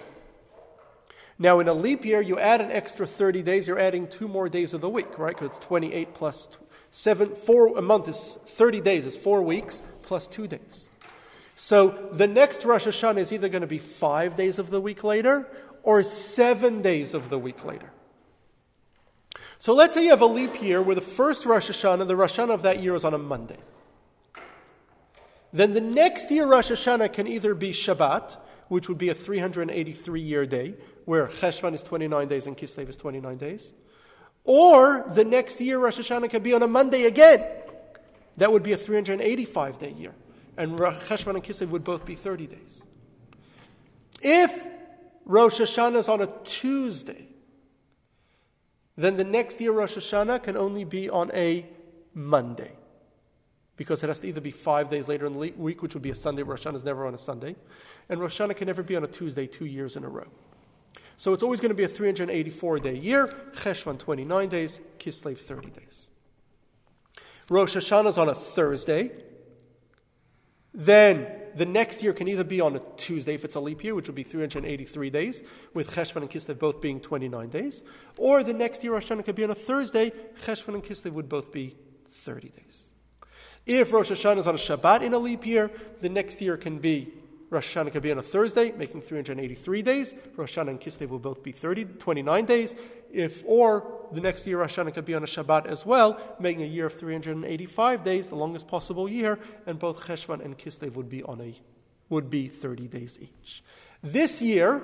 Now, 1.39 1.59
in 1.59 1.67
a 1.67 1.73
leap 1.73 2.05
year, 2.05 2.21
you 2.21 2.37
add 2.37 2.61
an 2.61 2.69
extra 2.69 3.07
30 3.07 3.41
days, 3.41 3.67
you're 3.67 3.79
adding 3.79 4.07
two 4.07 4.27
more 4.27 4.49
days 4.49 4.73
of 4.73 4.81
the 4.81 4.89
week, 4.89 5.17
right? 5.17 5.35
Because 5.35 5.57
it's 5.57 5.65
28 5.65 6.13
plus 6.13 6.47
7, 6.91 7.33
4, 7.33 7.77
a 7.77 7.81
month 7.81 8.07
is 8.07 8.37
30 8.47 8.81
days, 8.81 9.05
is 9.05 9.17
four 9.17 9.41
weeks 9.41 9.81
plus 10.03 10.27
two 10.27 10.47
days. 10.47 10.89
So 11.55 12.09
the 12.11 12.27
next 12.27 12.65
Rosh 12.65 12.87
Hashanah 12.87 13.19
is 13.19 13.31
either 13.31 13.49
going 13.49 13.61
to 13.61 13.67
be 13.67 13.77
five 13.77 14.35
days 14.35 14.59
of 14.59 14.69
the 14.69 14.81
week 14.81 15.03
later 15.03 15.47
or 15.83 16.03
seven 16.03 16.81
days 16.81 17.13
of 17.13 17.29
the 17.29 17.37
week 17.37 17.63
later. 17.63 17.91
So 19.59 19.73
let's 19.73 19.93
say 19.93 20.03
you 20.03 20.09
have 20.09 20.21
a 20.21 20.25
leap 20.25 20.61
year 20.61 20.81
where 20.81 20.95
the 20.95 21.01
first 21.01 21.45
Rosh 21.45 21.69
Hashanah, 21.69 22.07
the 22.07 22.15
Rosh 22.15 22.37
Hashanah 22.37 22.53
of 22.53 22.61
that 22.63 22.81
year 22.81 22.95
is 22.95 23.05
on 23.05 23.13
a 23.13 23.17
Monday. 23.17 23.59
Then 25.53 25.73
the 25.73 25.81
next 25.81 26.31
year 26.31 26.45
Rosh 26.45 26.71
Hashanah 26.71 27.13
can 27.13 27.27
either 27.27 27.53
be 27.53 27.71
Shabbat, 27.71 28.37
which 28.67 28.89
would 28.89 28.97
be 28.97 29.09
a 29.09 29.13
383 29.13 30.19
year 30.19 30.45
day, 30.45 30.75
where 31.05 31.27
Cheshvan 31.27 31.73
is 31.73 31.83
29 31.83 32.27
days 32.27 32.47
and 32.47 32.57
Kislev 32.57 32.89
is 32.89 32.97
29 32.97 33.37
days. 33.37 33.71
Or 34.43 35.05
the 35.13 35.23
next 35.23 35.61
year 35.61 35.79
Rosh 35.79 35.99
Hashanah 35.99 36.29
can 36.29 36.43
be 36.43 36.53
on 36.53 36.63
a 36.63 36.67
Monday 36.67 37.03
again. 37.03 37.45
That 38.35 38.51
would 38.51 38.63
be 38.63 38.73
a 38.73 38.77
385 38.77 39.79
day 39.79 39.91
year. 39.91 40.13
And 40.57 40.77
Cheshvan 40.77 41.35
and 41.35 41.43
Kislev 41.43 41.69
would 41.69 41.83
both 41.83 42.05
be 42.05 42.15
30 42.15 42.47
days. 42.47 42.83
If 44.21 44.65
Rosh 45.25 45.59
Hashanah 45.59 45.97
is 45.97 46.07
on 46.07 46.21
a 46.21 46.27
Tuesday, 46.43 47.27
then 48.95 49.17
the 49.17 49.23
next 49.23 49.59
year 49.59 49.71
Rosh 49.71 49.97
Hashanah 49.97 50.43
can 50.43 50.55
only 50.55 50.83
be 50.83 51.09
on 51.09 51.31
a 51.33 51.65
Monday 52.13 52.73
because 53.75 54.03
it 54.03 54.07
has 54.07 54.19
to 54.19 54.27
either 54.27 54.41
be 54.41 54.51
five 54.51 54.89
days 54.89 55.07
later 55.07 55.25
in 55.25 55.33
the 55.33 55.39
week, 55.39 55.81
which 55.81 55.93
would 55.93 56.03
be 56.03 56.11
a 56.11 56.15
Sunday. 56.15 56.43
Rosh 56.43 56.65
Hashanah 56.65 56.75
is 56.75 56.83
never 56.83 57.07
on 57.07 57.13
a 57.13 57.17
Sunday. 57.17 57.55
And 58.07 58.21
Rosh 58.21 58.39
Hashanah 58.39 58.55
can 58.55 58.67
never 58.67 58.83
be 58.83 58.95
on 58.95 59.03
a 59.03 59.07
Tuesday 59.07 59.47
two 59.47 59.65
years 59.65 59.95
in 59.95 60.03
a 60.03 60.09
row. 60.09 60.27
So 61.17 61.33
it's 61.33 61.43
always 61.43 61.59
going 61.59 61.69
to 61.69 61.75
be 61.75 61.83
a 61.83 61.87
384 61.87 62.79
day 62.79 62.95
year. 62.95 63.27
Cheshvan 63.55 63.97
29 63.97 64.49
days, 64.49 64.79
Kislev 64.99 65.37
30 65.37 65.69
days. 65.69 66.07
Rosh 67.49 67.75
Hashanah 67.75 68.09
is 68.09 68.17
on 68.17 68.29
a 68.29 68.35
Thursday. 68.35 69.11
Then 70.73 71.27
the 71.55 71.65
next 71.65 72.01
year 72.01 72.13
can 72.13 72.27
either 72.27 72.43
be 72.43 72.59
on 72.59 72.75
a 72.75 72.81
Tuesday 72.97 73.35
if 73.35 73.45
it's 73.45 73.55
a 73.55 73.59
leap 73.59 73.83
year, 73.83 73.93
which 73.93 74.07
would 74.07 74.15
be 74.15 74.23
383 74.23 75.09
days, 75.09 75.43
with 75.73 75.91
Cheshvan 75.91 76.23
and 76.23 76.29
Kislev 76.29 76.57
both 76.57 76.81
being 76.81 76.99
29 76.99 77.49
days. 77.49 77.83
Or 78.17 78.43
the 78.43 78.53
next 78.53 78.83
year 78.83 78.93
Rosh 78.93 79.11
Hashanah 79.11 79.25
could 79.25 79.35
be 79.35 79.43
on 79.43 79.51
a 79.51 79.55
Thursday, 79.55 80.11
Cheshvan 80.43 80.73
and 80.75 80.83
Kislev 80.83 81.11
would 81.13 81.29
both 81.29 81.51
be 81.51 81.75
30 82.11 82.49
days. 82.49 82.63
If 83.65 83.93
Rosh 83.93 84.11
Hashanah 84.11 84.39
is 84.39 84.47
on 84.47 84.55
a 84.55 84.57
Shabbat 84.57 85.03
in 85.03 85.13
a 85.13 85.19
leap 85.19 85.45
year, 85.45 85.71
the 86.01 86.09
next 86.09 86.41
year 86.41 86.57
can 86.57 86.79
be 86.79 87.13
Rosh 87.53 87.77
Hashanah 87.77 87.91
could 87.91 88.01
be 88.01 88.11
on 88.11 88.17
a 88.17 88.23
Thursday, 88.23 88.71
making 88.71 89.03
383 89.03 89.83
days. 89.83 90.15
Rosh 90.35 90.57
Hashanah 90.57 90.69
and 90.69 90.81
Kislev 90.81 91.09
will 91.09 91.19
both 91.19 91.43
be 91.43 91.51
30, 91.51 91.85
29 91.85 92.45
days. 92.45 92.73
If, 93.13 93.43
or 93.45 94.07
the 94.11 94.19
next 94.19 94.45
year 94.45 94.59
Rosh 94.59 94.77
Hashanah 94.77 94.93
could 94.93 95.05
be 95.05 95.13
on 95.13 95.23
a 95.23 95.27
Shabbat 95.27 95.67
as 95.67 95.85
well, 95.85 96.19
making 96.39 96.63
a 96.63 96.65
year 96.65 96.87
of 96.87 96.99
385 96.99 98.03
days, 98.03 98.27
the 98.29 98.35
longest 98.35 98.67
possible 98.67 99.07
year, 99.07 99.39
and 99.65 99.77
both 99.79 100.01
Cheshvan 100.01 100.43
and 100.43 100.57
Kislev 100.57 100.95
would 100.95 101.09
be 101.09 101.23
on 101.23 101.39
a, 101.39 101.61
would 102.09 102.29
be 102.29 102.47
30 102.47 102.87
days 102.87 103.19
each. 103.21 103.63
This 104.01 104.41
year, 104.41 104.81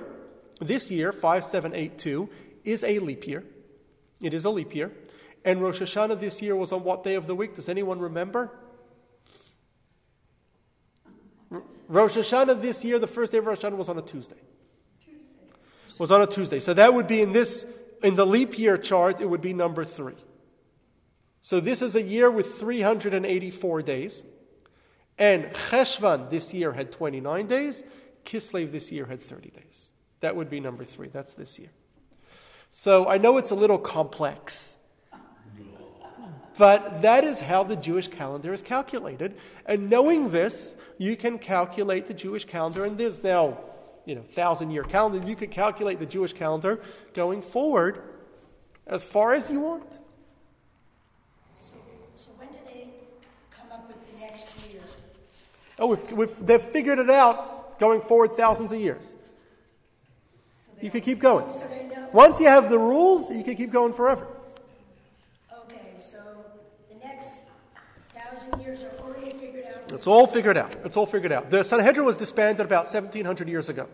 This 0.62 0.92
year, 0.92 1.14
5782, 1.14 2.30
is 2.66 2.84
a 2.84 3.00
leap 3.00 3.26
year. 3.26 3.46
It 4.22 4.34
is 4.34 4.44
a 4.44 4.50
leap 4.50 4.76
year. 4.76 4.92
And 5.46 5.62
Rosh 5.62 5.80
Hashanah 5.80 6.20
this 6.20 6.42
year 6.42 6.56
was 6.56 6.72
on 6.74 6.84
what 6.84 7.04
day 7.04 7.16
of 7.16 7.28
the 7.28 7.36
week? 7.36 7.56
Does 7.56 7.70
anyone 7.70 8.00
remember? 8.00 8.52
R- 11.50 11.64
Rosh 11.88 12.18
Hashanah 12.18 12.62
this 12.62 12.84
year, 12.84 13.00
the 13.00 13.08
first 13.08 13.32
day 13.32 13.38
of 13.38 13.46
Rosh 13.46 13.60
Hashanah 13.60 13.78
was 13.78 13.88
on 13.88 13.98
a 13.98 14.02
Tuesday. 14.02 14.36
Tuesday. 15.00 15.48
Was 15.98 16.12
on 16.12 16.22
a 16.22 16.28
Tuesday. 16.28 16.60
So 16.60 16.74
that 16.74 16.94
would 16.94 17.08
be 17.08 17.22
in 17.22 17.32
this, 17.32 17.66
in 18.04 18.16
the 18.16 18.26
leap 18.26 18.58
year 18.58 18.78
chart, 18.78 19.22
it 19.22 19.30
would 19.30 19.42
be 19.42 19.54
number 19.54 19.86
three. 19.86 20.16
So 21.42 21.60
this 21.60 21.82
is 21.82 21.96
a 21.96 22.02
year 22.02 22.30
with 22.30 22.60
384 22.60 23.82
days. 23.82 24.24
And 25.18 25.46
Cheshvan 25.46 26.30
this 26.30 26.54
year 26.54 26.74
had 26.74 26.92
29 26.92 27.48
days. 27.48 27.84
Kislev 28.26 28.72
this 28.72 28.92
year 28.92 29.06
had 29.06 29.22
30 29.22 29.50
days. 29.50 29.92
That 30.22 30.36
would 30.36 30.50
be 30.50 30.60
number 30.60 30.86
three. 30.86 31.08
That's 31.08 31.34
this 31.34 31.60
year. 31.60 31.72
So 32.72 33.08
I 33.08 33.18
know 33.18 33.38
it's 33.38 33.52
a 33.52 33.56
little 33.56 33.78
complex. 33.78 34.78
But 36.58 37.02
that 37.04 37.24
is 37.24 37.40
how 37.40 37.64
the 37.64 37.78
Jewish 37.78 38.10
calendar 38.10 38.54
is 38.54 38.62
calculated. 38.62 39.38
And 39.66 39.90
knowing 39.90 40.32
this, 40.32 40.76
you 40.98 41.16
can 41.16 41.40
calculate 41.40 42.08
the 42.08 42.14
Jewish 42.14 42.44
calendar. 42.44 42.84
And 42.84 42.98
there's 42.98 43.24
now, 43.24 43.60
you 44.10 44.16
know, 44.16 44.24
thousand 44.24 44.72
year 44.72 44.84
calendar. 44.84 45.26
You 45.26 45.36
could 45.36 45.52
calculate 45.52 46.00
the 46.00 46.06
Jewish 46.08 46.34
calendar 46.34 46.82
going 47.14 47.44
forward 47.44 48.02
as 48.88 49.04
far 49.04 49.36
as 49.36 49.52
you 49.52 49.60
want. 49.60 49.88
So, 51.56 51.76
so 52.18 52.32
when 52.38 52.50
do 52.50 52.58
they 52.66 52.90
come 53.52 53.72
up 53.72 53.88
with 53.88 53.98
the 54.12 54.20
next 54.20 54.48
year? 54.68 54.82
Oh, 55.78 55.88
we've, 55.88 56.12
we've, 56.12 56.46
they've 56.46 56.60
figured 56.60 56.98
it 56.98 57.12
out 57.12 57.80
going 57.80 58.02
forward 58.02 58.32
thousands 58.32 58.72
of 58.72 58.80
years. 58.80 59.14
You 60.82 60.90
could 60.90 61.04
keep 61.04 61.20
going. 61.20 61.46
Oh, 61.48 61.52
so 61.52 62.10
Once 62.12 62.40
you 62.40 62.48
have 62.48 62.72
the 62.72 62.80
rules, 62.80 63.30
you 63.30 63.44
can 63.44 63.56
keep 63.56 63.72
going 63.72 63.94
forever. 63.94 64.26
okay, 65.54 65.94
so 65.98 66.18
thousand 68.30 68.62
years 68.62 68.84
are 68.84 68.92
already 69.04 69.32
figured 69.32 69.66
out. 69.66 69.92
It's 69.92 70.08
all 70.08 70.28
figured 70.28 70.58
out. 70.58 70.76
It's 70.86 70.98
all 70.98 71.06
figured 71.06 71.32
out. 71.32 71.50
The 71.50 71.64
Sanhedrin 71.64 72.06
was 72.06 72.18
disbanded 72.18 72.66
about 72.66 72.86
1700 72.86 73.48
years 73.48 73.70
ago. 73.70 73.88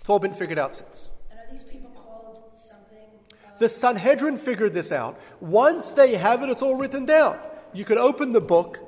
It's 0.00 0.08
all 0.08 0.18
been 0.18 0.34
figured 0.34 0.58
out 0.58 0.74
since. 0.74 1.10
And 1.30 1.38
are 1.40 1.50
these 1.50 1.62
people 1.62 1.90
called 1.90 2.42
something? 2.54 2.98
uh, 3.44 3.58
The 3.58 3.68
Sanhedrin 3.68 4.36
figured 4.36 4.74
this 4.74 4.92
out. 4.92 5.18
Once 5.40 5.92
they 5.92 6.16
have 6.16 6.42
it, 6.42 6.50
it's 6.50 6.62
all 6.62 6.74
written 6.74 7.04
down. 7.06 7.38
You 7.72 7.84
could 7.84 7.98
open 7.98 8.32
the 8.32 8.40
book, 8.40 8.78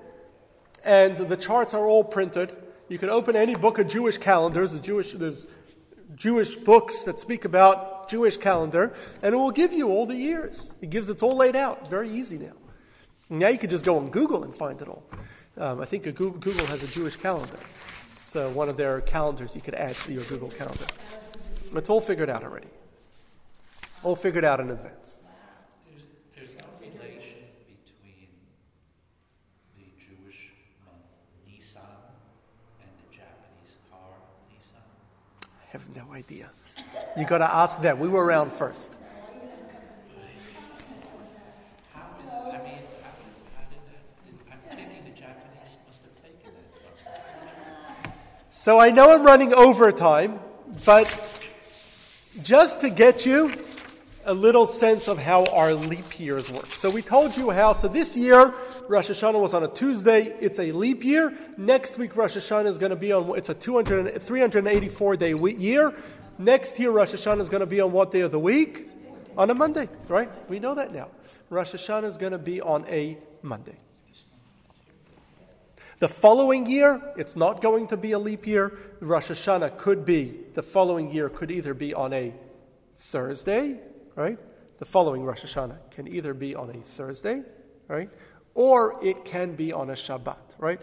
and 0.84 1.16
the 1.16 1.36
charts 1.36 1.72
are 1.74 1.86
all 1.86 2.04
printed. 2.04 2.50
You 2.88 2.98
can 2.98 3.08
open 3.08 3.34
any 3.36 3.54
book 3.54 3.78
of 3.78 3.88
Jewish 3.88 4.18
calendars. 4.18 4.72
There's 4.72 4.82
Jewish, 4.82 5.12
there's 5.12 5.46
Jewish 6.14 6.56
books 6.56 7.02
that 7.02 7.18
speak 7.18 7.44
about 7.44 8.08
Jewish 8.10 8.36
calendar, 8.36 8.92
and 9.22 9.34
it 9.34 9.38
will 9.38 9.50
give 9.50 9.72
you 9.72 9.88
all 9.88 10.04
the 10.04 10.16
years. 10.16 10.74
It 10.82 10.90
gives 10.90 11.08
it's 11.08 11.22
all 11.22 11.36
laid 11.36 11.56
out. 11.56 11.78
It's 11.80 11.88
very 11.88 12.10
easy 12.10 12.38
now. 12.38 12.52
Now 13.38 13.48
you 13.48 13.58
could 13.58 13.70
just 13.70 13.84
go 13.84 13.98
on 13.98 14.10
Google 14.10 14.44
and 14.44 14.54
find 14.54 14.80
it 14.80 14.88
all. 14.88 15.02
Um, 15.56 15.80
I 15.80 15.84
think 15.84 16.04
Google, 16.04 16.30
Google 16.32 16.66
has 16.66 16.82
a 16.82 16.86
Jewish 16.86 17.16
calendar, 17.16 17.58
so 18.20 18.50
one 18.50 18.68
of 18.68 18.76
their 18.76 19.00
calendars 19.02 19.54
you 19.54 19.60
could 19.60 19.74
add 19.74 19.94
to 19.96 20.12
your 20.12 20.24
Google 20.24 20.50
calendar. 20.50 20.86
It's 21.74 21.90
all 21.90 22.00
figured 22.00 22.30
out 22.30 22.44
already. 22.44 22.68
All 24.04 24.14
figured 24.14 24.44
out 24.44 24.60
in 24.60 24.70
advance. 24.70 25.22
There's, 25.90 26.04
there's 26.36 26.56
no 26.58 26.66
relation 26.80 27.38
between 27.66 28.28
the 29.76 29.84
Jewish 29.98 30.52
month 30.84 31.02
Nisan 31.46 31.80
and 32.80 32.90
the 33.10 33.16
Japanese 33.16 33.74
car 33.90 34.14
Nissan. 34.50 34.86
I 35.42 35.66
have 35.70 35.88
no 35.96 36.12
idea. 36.12 36.50
You 37.16 37.26
got 37.26 37.38
to 37.38 37.52
ask 37.52 37.80
them. 37.80 37.98
We 37.98 38.08
were 38.08 38.24
around 38.24 38.52
first. 38.52 38.92
How 41.92 42.08
is, 42.22 42.30
I 42.30 42.58
mean, 42.62 42.82
how, 43.02 43.10
how 43.56 43.64
did 43.70 43.82
that, 43.88 44.02
did, 44.26 44.34
I'm 44.52 44.58
thinking 44.76 45.04
the 45.04 45.18
Japanese 45.18 45.78
must 45.88 46.02
have 46.02 46.14
taken 46.22 46.50
it 46.50 46.66
from 46.70 48.12
So 48.64 48.78
I 48.78 48.88
know 48.88 49.12
I'm 49.12 49.24
running 49.24 49.52
overtime, 49.52 50.40
but 50.86 51.06
just 52.42 52.80
to 52.80 52.88
get 52.88 53.26
you 53.26 53.52
a 54.24 54.32
little 54.32 54.66
sense 54.66 55.06
of 55.06 55.18
how 55.18 55.44
our 55.48 55.74
leap 55.74 56.18
years 56.18 56.50
work. 56.50 56.64
So 56.72 56.88
we 56.88 57.02
told 57.02 57.36
you 57.36 57.50
how, 57.50 57.74
so 57.74 57.88
this 57.88 58.16
year, 58.16 58.54
Rosh 58.88 59.10
Hashanah 59.10 59.38
was 59.38 59.52
on 59.52 59.64
a 59.64 59.68
Tuesday. 59.68 60.34
It's 60.40 60.58
a 60.58 60.72
leap 60.72 61.04
year. 61.04 61.36
Next 61.58 61.98
week, 61.98 62.16
Rosh 62.16 62.38
Hashanah 62.38 62.68
is 62.68 62.78
going 62.78 62.88
to 62.88 62.96
be 62.96 63.12
on, 63.12 63.36
it's 63.36 63.50
a 63.50 63.54
200, 63.54 64.22
384 64.22 65.16
day 65.18 65.34
year. 65.34 65.94
Next 66.38 66.78
year, 66.78 66.90
Rosh 66.90 67.12
Hashanah 67.12 67.42
is 67.42 67.50
going 67.50 67.60
to 67.60 67.66
be 67.66 67.82
on 67.82 67.92
what 67.92 68.12
day 68.12 68.22
of 68.22 68.30
the 68.30 68.40
week? 68.40 68.88
On 69.36 69.50
a 69.50 69.54
Monday, 69.54 69.90
right? 70.08 70.30
We 70.48 70.58
know 70.58 70.74
that 70.74 70.90
now. 70.90 71.08
Rosh 71.50 71.74
Hashanah 71.74 72.04
is 72.04 72.16
going 72.16 72.32
to 72.32 72.38
be 72.38 72.62
on 72.62 72.86
a 72.88 73.18
Monday. 73.42 73.76
The 76.00 76.08
following 76.08 76.66
year, 76.66 77.00
it's 77.16 77.36
not 77.36 77.60
going 77.62 77.86
to 77.88 77.96
be 77.96 78.12
a 78.12 78.18
leap 78.18 78.46
year. 78.46 78.76
Rosh 79.00 79.30
Hashanah 79.30 79.78
could 79.78 80.04
be, 80.04 80.40
the 80.54 80.62
following 80.62 81.10
year 81.10 81.28
could 81.28 81.50
either 81.50 81.72
be 81.72 81.94
on 81.94 82.12
a 82.12 82.34
Thursday, 82.98 83.78
right? 84.16 84.38
The 84.78 84.84
following 84.84 85.24
Rosh 85.24 85.44
Hashanah 85.44 85.90
can 85.92 86.12
either 86.12 86.34
be 86.34 86.54
on 86.54 86.70
a 86.70 86.80
Thursday, 86.80 87.42
right? 87.86 88.10
Or 88.54 88.98
it 89.04 89.24
can 89.24 89.54
be 89.54 89.72
on 89.72 89.90
a 89.90 89.94
Shabbat, 89.94 90.58
right? 90.58 90.80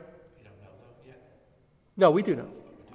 No, 1.98 2.12
we 2.12 2.24
do 2.24 2.36
know. 2.36 2.50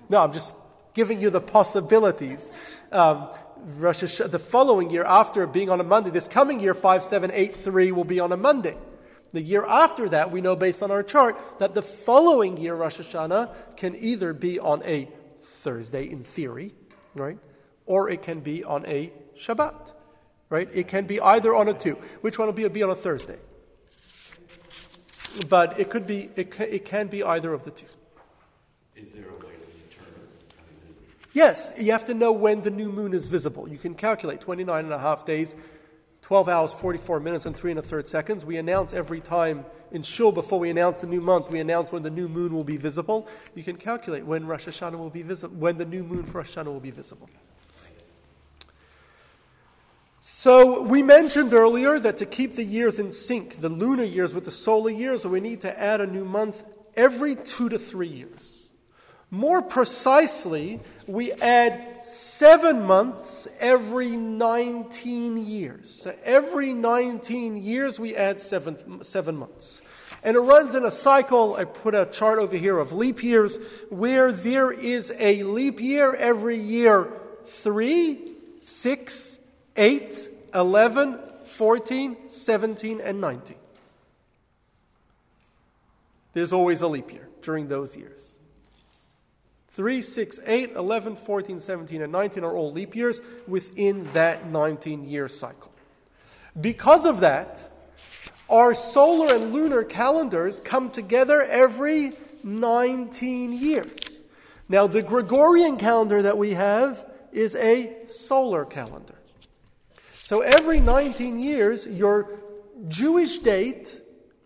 No, 0.08 0.22
I'm 0.22 0.32
just 0.32 0.54
giving 0.94 1.20
you 1.20 1.28
the 1.28 1.40
possibilities. 1.40 2.50
Um, 2.92 3.28
Rosh 3.76 4.02
Hashanah, 4.02 4.30
the 4.30 4.38
following 4.38 4.88
year, 4.88 5.04
after 5.04 5.46
being 5.46 5.68
on 5.68 5.80
a 5.80 5.84
Monday, 5.84 6.10
this 6.10 6.28
coming 6.28 6.60
year, 6.60 6.72
5783 6.72 7.92
will 7.92 8.04
be 8.04 8.20
on 8.20 8.32
a 8.32 8.36
Monday. 8.38 8.76
The 9.32 9.42
year 9.42 9.64
after 9.66 10.08
that, 10.10 10.30
we 10.30 10.40
know 10.40 10.56
based 10.56 10.82
on 10.82 10.90
our 10.90 11.02
chart 11.02 11.36
that 11.58 11.74
the 11.74 11.82
following 11.82 12.56
year, 12.56 12.74
Rosh 12.74 13.00
Hashanah, 13.00 13.76
can 13.76 13.96
either 13.96 14.32
be 14.32 14.58
on 14.58 14.82
a 14.84 15.08
Thursday 15.42 16.08
in 16.08 16.22
theory, 16.22 16.74
right? 17.14 17.38
Or 17.86 18.08
it 18.08 18.22
can 18.22 18.40
be 18.40 18.64
on 18.64 18.86
a 18.86 19.12
Shabbat, 19.38 19.92
right? 20.48 20.68
It 20.72 20.88
can 20.88 21.06
be 21.06 21.20
either 21.20 21.54
on 21.54 21.68
a 21.68 21.74
two. 21.74 21.94
Which 22.20 22.38
one 22.38 22.46
will 22.46 22.54
be, 22.54 22.66
be 22.68 22.82
on 22.82 22.90
a 22.90 22.96
Thursday? 22.96 23.38
But 25.48 25.78
it 25.78 25.90
could 25.90 26.06
be, 26.06 26.30
it 26.36 26.50
can, 26.50 26.68
it 26.68 26.84
can 26.84 27.08
be 27.08 27.22
either 27.22 27.52
of 27.52 27.64
the 27.64 27.70
two. 27.70 27.86
Is 28.94 29.10
there 29.10 29.28
a 29.28 29.34
way 29.34 29.52
to 29.52 29.88
determine? 29.88 30.28
I 30.56 30.62
mean, 30.70 30.88
is, 30.88 30.96
Yes, 31.34 31.72
you 31.78 31.92
have 31.92 32.06
to 32.06 32.14
know 32.14 32.32
when 32.32 32.62
the 32.62 32.70
new 32.70 32.90
moon 32.90 33.12
is 33.12 33.26
visible. 33.26 33.68
You 33.68 33.76
can 33.76 33.94
calculate 33.94 34.40
29 34.40 34.84
and 34.84 34.94
a 34.94 34.98
half 34.98 35.26
days, 35.26 35.54
12 36.26 36.48
hours, 36.48 36.72
44 36.72 37.20
minutes, 37.20 37.46
and 37.46 37.56
three 37.56 37.70
and 37.70 37.78
a 37.78 37.82
third 37.82 38.08
seconds. 38.08 38.44
We 38.44 38.56
announce 38.56 38.92
every 38.92 39.20
time 39.20 39.64
in 39.92 40.02
Shul 40.02 40.32
before 40.32 40.58
we 40.58 40.70
announce 40.70 41.00
the 41.00 41.06
new 41.06 41.20
month, 41.20 41.52
we 41.52 41.60
announce 41.60 41.92
when 41.92 42.02
the 42.02 42.10
new 42.10 42.28
moon 42.28 42.52
will 42.52 42.64
be 42.64 42.76
visible. 42.76 43.28
You 43.54 43.62
can 43.62 43.76
calculate 43.76 44.26
when 44.26 44.44
Rosh 44.44 44.66
Hashanah 44.66 44.98
will 44.98 45.08
be 45.08 45.22
visible, 45.22 45.54
when 45.56 45.78
the 45.78 45.84
new 45.84 46.02
moon 46.02 46.24
for 46.24 46.38
Rosh 46.38 46.56
Hashanah 46.56 46.64
will 46.64 46.80
be 46.80 46.90
visible. 46.90 47.30
So 50.20 50.82
we 50.82 51.00
mentioned 51.00 51.52
earlier 51.52 52.00
that 52.00 52.16
to 52.16 52.26
keep 52.26 52.56
the 52.56 52.64
years 52.64 52.98
in 52.98 53.12
sync, 53.12 53.60
the 53.60 53.68
lunar 53.68 54.02
years 54.02 54.34
with 54.34 54.46
the 54.46 54.50
solar 54.50 54.90
years, 54.90 55.24
we 55.24 55.38
need 55.38 55.60
to 55.60 55.80
add 55.80 56.00
a 56.00 56.08
new 56.08 56.24
month 56.24 56.60
every 56.96 57.36
two 57.36 57.68
to 57.68 57.78
three 57.78 58.08
years. 58.08 58.66
More 59.30 59.62
precisely, 59.62 60.80
we 61.06 61.30
add 61.34 61.95
seven 62.06 62.82
months 62.82 63.48
every 63.58 64.16
19 64.16 65.36
years. 65.36 65.90
So 65.90 66.14
every 66.24 66.72
19 66.72 67.56
years, 67.56 67.98
we 67.98 68.14
add 68.14 68.40
seven, 68.40 69.04
seven 69.04 69.36
months. 69.36 69.80
And 70.22 70.36
it 70.36 70.40
runs 70.40 70.74
in 70.74 70.84
a 70.84 70.90
cycle. 70.90 71.54
I 71.54 71.64
put 71.64 71.94
a 71.94 72.06
chart 72.06 72.38
over 72.38 72.56
here 72.56 72.78
of 72.78 72.92
leap 72.92 73.22
years 73.22 73.58
where 73.90 74.32
there 74.32 74.70
is 74.70 75.12
a 75.18 75.42
leap 75.42 75.80
year 75.80 76.14
every 76.14 76.58
year 76.58 77.12
3, 77.46 78.18
6, 78.62 79.38
8, 79.76 80.28
11, 80.54 81.18
14, 81.44 82.16
17, 82.30 83.00
and 83.00 83.20
19. 83.20 83.56
There's 86.32 86.52
always 86.52 86.82
a 86.82 86.88
leap 86.88 87.12
year 87.12 87.28
during 87.42 87.68
those 87.68 87.96
years. 87.96 88.35
3, 89.76 90.00
6, 90.00 90.40
8, 90.46 90.72
11, 90.72 91.16
14, 91.16 91.60
17, 91.60 92.00
and 92.02 92.10
19 92.10 92.44
are 92.44 92.56
all 92.56 92.72
leap 92.72 92.96
years 92.96 93.20
within 93.46 94.10
that 94.14 94.50
19 94.50 95.06
year 95.06 95.28
cycle. 95.28 95.70
Because 96.58 97.04
of 97.04 97.20
that, 97.20 97.70
our 98.48 98.74
solar 98.74 99.34
and 99.34 99.52
lunar 99.52 99.84
calendars 99.84 100.60
come 100.60 100.90
together 100.90 101.42
every 101.42 102.14
19 102.42 103.52
years. 103.52 103.92
Now, 104.66 104.86
the 104.86 105.02
Gregorian 105.02 105.76
calendar 105.76 106.22
that 106.22 106.38
we 106.38 106.54
have 106.54 107.04
is 107.30 107.54
a 107.54 108.08
solar 108.08 108.64
calendar. 108.64 109.16
So 110.14 110.40
every 110.40 110.80
19 110.80 111.38
years, 111.38 111.86
your 111.86 112.40
Jewish 112.88 113.40
date 113.40 114.00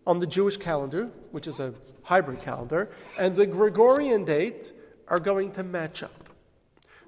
on 0.06 0.18
the 0.18 0.26
Jewish 0.26 0.56
calendar, 0.56 1.12
which 1.30 1.46
is 1.46 1.60
a 1.60 1.72
hybrid 2.02 2.42
calendar, 2.42 2.90
and 3.16 3.36
the 3.36 3.46
Gregorian 3.46 4.24
date 4.24 4.72
are 5.10 5.20
going 5.20 5.52
to 5.52 5.62
match 5.62 6.02
up. 6.02 6.30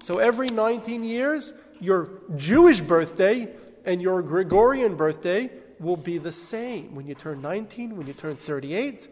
So 0.03 0.19
every 0.19 0.49
19 0.49 1.03
years, 1.03 1.53
your 1.79 2.09
Jewish 2.35 2.81
birthday 2.81 3.47
and 3.85 4.01
your 4.01 4.21
Gregorian 4.21 4.95
birthday 4.95 5.49
will 5.79 5.97
be 5.97 6.17
the 6.17 6.31
same 6.31 6.93
when 6.93 7.07
you 7.07 7.15
turn 7.15 7.41
19, 7.41 7.97
when 7.97 8.05
you 8.05 8.13
turn 8.13 8.35
38, 8.35 9.07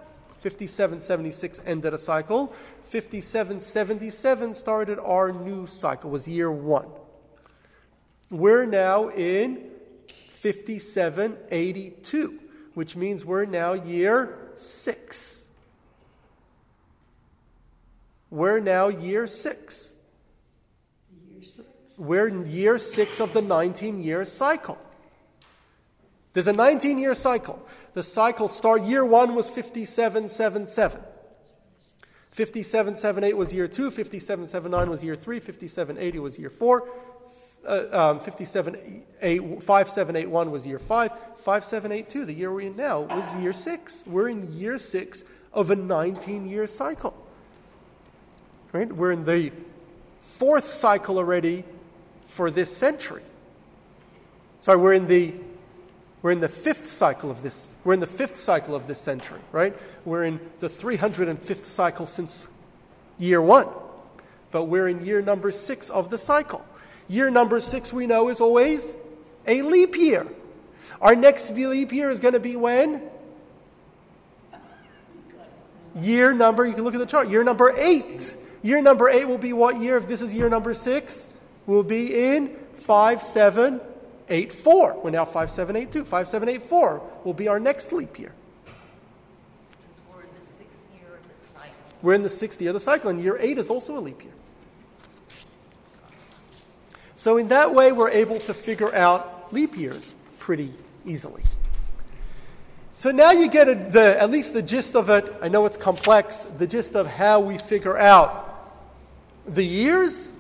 5776 0.43 1.61
ended 1.65 1.95
a 1.95 1.99
cycle. 1.99 2.53
5777 2.91 4.55
started 4.55 4.99
our 4.99 5.33
new 5.33 5.67
cycle, 5.67 6.11
was 6.11 6.29
year 6.29 6.51
one. 6.51 6.89
We're 8.29 8.67
now 8.67 9.09
in 9.09 9.71
5782, 10.31 12.41
which 12.75 12.97
means 12.97 13.25
we're 13.25 13.47
now 13.47 13.73
year 13.73 14.51
six. 14.57 15.47
We're 18.29 18.61
now 18.61 18.89
year 18.89 19.27
six. 19.27 19.92
We're 22.03 22.27
in 22.27 22.51
year 22.51 22.79
six 22.79 23.21
of 23.21 23.33
the 23.33 23.41
19 23.41 24.03
year 24.03 24.25
cycle. 24.25 24.77
There's 26.33 26.49
a 26.49 26.53
19 26.53 26.99
year 26.99 27.15
cycle. 27.15 27.65
The 27.95 28.03
cycle 28.03 28.49
start, 28.49 28.83
year 28.83 29.05
one 29.05 29.37
was 29.37 29.49
5777. 29.49 31.01
5778 32.33 33.37
was 33.37 33.53
year 33.53 33.69
two, 33.69 33.93
5779 33.93 34.91
was 34.91 35.05
year 35.05 35.15
three, 35.15 35.39
5780 35.39 36.19
was 36.19 36.41
year 36.41 36.51
four, 36.51 36.89
uh, 37.69 37.85
um, 37.93 38.19
5781 38.19 40.51
was 40.51 40.67
year 40.67 40.81
five, 40.81 41.13
5782, 41.45 42.25
the 42.25 42.33
year 42.33 42.53
we're 42.53 42.63
in 42.63 42.75
now, 42.75 43.03
was 43.03 43.37
year 43.37 43.53
six. 43.53 44.03
We're 44.07 44.29
in 44.29 44.53
year 44.53 44.77
six 44.77 45.23
of 45.53 45.71
a 45.71 45.77
19 45.77 46.49
year 46.49 46.67
cycle. 46.67 47.15
Right? 48.73 48.93
We're 48.93 49.13
in 49.13 49.25
the 49.25 49.53
fourth 50.21 50.73
cycle 50.73 51.19
already 51.19 51.65
for 52.33 52.51
this 52.51 52.75
century. 52.75 53.23
Sorry, 54.61 54.79
we're 54.79 54.95
in 54.95 55.07
the 55.07 55.35
we're 56.23 56.31
in 56.31 56.41
the 56.41 56.49
fifth 56.49 56.89
cycle 56.89 57.31
of 57.31 57.43
this. 57.43 57.75
We're 57.85 57.95
in 57.95 58.01
the 58.01 58.07
fifth 58.07 58.39
cycle 58.39 58.75
of 58.75 58.87
this 58.87 59.01
century, 59.01 59.41
right? 59.51 59.77
We're 60.05 60.25
in 60.25 60.41
the 60.61 60.69
305th 60.69 61.65
cycle 61.65 62.07
since 62.07 62.47
year 63.19 63.43
one. 63.43 63.67
But 64.53 64.67
we're 64.67 64.87
in 64.87 65.05
year 65.05 65.21
number 65.21 65.51
six 65.51 65.91
of 65.91 66.11
the 66.11 66.19
cycle. 66.19 66.65
Year 67.09 67.29
number 67.29 67.59
six, 67.59 67.93
we 67.93 68.07
know, 68.07 68.29
is 68.29 68.41
always 68.41 68.95
a 69.49 69.63
leap 69.63 69.97
year. 69.97 70.29
Our 71.01 71.17
next 71.17 71.51
leap 71.51 71.93
year 71.93 72.13
is 72.13 72.21
going 72.21 72.35
to 72.35 72.41
be 72.41 72.55
when? 72.55 73.03
Year 76.01 76.33
number, 76.33 76.65
you 76.65 76.73
can 76.73 76.85
look 76.85 76.95
at 76.95 77.01
the 77.01 77.07
chart, 77.07 77.29
year 77.29 77.43
number 77.43 77.75
eight. 77.77 78.33
Year 78.63 78.81
number 78.81 79.09
eight 79.09 79.27
will 79.27 79.39
be 79.39 79.53
what 79.53 79.81
year? 79.81 79.97
If 79.97 80.07
this 80.07 80.23
is 80.23 80.33
year 80.33 80.49
number 80.49 80.73
six, 80.73 81.27
will 81.67 81.83
be 81.83 82.35
in 82.35 82.57
5784. 82.77 85.01
We're 85.03 85.11
now 85.11 85.25
5782. 85.25 86.05
5784 86.05 87.03
will 87.25 87.35
be 87.35 87.49
our 87.49 87.59
next 87.61 87.93
leap 87.93 88.19
year. 88.19 88.33
We're 90.09 90.23
in 90.23 90.29
the 90.35 90.41
sixth 90.41 90.83
year 90.95 91.15
of 91.15 91.23
the 91.23 91.29
cycle. 91.55 91.75
We're 92.03 92.15
in 92.15 92.23
the 92.23 92.31
sixth 92.31 92.61
year 92.61 92.71
of 92.71 92.75
the 92.75 92.81
cycle, 92.81 93.11
and 93.11 93.23
year 93.23 93.37
eight 93.41 93.59
is 93.59 93.71
also 93.71 93.97
a 93.99 94.01
leap 94.01 94.23
year. 94.23 94.33
So, 97.17 97.37
in 97.37 97.49
that 97.49 97.73
way, 97.73 97.93
we're 97.93 98.11
able 98.11 98.41
to 98.41 98.55
figure 98.55 98.93
out 98.95 99.53
leap 99.53 99.77
years 99.77 100.17
pretty 100.41 100.75
easily. 101.07 101.45
So 103.03 103.11
now 103.11 103.33
you 103.33 103.49
get 103.49 103.69
a, 103.69 103.75
the, 103.75 104.23
at 104.23 104.31
least 104.31 104.53
the 104.53 104.63
gist 104.63 104.95
of 104.95 105.11
it. 105.11 105.25
I 105.43 105.49
know 105.49 105.67
it's 105.67 105.77
complex, 105.77 106.47
the 106.59 106.69
gist 106.69 106.95
of 106.95 107.09
how 107.09 107.41
we 107.41 107.59
figure 107.59 107.99
out 107.99 108.49
the 109.45 109.65
years, 109.65 110.33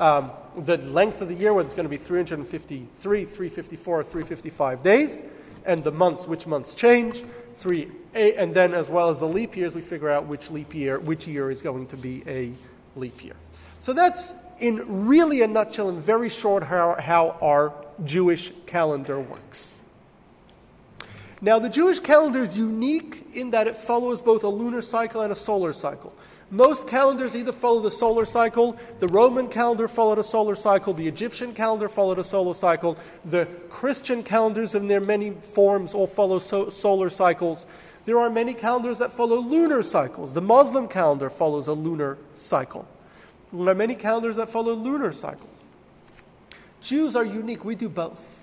um, 0.00 0.32
the 0.56 0.78
length 0.78 1.20
of 1.20 1.28
the 1.28 1.34
year, 1.34 1.52
whether 1.52 1.66
it's 1.66 1.74
going 1.74 1.84
to 1.84 1.90
be 1.90 1.96
353, 1.96 3.24
354, 3.24 4.02
355 4.02 4.82
days, 4.82 5.22
and 5.64 5.82
the 5.82 5.92
months, 5.92 6.26
which 6.26 6.46
months 6.46 6.74
change, 6.74 7.22
three, 7.56 7.90
eight, 8.14 8.34
and 8.36 8.54
then 8.54 8.74
as 8.74 8.88
well 8.88 9.10
as 9.10 9.18
the 9.18 9.28
leap 9.28 9.56
years, 9.56 9.74
we 9.74 9.80
figure 9.80 10.10
out 10.10 10.26
which 10.26 10.50
leap 10.50 10.74
year, 10.74 10.98
which 10.98 11.26
year 11.26 11.50
is 11.50 11.62
going 11.62 11.86
to 11.88 11.96
be 11.96 12.22
a 12.26 12.52
leap 12.96 13.24
year. 13.24 13.36
So 13.80 13.92
that's 13.92 14.34
in 14.58 15.06
really 15.06 15.42
a 15.42 15.46
nutshell, 15.46 15.88
and 15.88 16.02
very 16.02 16.30
short, 16.30 16.62
how, 16.64 16.96
how 17.00 17.36
our 17.42 17.72
Jewish 18.04 18.52
calendar 18.66 19.20
works. 19.20 19.80
Now, 21.40 21.58
the 21.58 21.68
Jewish 21.68 22.00
calendar 22.00 22.40
is 22.40 22.56
unique 22.56 23.26
in 23.34 23.50
that 23.50 23.66
it 23.66 23.76
follows 23.76 24.22
both 24.22 24.44
a 24.44 24.48
lunar 24.48 24.80
cycle 24.80 25.20
and 25.20 25.32
a 25.32 25.36
solar 25.36 25.72
cycle. 25.72 26.14
Most 26.50 26.86
calendars 26.86 27.34
either 27.34 27.52
follow 27.52 27.80
the 27.80 27.90
solar 27.90 28.24
cycle, 28.24 28.76
the 28.98 29.08
Roman 29.08 29.48
calendar 29.48 29.88
followed 29.88 30.18
a 30.18 30.24
solar 30.24 30.54
cycle, 30.54 30.92
the 30.92 31.08
Egyptian 31.08 31.54
calendar 31.54 31.88
followed 31.88 32.18
a 32.18 32.24
solar 32.24 32.54
cycle, 32.54 32.98
the 33.24 33.46
Christian 33.68 34.22
calendars 34.22 34.74
in 34.74 34.86
their 34.88 35.00
many 35.00 35.30
forms 35.30 35.94
all 35.94 36.06
follow 36.06 36.38
so- 36.38 36.68
solar 36.68 37.10
cycles. 37.10 37.66
There 38.04 38.18
are 38.18 38.28
many 38.28 38.52
calendars 38.52 38.98
that 38.98 39.12
follow 39.12 39.36
lunar 39.36 39.82
cycles. 39.82 40.34
The 40.34 40.42
Muslim 40.42 40.88
calendar 40.88 41.30
follows 41.30 41.66
a 41.66 41.72
lunar 41.72 42.18
cycle. 42.36 42.86
There 43.50 43.70
are 43.70 43.74
many 43.74 43.94
calendars 43.94 44.36
that 44.36 44.50
follow 44.50 44.74
lunar 44.74 45.12
cycles. 45.12 45.48
Jews 46.82 47.16
are 47.16 47.24
unique. 47.24 47.64
We 47.64 47.74
do 47.74 47.88
both. 47.88 48.42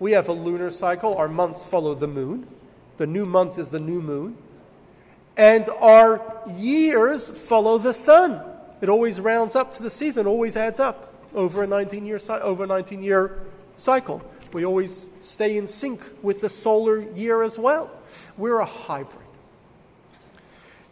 We 0.00 0.12
have 0.12 0.28
a 0.28 0.32
lunar 0.32 0.72
cycle. 0.72 1.14
Our 1.14 1.28
months 1.28 1.64
follow 1.64 1.94
the 1.94 2.08
moon. 2.08 2.48
The 2.96 3.06
new 3.06 3.24
month 3.24 3.56
is 3.56 3.70
the 3.70 3.78
new 3.78 4.00
moon 4.02 4.36
and 5.38 5.68
our 5.80 6.20
years 6.56 7.30
follow 7.30 7.78
the 7.78 7.94
sun. 7.94 8.42
It 8.80 8.88
always 8.88 9.20
rounds 9.20 9.54
up 9.54 9.72
to 9.76 9.82
the 9.82 9.90
season, 9.90 10.26
always 10.26 10.56
adds 10.56 10.80
up 10.80 11.14
over 11.34 11.62
a 11.62 11.66
19 11.66 12.04
year, 12.04 12.20
over 12.28 12.64
a 12.64 12.66
19 12.66 13.02
year 13.02 13.38
cycle. 13.76 14.20
We 14.52 14.64
always 14.64 15.06
stay 15.22 15.56
in 15.56 15.68
sync 15.68 16.02
with 16.22 16.40
the 16.40 16.50
solar 16.50 17.00
year 17.00 17.42
as 17.42 17.58
well. 17.58 17.90
We're 18.36 18.58
a 18.58 18.66
hybrid. 18.66 19.24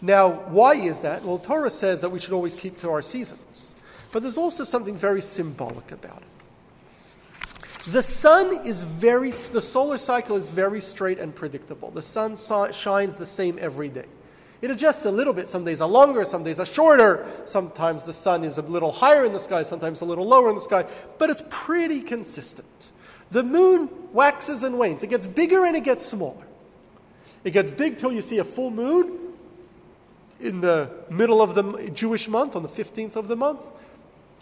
Now, 0.00 0.28
why 0.28 0.74
is 0.74 1.00
that? 1.00 1.24
Well, 1.24 1.38
Torah 1.38 1.70
says 1.70 2.00
that 2.02 2.10
we 2.10 2.20
should 2.20 2.32
always 2.32 2.54
keep 2.54 2.78
to 2.80 2.90
our 2.90 3.02
seasons. 3.02 3.74
But 4.12 4.22
there's 4.22 4.36
also 4.36 4.62
something 4.64 4.96
very 4.96 5.22
symbolic 5.22 5.90
about 5.90 6.22
it. 6.22 7.92
The 7.92 8.02
sun 8.02 8.66
is 8.66 8.82
very, 8.82 9.30
the 9.30 9.62
solar 9.62 9.98
cycle 9.98 10.36
is 10.36 10.48
very 10.48 10.80
straight 10.80 11.18
and 11.18 11.34
predictable. 11.34 11.90
The 11.90 12.02
sun 12.02 12.36
shines 12.72 13.16
the 13.16 13.26
same 13.26 13.58
every 13.60 13.88
day. 13.88 14.06
It 14.62 14.70
adjusts 14.70 15.04
a 15.04 15.10
little 15.10 15.32
bit. 15.32 15.48
Some 15.48 15.64
days 15.64 15.80
are 15.80 15.88
longer, 15.88 16.24
some 16.24 16.42
days 16.42 16.58
are 16.58 16.66
shorter. 16.66 17.26
Sometimes 17.44 18.04
the 18.04 18.14
sun 18.14 18.42
is 18.42 18.58
a 18.58 18.62
little 18.62 18.92
higher 18.92 19.24
in 19.24 19.32
the 19.32 19.40
sky, 19.40 19.62
sometimes 19.62 20.00
a 20.00 20.04
little 20.04 20.26
lower 20.26 20.48
in 20.48 20.54
the 20.54 20.62
sky, 20.62 20.86
but 21.18 21.28
it's 21.28 21.42
pretty 21.50 22.00
consistent. 22.00 22.66
The 23.30 23.42
moon 23.42 23.90
waxes 24.12 24.62
and 24.62 24.78
wanes. 24.78 25.02
It 25.02 25.08
gets 25.08 25.26
bigger 25.26 25.64
and 25.64 25.76
it 25.76 25.84
gets 25.84 26.06
smaller. 26.06 26.46
It 27.44 27.50
gets 27.50 27.70
big 27.70 27.98
till 27.98 28.12
you 28.12 28.22
see 28.22 28.38
a 28.38 28.44
full 28.44 28.70
moon 28.70 29.18
in 30.40 30.60
the 30.60 30.90
middle 31.10 31.42
of 31.42 31.54
the 31.54 31.90
Jewish 31.90 32.28
month, 32.28 32.56
on 32.56 32.62
the 32.62 32.68
15th 32.68 33.16
of 33.16 33.28
the 33.28 33.36
month. 33.36 33.60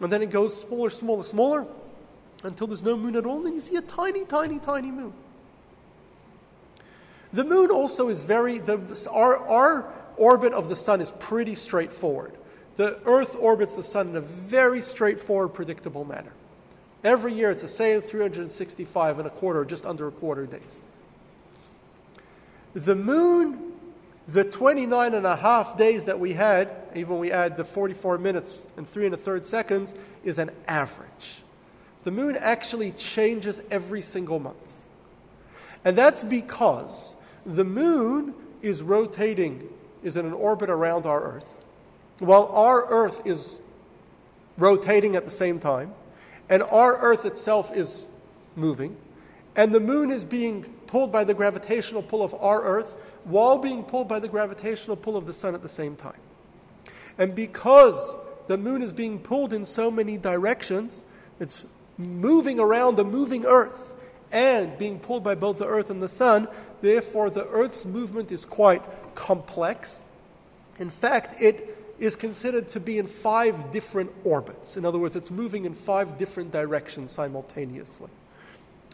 And 0.00 0.12
then 0.12 0.22
it 0.22 0.30
goes 0.30 0.60
smaller, 0.60 0.90
smaller, 0.90 1.22
smaller 1.22 1.66
until 2.42 2.66
there's 2.66 2.84
no 2.84 2.96
moon 2.96 3.16
at 3.16 3.24
all, 3.24 3.38
and 3.38 3.46
then 3.46 3.54
you 3.54 3.60
see 3.60 3.76
a 3.76 3.82
tiny, 3.82 4.24
tiny, 4.24 4.58
tiny 4.58 4.90
moon. 4.90 5.12
The 7.32 7.44
moon 7.44 7.70
also 7.70 8.10
is 8.10 8.22
very, 8.22 8.58
the, 8.58 9.08
our, 9.10 9.38
our 9.38 9.92
orbit 10.16 10.52
of 10.52 10.68
the 10.68 10.76
sun 10.76 11.00
is 11.00 11.10
pretty 11.12 11.54
straightforward. 11.54 12.32
The 12.76 12.98
Earth 13.06 13.36
orbits 13.38 13.74
the 13.74 13.82
sun 13.82 14.08
in 14.08 14.16
a 14.16 14.20
very 14.20 14.82
straightforward, 14.82 15.54
predictable 15.54 16.04
manner. 16.04 16.32
Every 17.04 17.34
year 17.34 17.50
it's 17.50 17.62
the 17.62 17.68
same 17.68 18.00
365 18.00 19.18
and 19.18 19.26
a 19.28 19.30
quarter, 19.30 19.64
just 19.64 19.84
under 19.84 20.08
a 20.08 20.10
quarter 20.10 20.46
days. 20.46 20.62
The 22.72 22.96
moon, 22.96 23.72
the 24.26 24.42
29 24.42 25.14
and 25.14 25.26
a 25.26 25.36
half 25.36 25.76
days 25.76 26.04
that 26.04 26.18
we 26.18 26.32
had, 26.32 26.70
even 26.94 27.18
we 27.18 27.30
add 27.30 27.56
the 27.56 27.64
44 27.64 28.18
minutes 28.18 28.66
and 28.76 28.88
three 28.88 29.04
and 29.04 29.14
a 29.14 29.18
third 29.18 29.46
seconds, 29.46 29.94
is 30.24 30.38
an 30.38 30.50
average. 30.66 31.42
The 32.04 32.10
moon 32.10 32.36
actually 32.38 32.92
changes 32.92 33.60
every 33.70 34.02
single 34.02 34.38
month. 34.38 34.74
And 35.84 35.96
that's 35.96 36.22
because 36.24 37.14
the 37.44 37.64
moon 37.64 38.34
is 38.62 38.82
rotating 38.82 39.68
is 40.04 40.16
in 40.16 40.26
an 40.26 40.32
orbit 40.32 40.70
around 40.70 41.06
our 41.06 41.22
Earth, 41.22 41.64
while 42.20 42.46
our 42.52 42.86
Earth 42.88 43.26
is 43.26 43.56
rotating 44.56 45.16
at 45.16 45.24
the 45.24 45.30
same 45.30 45.58
time, 45.58 45.92
and 46.48 46.62
our 46.62 46.96
Earth 46.98 47.24
itself 47.24 47.74
is 47.74 48.06
moving, 48.54 48.96
and 49.56 49.74
the 49.74 49.80
moon 49.80 50.12
is 50.12 50.24
being 50.24 50.62
pulled 50.86 51.10
by 51.10 51.24
the 51.24 51.34
gravitational 51.34 52.02
pull 52.02 52.22
of 52.22 52.34
our 52.34 52.62
Earth 52.62 52.94
while 53.24 53.58
being 53.58 53.82
pulled 53.82 54.06
by 54.06 54.20
the 54.20 54.28
gravitational 54.28 54.96
pull 54.96 55.16
of 55.16 55.26
the 55.26 55.32
sun 55.32 55.54
at 55.54 55.62
the 55.62 55.68
same 55.68 55.96
time. 55.96 56.20
And 57.16 57.34
because 57.34 58.16
the 58.46 58.58
moon 58.58 58.82
is 58.82 58.92
being 58.92 59.18
pulled 59.18 59.52
in 59.52 59.64
so 59.64 59.90
many 59.90 60.18
directions, 60.18 61.02
it's 61.40 61.64
moving 61.96 62.60
around 62.60 62.96
the 62.96 63.04
moving 63.04 63.46
Earth 63.46 63.98
and 64.30 64.76
being 64.76 64.98
pulled 64.98 65.24
by 65.24 65.34
both 65.34 65.58
the 65.58 65.66
Earth 65.66 65.90
and 65.90 66.02
the 66.02 66.08
sun, 66.08 66.48
therefore 66.82 67.30
the 67.30 67.46
Earth's 67.46 67.84
movement 67.84 68.30
is 68.30 68.44
quite 68.44 68.82
complex. 69.14 70.02
In 70.78 70.90
fact, 70.90 71.40
it 71.40 71.78
is 71.98 72.16
considered 72.16 72.68
to 72.70 72.80
be 72.80 72.98
in 72.98 73.06
five 73.06 73.72
different 73.72 74.10
orbits. 74.24 74.76
In 74.76 74.84
other 74.84 74.98
words, 74.98 75.16
it's 75.16 75.30
moving 75.30 75.64
in 75.64 75.74
five 75.74 76.18
different 76.18 76.50
directions 76.50 77.12
simultaneously, 77.12 78.10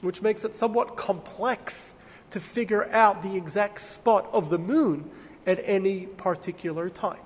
which 0.03 0.21
makes 0.23 0.45
it 0.45 0.55
somewhat 0.55 0.97
complex 0.97 1.95
to 2.31 2.41
figure 2.41 2.89
out 2.91 3.23
the 3.23 3.37
exact 3.37 3.81
spot 3.81 4.29
of 4.33 4.51
the 4.51 4.59
moon 4.59 5.11
at 5.47 5.61
any 5.65 6.07
particular 6.07 6.91
time. 6.91 7.19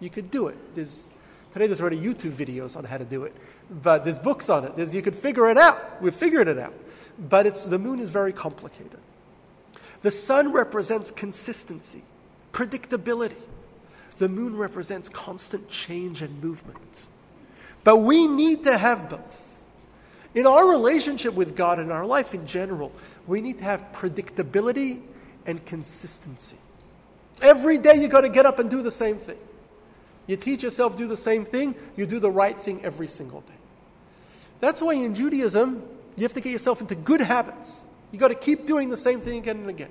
You 0.00 0.10
could 0.10 0.30
do 0.30 0.48
it. 0.48 0.56
There's, 0.74 1.10
today 1.52 1.66
there's 1.66 1.80
already 1.80 1.98
YouTube 1.98 2.32
videos 2.32 2.76
on 2.76 2.84
how 2.84 2.98
to 2.98 3.04
do 3.04 3.24
it, 3.24 3.34
but 3.70 4.04
there's 4.04 4.18
books 4.18 4.48
on 4.48 4.64
it. 4.64 4.76
There's, 4.76 4.94
you 4.94 5.02
could 5.02 5.14
figure 5.14 5.48
it 5.50 5.56
out. 5.56 6.02
We've 6.02 6.14
figured 6.14 6.48
it 6.48 6.58
out. 6.58 6.74
But 7.18 7.46
it's, 7.46 7.64
the 7.64 7.78
moon 7.78 8.00
is 8.00 8.10
very 8.10 8.32
complicated. 8.32 8.98
The 10.02 10.10
sun 10.10 10.52
represents 10.52 11.10
consistency, 11.10 12.02
predictability. 12.52 13.36
The 14.18 14.28
moon 14.28 14.56
represents 14.56 15.08
constant 15.08 15.68
change 15.68 16.22
and 16.22 16.42
movement. 16.42 17.06
But 17.84 17.96
we 17.96 18.26
need 18.26 18.64
to 18.64 18.76
have 18.76 19.08
both. 19.08 19.48
In 20.34 20.46
our 20.46 20.68
relationship 20.68 21.34
with 21.34 21.56
God 21.56 21.78
and 21.78 21.90
our 21.90 22.06
life 22.06 22.34
in 22.34 22.46
general, 22.46 22.92
we 23.26 23.40
need 23.40 23.58
to 23.58 23.64
have 23.64 23.84
predictability 23.92 25.00
and 25.46 25.64
consistency. 25.66 26.56
Every 27.42 27.78
day 27.78 27.94
you 27.94 28.08
got 28.08 28.20
to 28.20 28.28
get 28.28 28.46
up 28.46 28.58
and 28.58 28.70
do 28.70 28.82
the 28.82 28.90
same 28.90 29.18
thing. 29.18 29.38
You 30.26 30.36
teach 30.36 30.62
yourself 30.62 30.96
do 30.96 31.08
the 31.08 31.16
same 31.16 31.44
thing, 31.44 31.74
you 31.96 32.06
do 32.06 32.20
the 32.20 32.30
right 32.30 32.56
thing 32.56 32.84
every 32.84 33.08
single 33.08 33.40
day. 33.40 33.54
That's 34.60 34.80
why 34.80 34.94
in 34.94 35.14
Judaism, 35.14 35.82
you 36.16 36.22
have 36.22 36.34
to 36.34 36.40
get 36.40 36.52
yourself 36.52 36.80
into 36.80 36.94
good 36.94 37.20
habits. 37.20 37.82
You 38.12 38.18
got 38.18 38.28
to 38.28 38.34
keep 38.34 38.66
doing 38.66 38.90
the 38.90 38.96
same 38.96 39.20
thing 39.20 39.38
again 39.38 39.58
and 39.58 39.70
again. 39.70 39.90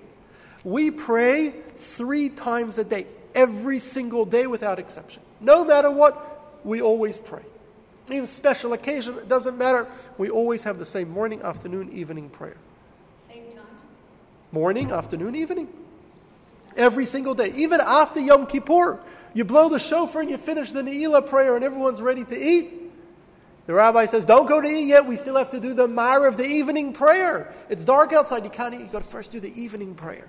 We 0.64 0.92
pray 0.92 1.54
three 1.78 2.30
times 2.30 2.78
a 2.78 2.84
day, 2.84 3.08
every 3.34 3.80
single 3.80 4.26
day 4.26 4.46
without 4.48 4.80
exception. 4.80 5.24
No 5.40 5.64
matter 5.64 5.90
what, 5.90 6.60
we 6.66 6.82
always 6.82 7.18
pray. 7.18 7.44
Even 8.10 8.28
special 8.28 8.74
occasion, 8.74 9.16
it 9.18 9.30
doesn't 9.30 9.58
matter. 9.58 9.88
We 10.18 10.30
always 10.30 10.64
have 10.64 10.80
the 10.80 10.86
same 10.86 11.10
morning, 11.10 11.42
afternoon, 11.42 11.92
evening 11.94 12.30
prayer. 12.30 12.58
Same 13.28 13.52
time? 13.52 13.64
Morning, 14.52 14.92
afternoon, 14.92 15.36
evening. 15.36 15.70
Every 16.76 17.06
single 17.06 17.36
day. 17.36 17.54
Even 17.56 17.80
after 17.80 18.20
Yom 18.20 18.48
Kippur, 18.48 19.00
you 19.34 19.46
blow 19.46 19.70
the 19.70 19.80
shofar 19.80 20.22
and 20.22 20.30
you 20.30 20.38
finish 20.38 20.72
the 20.72 20.82
Ne'ilah 20.82 21.28
prayer 21.28 21.56
and 21.56 21.64
everyone's 21.64 22.02
ready 22.02 22.26
to 22.26 22.38
eat. 22.38 22.89
The 23.70 23.76
rabbi 23.76 24.08
says, 24.08 24.26
Don't 24.26 24.48
go 24.48 24.60
to 24.60 24.68
eat 24.68 24.88
yet. 24.88 25.06
We 25.06 25.16
still 25.16 25.36
have 25.36 25.52
to 25.52 25.60
do 25.60 25.76
the 25.76 25.84
of 26.28 26.38
the 26.38 26.44
evening 26.44 26.92
prayer. 26.92 27.54
It's 27.70 27.86
dark 27.86 28.14
outside. 28.14 28.44
You 28.44 28.50
can't 28.50 28.74
eat. 28.74 28.80
You've 28.80 28.92
got 28.92 29.04
to 29.04 29.08
first 29.08 29.32
do 29.32 29.40
the 29.40 29.54
evening 29.62 29.94
prayer. 29.94 30.28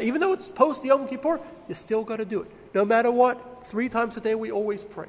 Even 0.00 0.20
though 0.20 0.32
it's 0.32 0.48
post 0.48 0.84
Yom 0.84 1.08
Kippur, 1.08 1.40
you 1.68 1.74
still 1.74 2.04
got 2.04 2.18
to 2.18 2.24
do 2.24 2.42
it. 2.42 2.50
No 2.74 2.84
matter 2.84 3.10
what, 3.10 3.66
three 3.66 3.88
times 3.88 4.16
a 4.16 4.20
day 4.20 4.36
we 4.36 4.52
always 4.52 4.84
pray. 4.84 5.08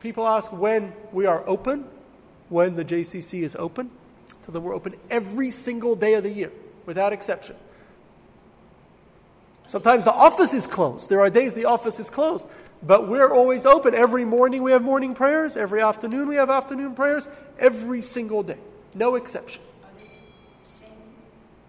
People 0.00 0.26
ask 0.26 0.50
when 0.50 0.92
we 1.12 1.26
are 1.26 1.48
open, 1.48 1.84
when 2.48 2.74
the 2.74 2.84
JCC 2.84 3.44
is 3.44 3.54
open. 3.54 3.92
So 4.44 4.50
that 4.50 4.58
we're 4.58 4.74
open 4.74 4.96
every 5.10 5.52
single 5.52 5.94
day 5.94 6.14
of 6.14 6.24
the 6.24 6.32
year, 6.32 6.50
without 6.86 7.12
exception. 7.12 7.54
Sometimes 9.68 10.04
the 10.04 10.12
office 10.12 10.52
is 10.52 10.66
closed. 10.66 11.08
There 11.08 11.20
are 11.20 11.30
days 11.30 11.54
the 11.54 11.66
office 11.66 12.00
is 12.00 12.10
closed. 12.10 12.44
But 12.86 13.08
we're 13.08 13.32
always 13.32 13.64
open. 13.64 13.94
Every 13.94 14.24
morning 14.24 14.62
we 14.62 14.72
have 14.72 14.82
morning 14.82 15.14
prayers. 15.14 15.56
Every 15.56 15.80
afternoon 15.80 16.28
we 16.28 16.36
have 16.36 16.50
afternoon 16.50 16.94
prayers. 16.94 17.26
Every 17.58 18.02
single 18.02 18.42
day. 18.42 18.58
No 18.94 19.14
exception. 19.14 19.62
Are 19.82 19.90
they 19.96 20.04
the 20.62 20.68
same, 20.68 20.88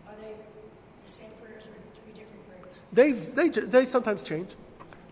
are 0.08 0.14
they 0.20 0.34
the 1.06 1.12
same 1.12 1.30
prayers 1.42 1.68
or 1.68 1.74
three 2.04 2.14
different 2.14 2.46
prayers? 2.48 2.76
They, 2.92 3.12
they, 3.12 3.66
they 3.66 3.86
sometimes 3.86 4.24
change. 4.24 4.50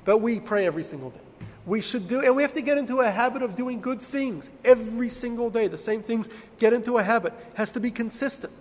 But 0.04 0.18
we 0.18 0.42
pray 0.42 0.66
every 0.66 0.84
single 0.84 1.12
day. 1.12 1.22
We 1.66 1.80
should 1.80 2.10
do, 2.10 2.20
and 2.20 2.36
we 2.36 2.42
have 2.42 2.54
to 2.56 2.62
get 2.62 2.78
into 2.78 3.00
a 3.00 3.10
habit 3.10 3.42
of 3.42 3.56
doing 3.56 3.80
good 3.80 4.02
things 4.02 4.50
every 4.66 5.08
single 5.10 5.50
day. 5.50 5.70
The 5.70 5.78
same 5.78 6.04
things, 6.04 6.28
get 6.60 6.74
into 6.74 6.98
a 6.98 7.04
habit. 7.04 7.34
It 7.52 7.58
has 7.58 7.72
to 7.72 7.80
be 7.80 7.90
consistent. 7.90 8.52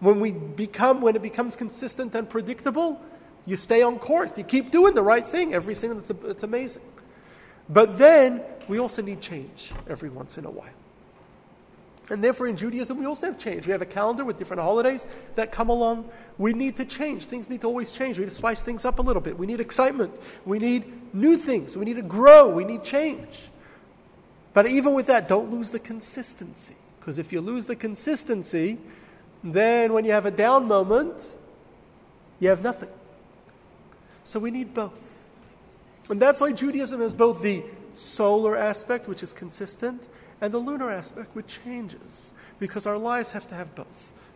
When 0.00 0.20
we 0.20 0.32
become, 0.32 1.00
when 1.00 1.16
it 1.16 1.22
becomes 1.22 1.56
consistent 1.56 2.14
and 2.14 2.28
predictable, 2.28 3.00
you 3.46 3.56
stay 3.56 3.82
on 3.82 3.98
course. 3.98 4.30
You 4.36 4.44
keep 4.44 4.70
doing 4.70 4.94
the 4.94 5.02
right 5.02 5.26
thing 5.26 5.54
every 5.54 5.74
single. 5.74 5.98
It's, 5.98 6.10
it's 6.10 6.42
amazing. 6.42 6.82
But 7.68 7.98
then 7.98 8.42
we 8.68 8.78
also 8.78 9.02
need 9.02 9.20
change 9.20 9.70
every 9.88 10.10
once 10.10 10.38
in 10.38 10.44
a 10.44 10.50
while. 10.50 10.68
And 12.10 12.24
therefore, 12.24 12.48
in 12.48 12.56
Judaism, 12.56 12.98
we 12.98 13.06
also 13.06 13.26
have 13.26 13.38
change. 13.38 13.66
We 13.66 13.72
have 13.72 13.82
a 13.82 13.86
calendar 13.86 14.24
with 14.24 14.36
different 14.36 14.60
holidays 14.60 15.06
that 15.36 15.52
come 15.52 15.68
along. 15.68 16.10
We 16.38 16.52
need 16.52 16.76
to 16.78 16.84
change. 16.84 17.26
Things 17.26 17.48
need 17.48 17.60
to 17.60 17.68
always 17.68 17.92
change. 17.92 18.18
We 18.18 18.24
need 18.24 18.30
to 18.30 18.36
spice 18.36 18.62
things 18.62 18.84
up 18.84 18.98
a 18.98 19.02
little 19.02 19.22
bit. 19.22 19.38
We 19.38 19.46
need 19.46 19.60
excitement. 19.60 20.12
We 20.44 20.58
need 20.58 21.14
new 21.14 21.36
things. 21.36 21.76
We 21.76 21.84
need 21.84 21.96
to 21.96 22.02
grow. 22.02 22.48
We 22.48 22.64
need 22.64 22.82
change. 22.82 23.48
But 24.52 24.66
even 24.66 24.94
with 24.94 25.06
that, 25.06 25.28
don't 25.28 25.52
lose 25.52 25.70
the 25.70 25.78
consistency. 25.78 26.74
Because 26.98 27.16
if 27.18 27.32
you 27.32 27.40
lose 27.40 27.66
the 27.66 27.76
consistency, 27.76 28.78
then 29.44 29.92
when 29.92 30.04
you 30.04 30.10
have 30.10 30.26
a 30.26 30.32
down 30.32 30.66
moment, 30.66 31.36
you 32.40 32.48
have 32.48 32.62
nothing. 32.62 32.88
So 34.24 34.38
we 34.38 34.50
need 34.50 34.74
both. 34.74 35.28
And 36.08 36.20
that's 36.20 36.40
why 36.40 36.52
Judaism 36.52 37.00
has 37.00 37.12
both 37.12 37.42
the 37.42 37.64
solar 37.94 38.56
aspect, 38.56 39.08
which 39.08 39.22
is 39.22 39.32
consistent, 39.32 40.08
and 40.40 40.52
the 40.52 40.58
lunar 40.58 40.90
aspect, 40.90 41.34
which 41.34 41.60
changes. 41.64 42.32
Because 42.58 42.86
our 42.86 42.98
lives 42.98 43.30
have 43.30 43.48
to 43.48 43.54
have 43.54 43.74
both 43.74 43.86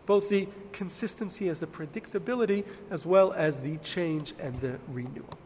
both 0.05 0.29
the 0.29 0.47
consistency 0.71 1.49
as 1.49 1.59
the 1.59 1.67
predictability, 1.67 2.63
as 2.89 3.05
well 3.05 3.33
as 3.33 3.61
the 3.61 3.77
change 3.77 4.33
and 4.39 4.59
the 4.61 4.77
renewal. 4.87 5.37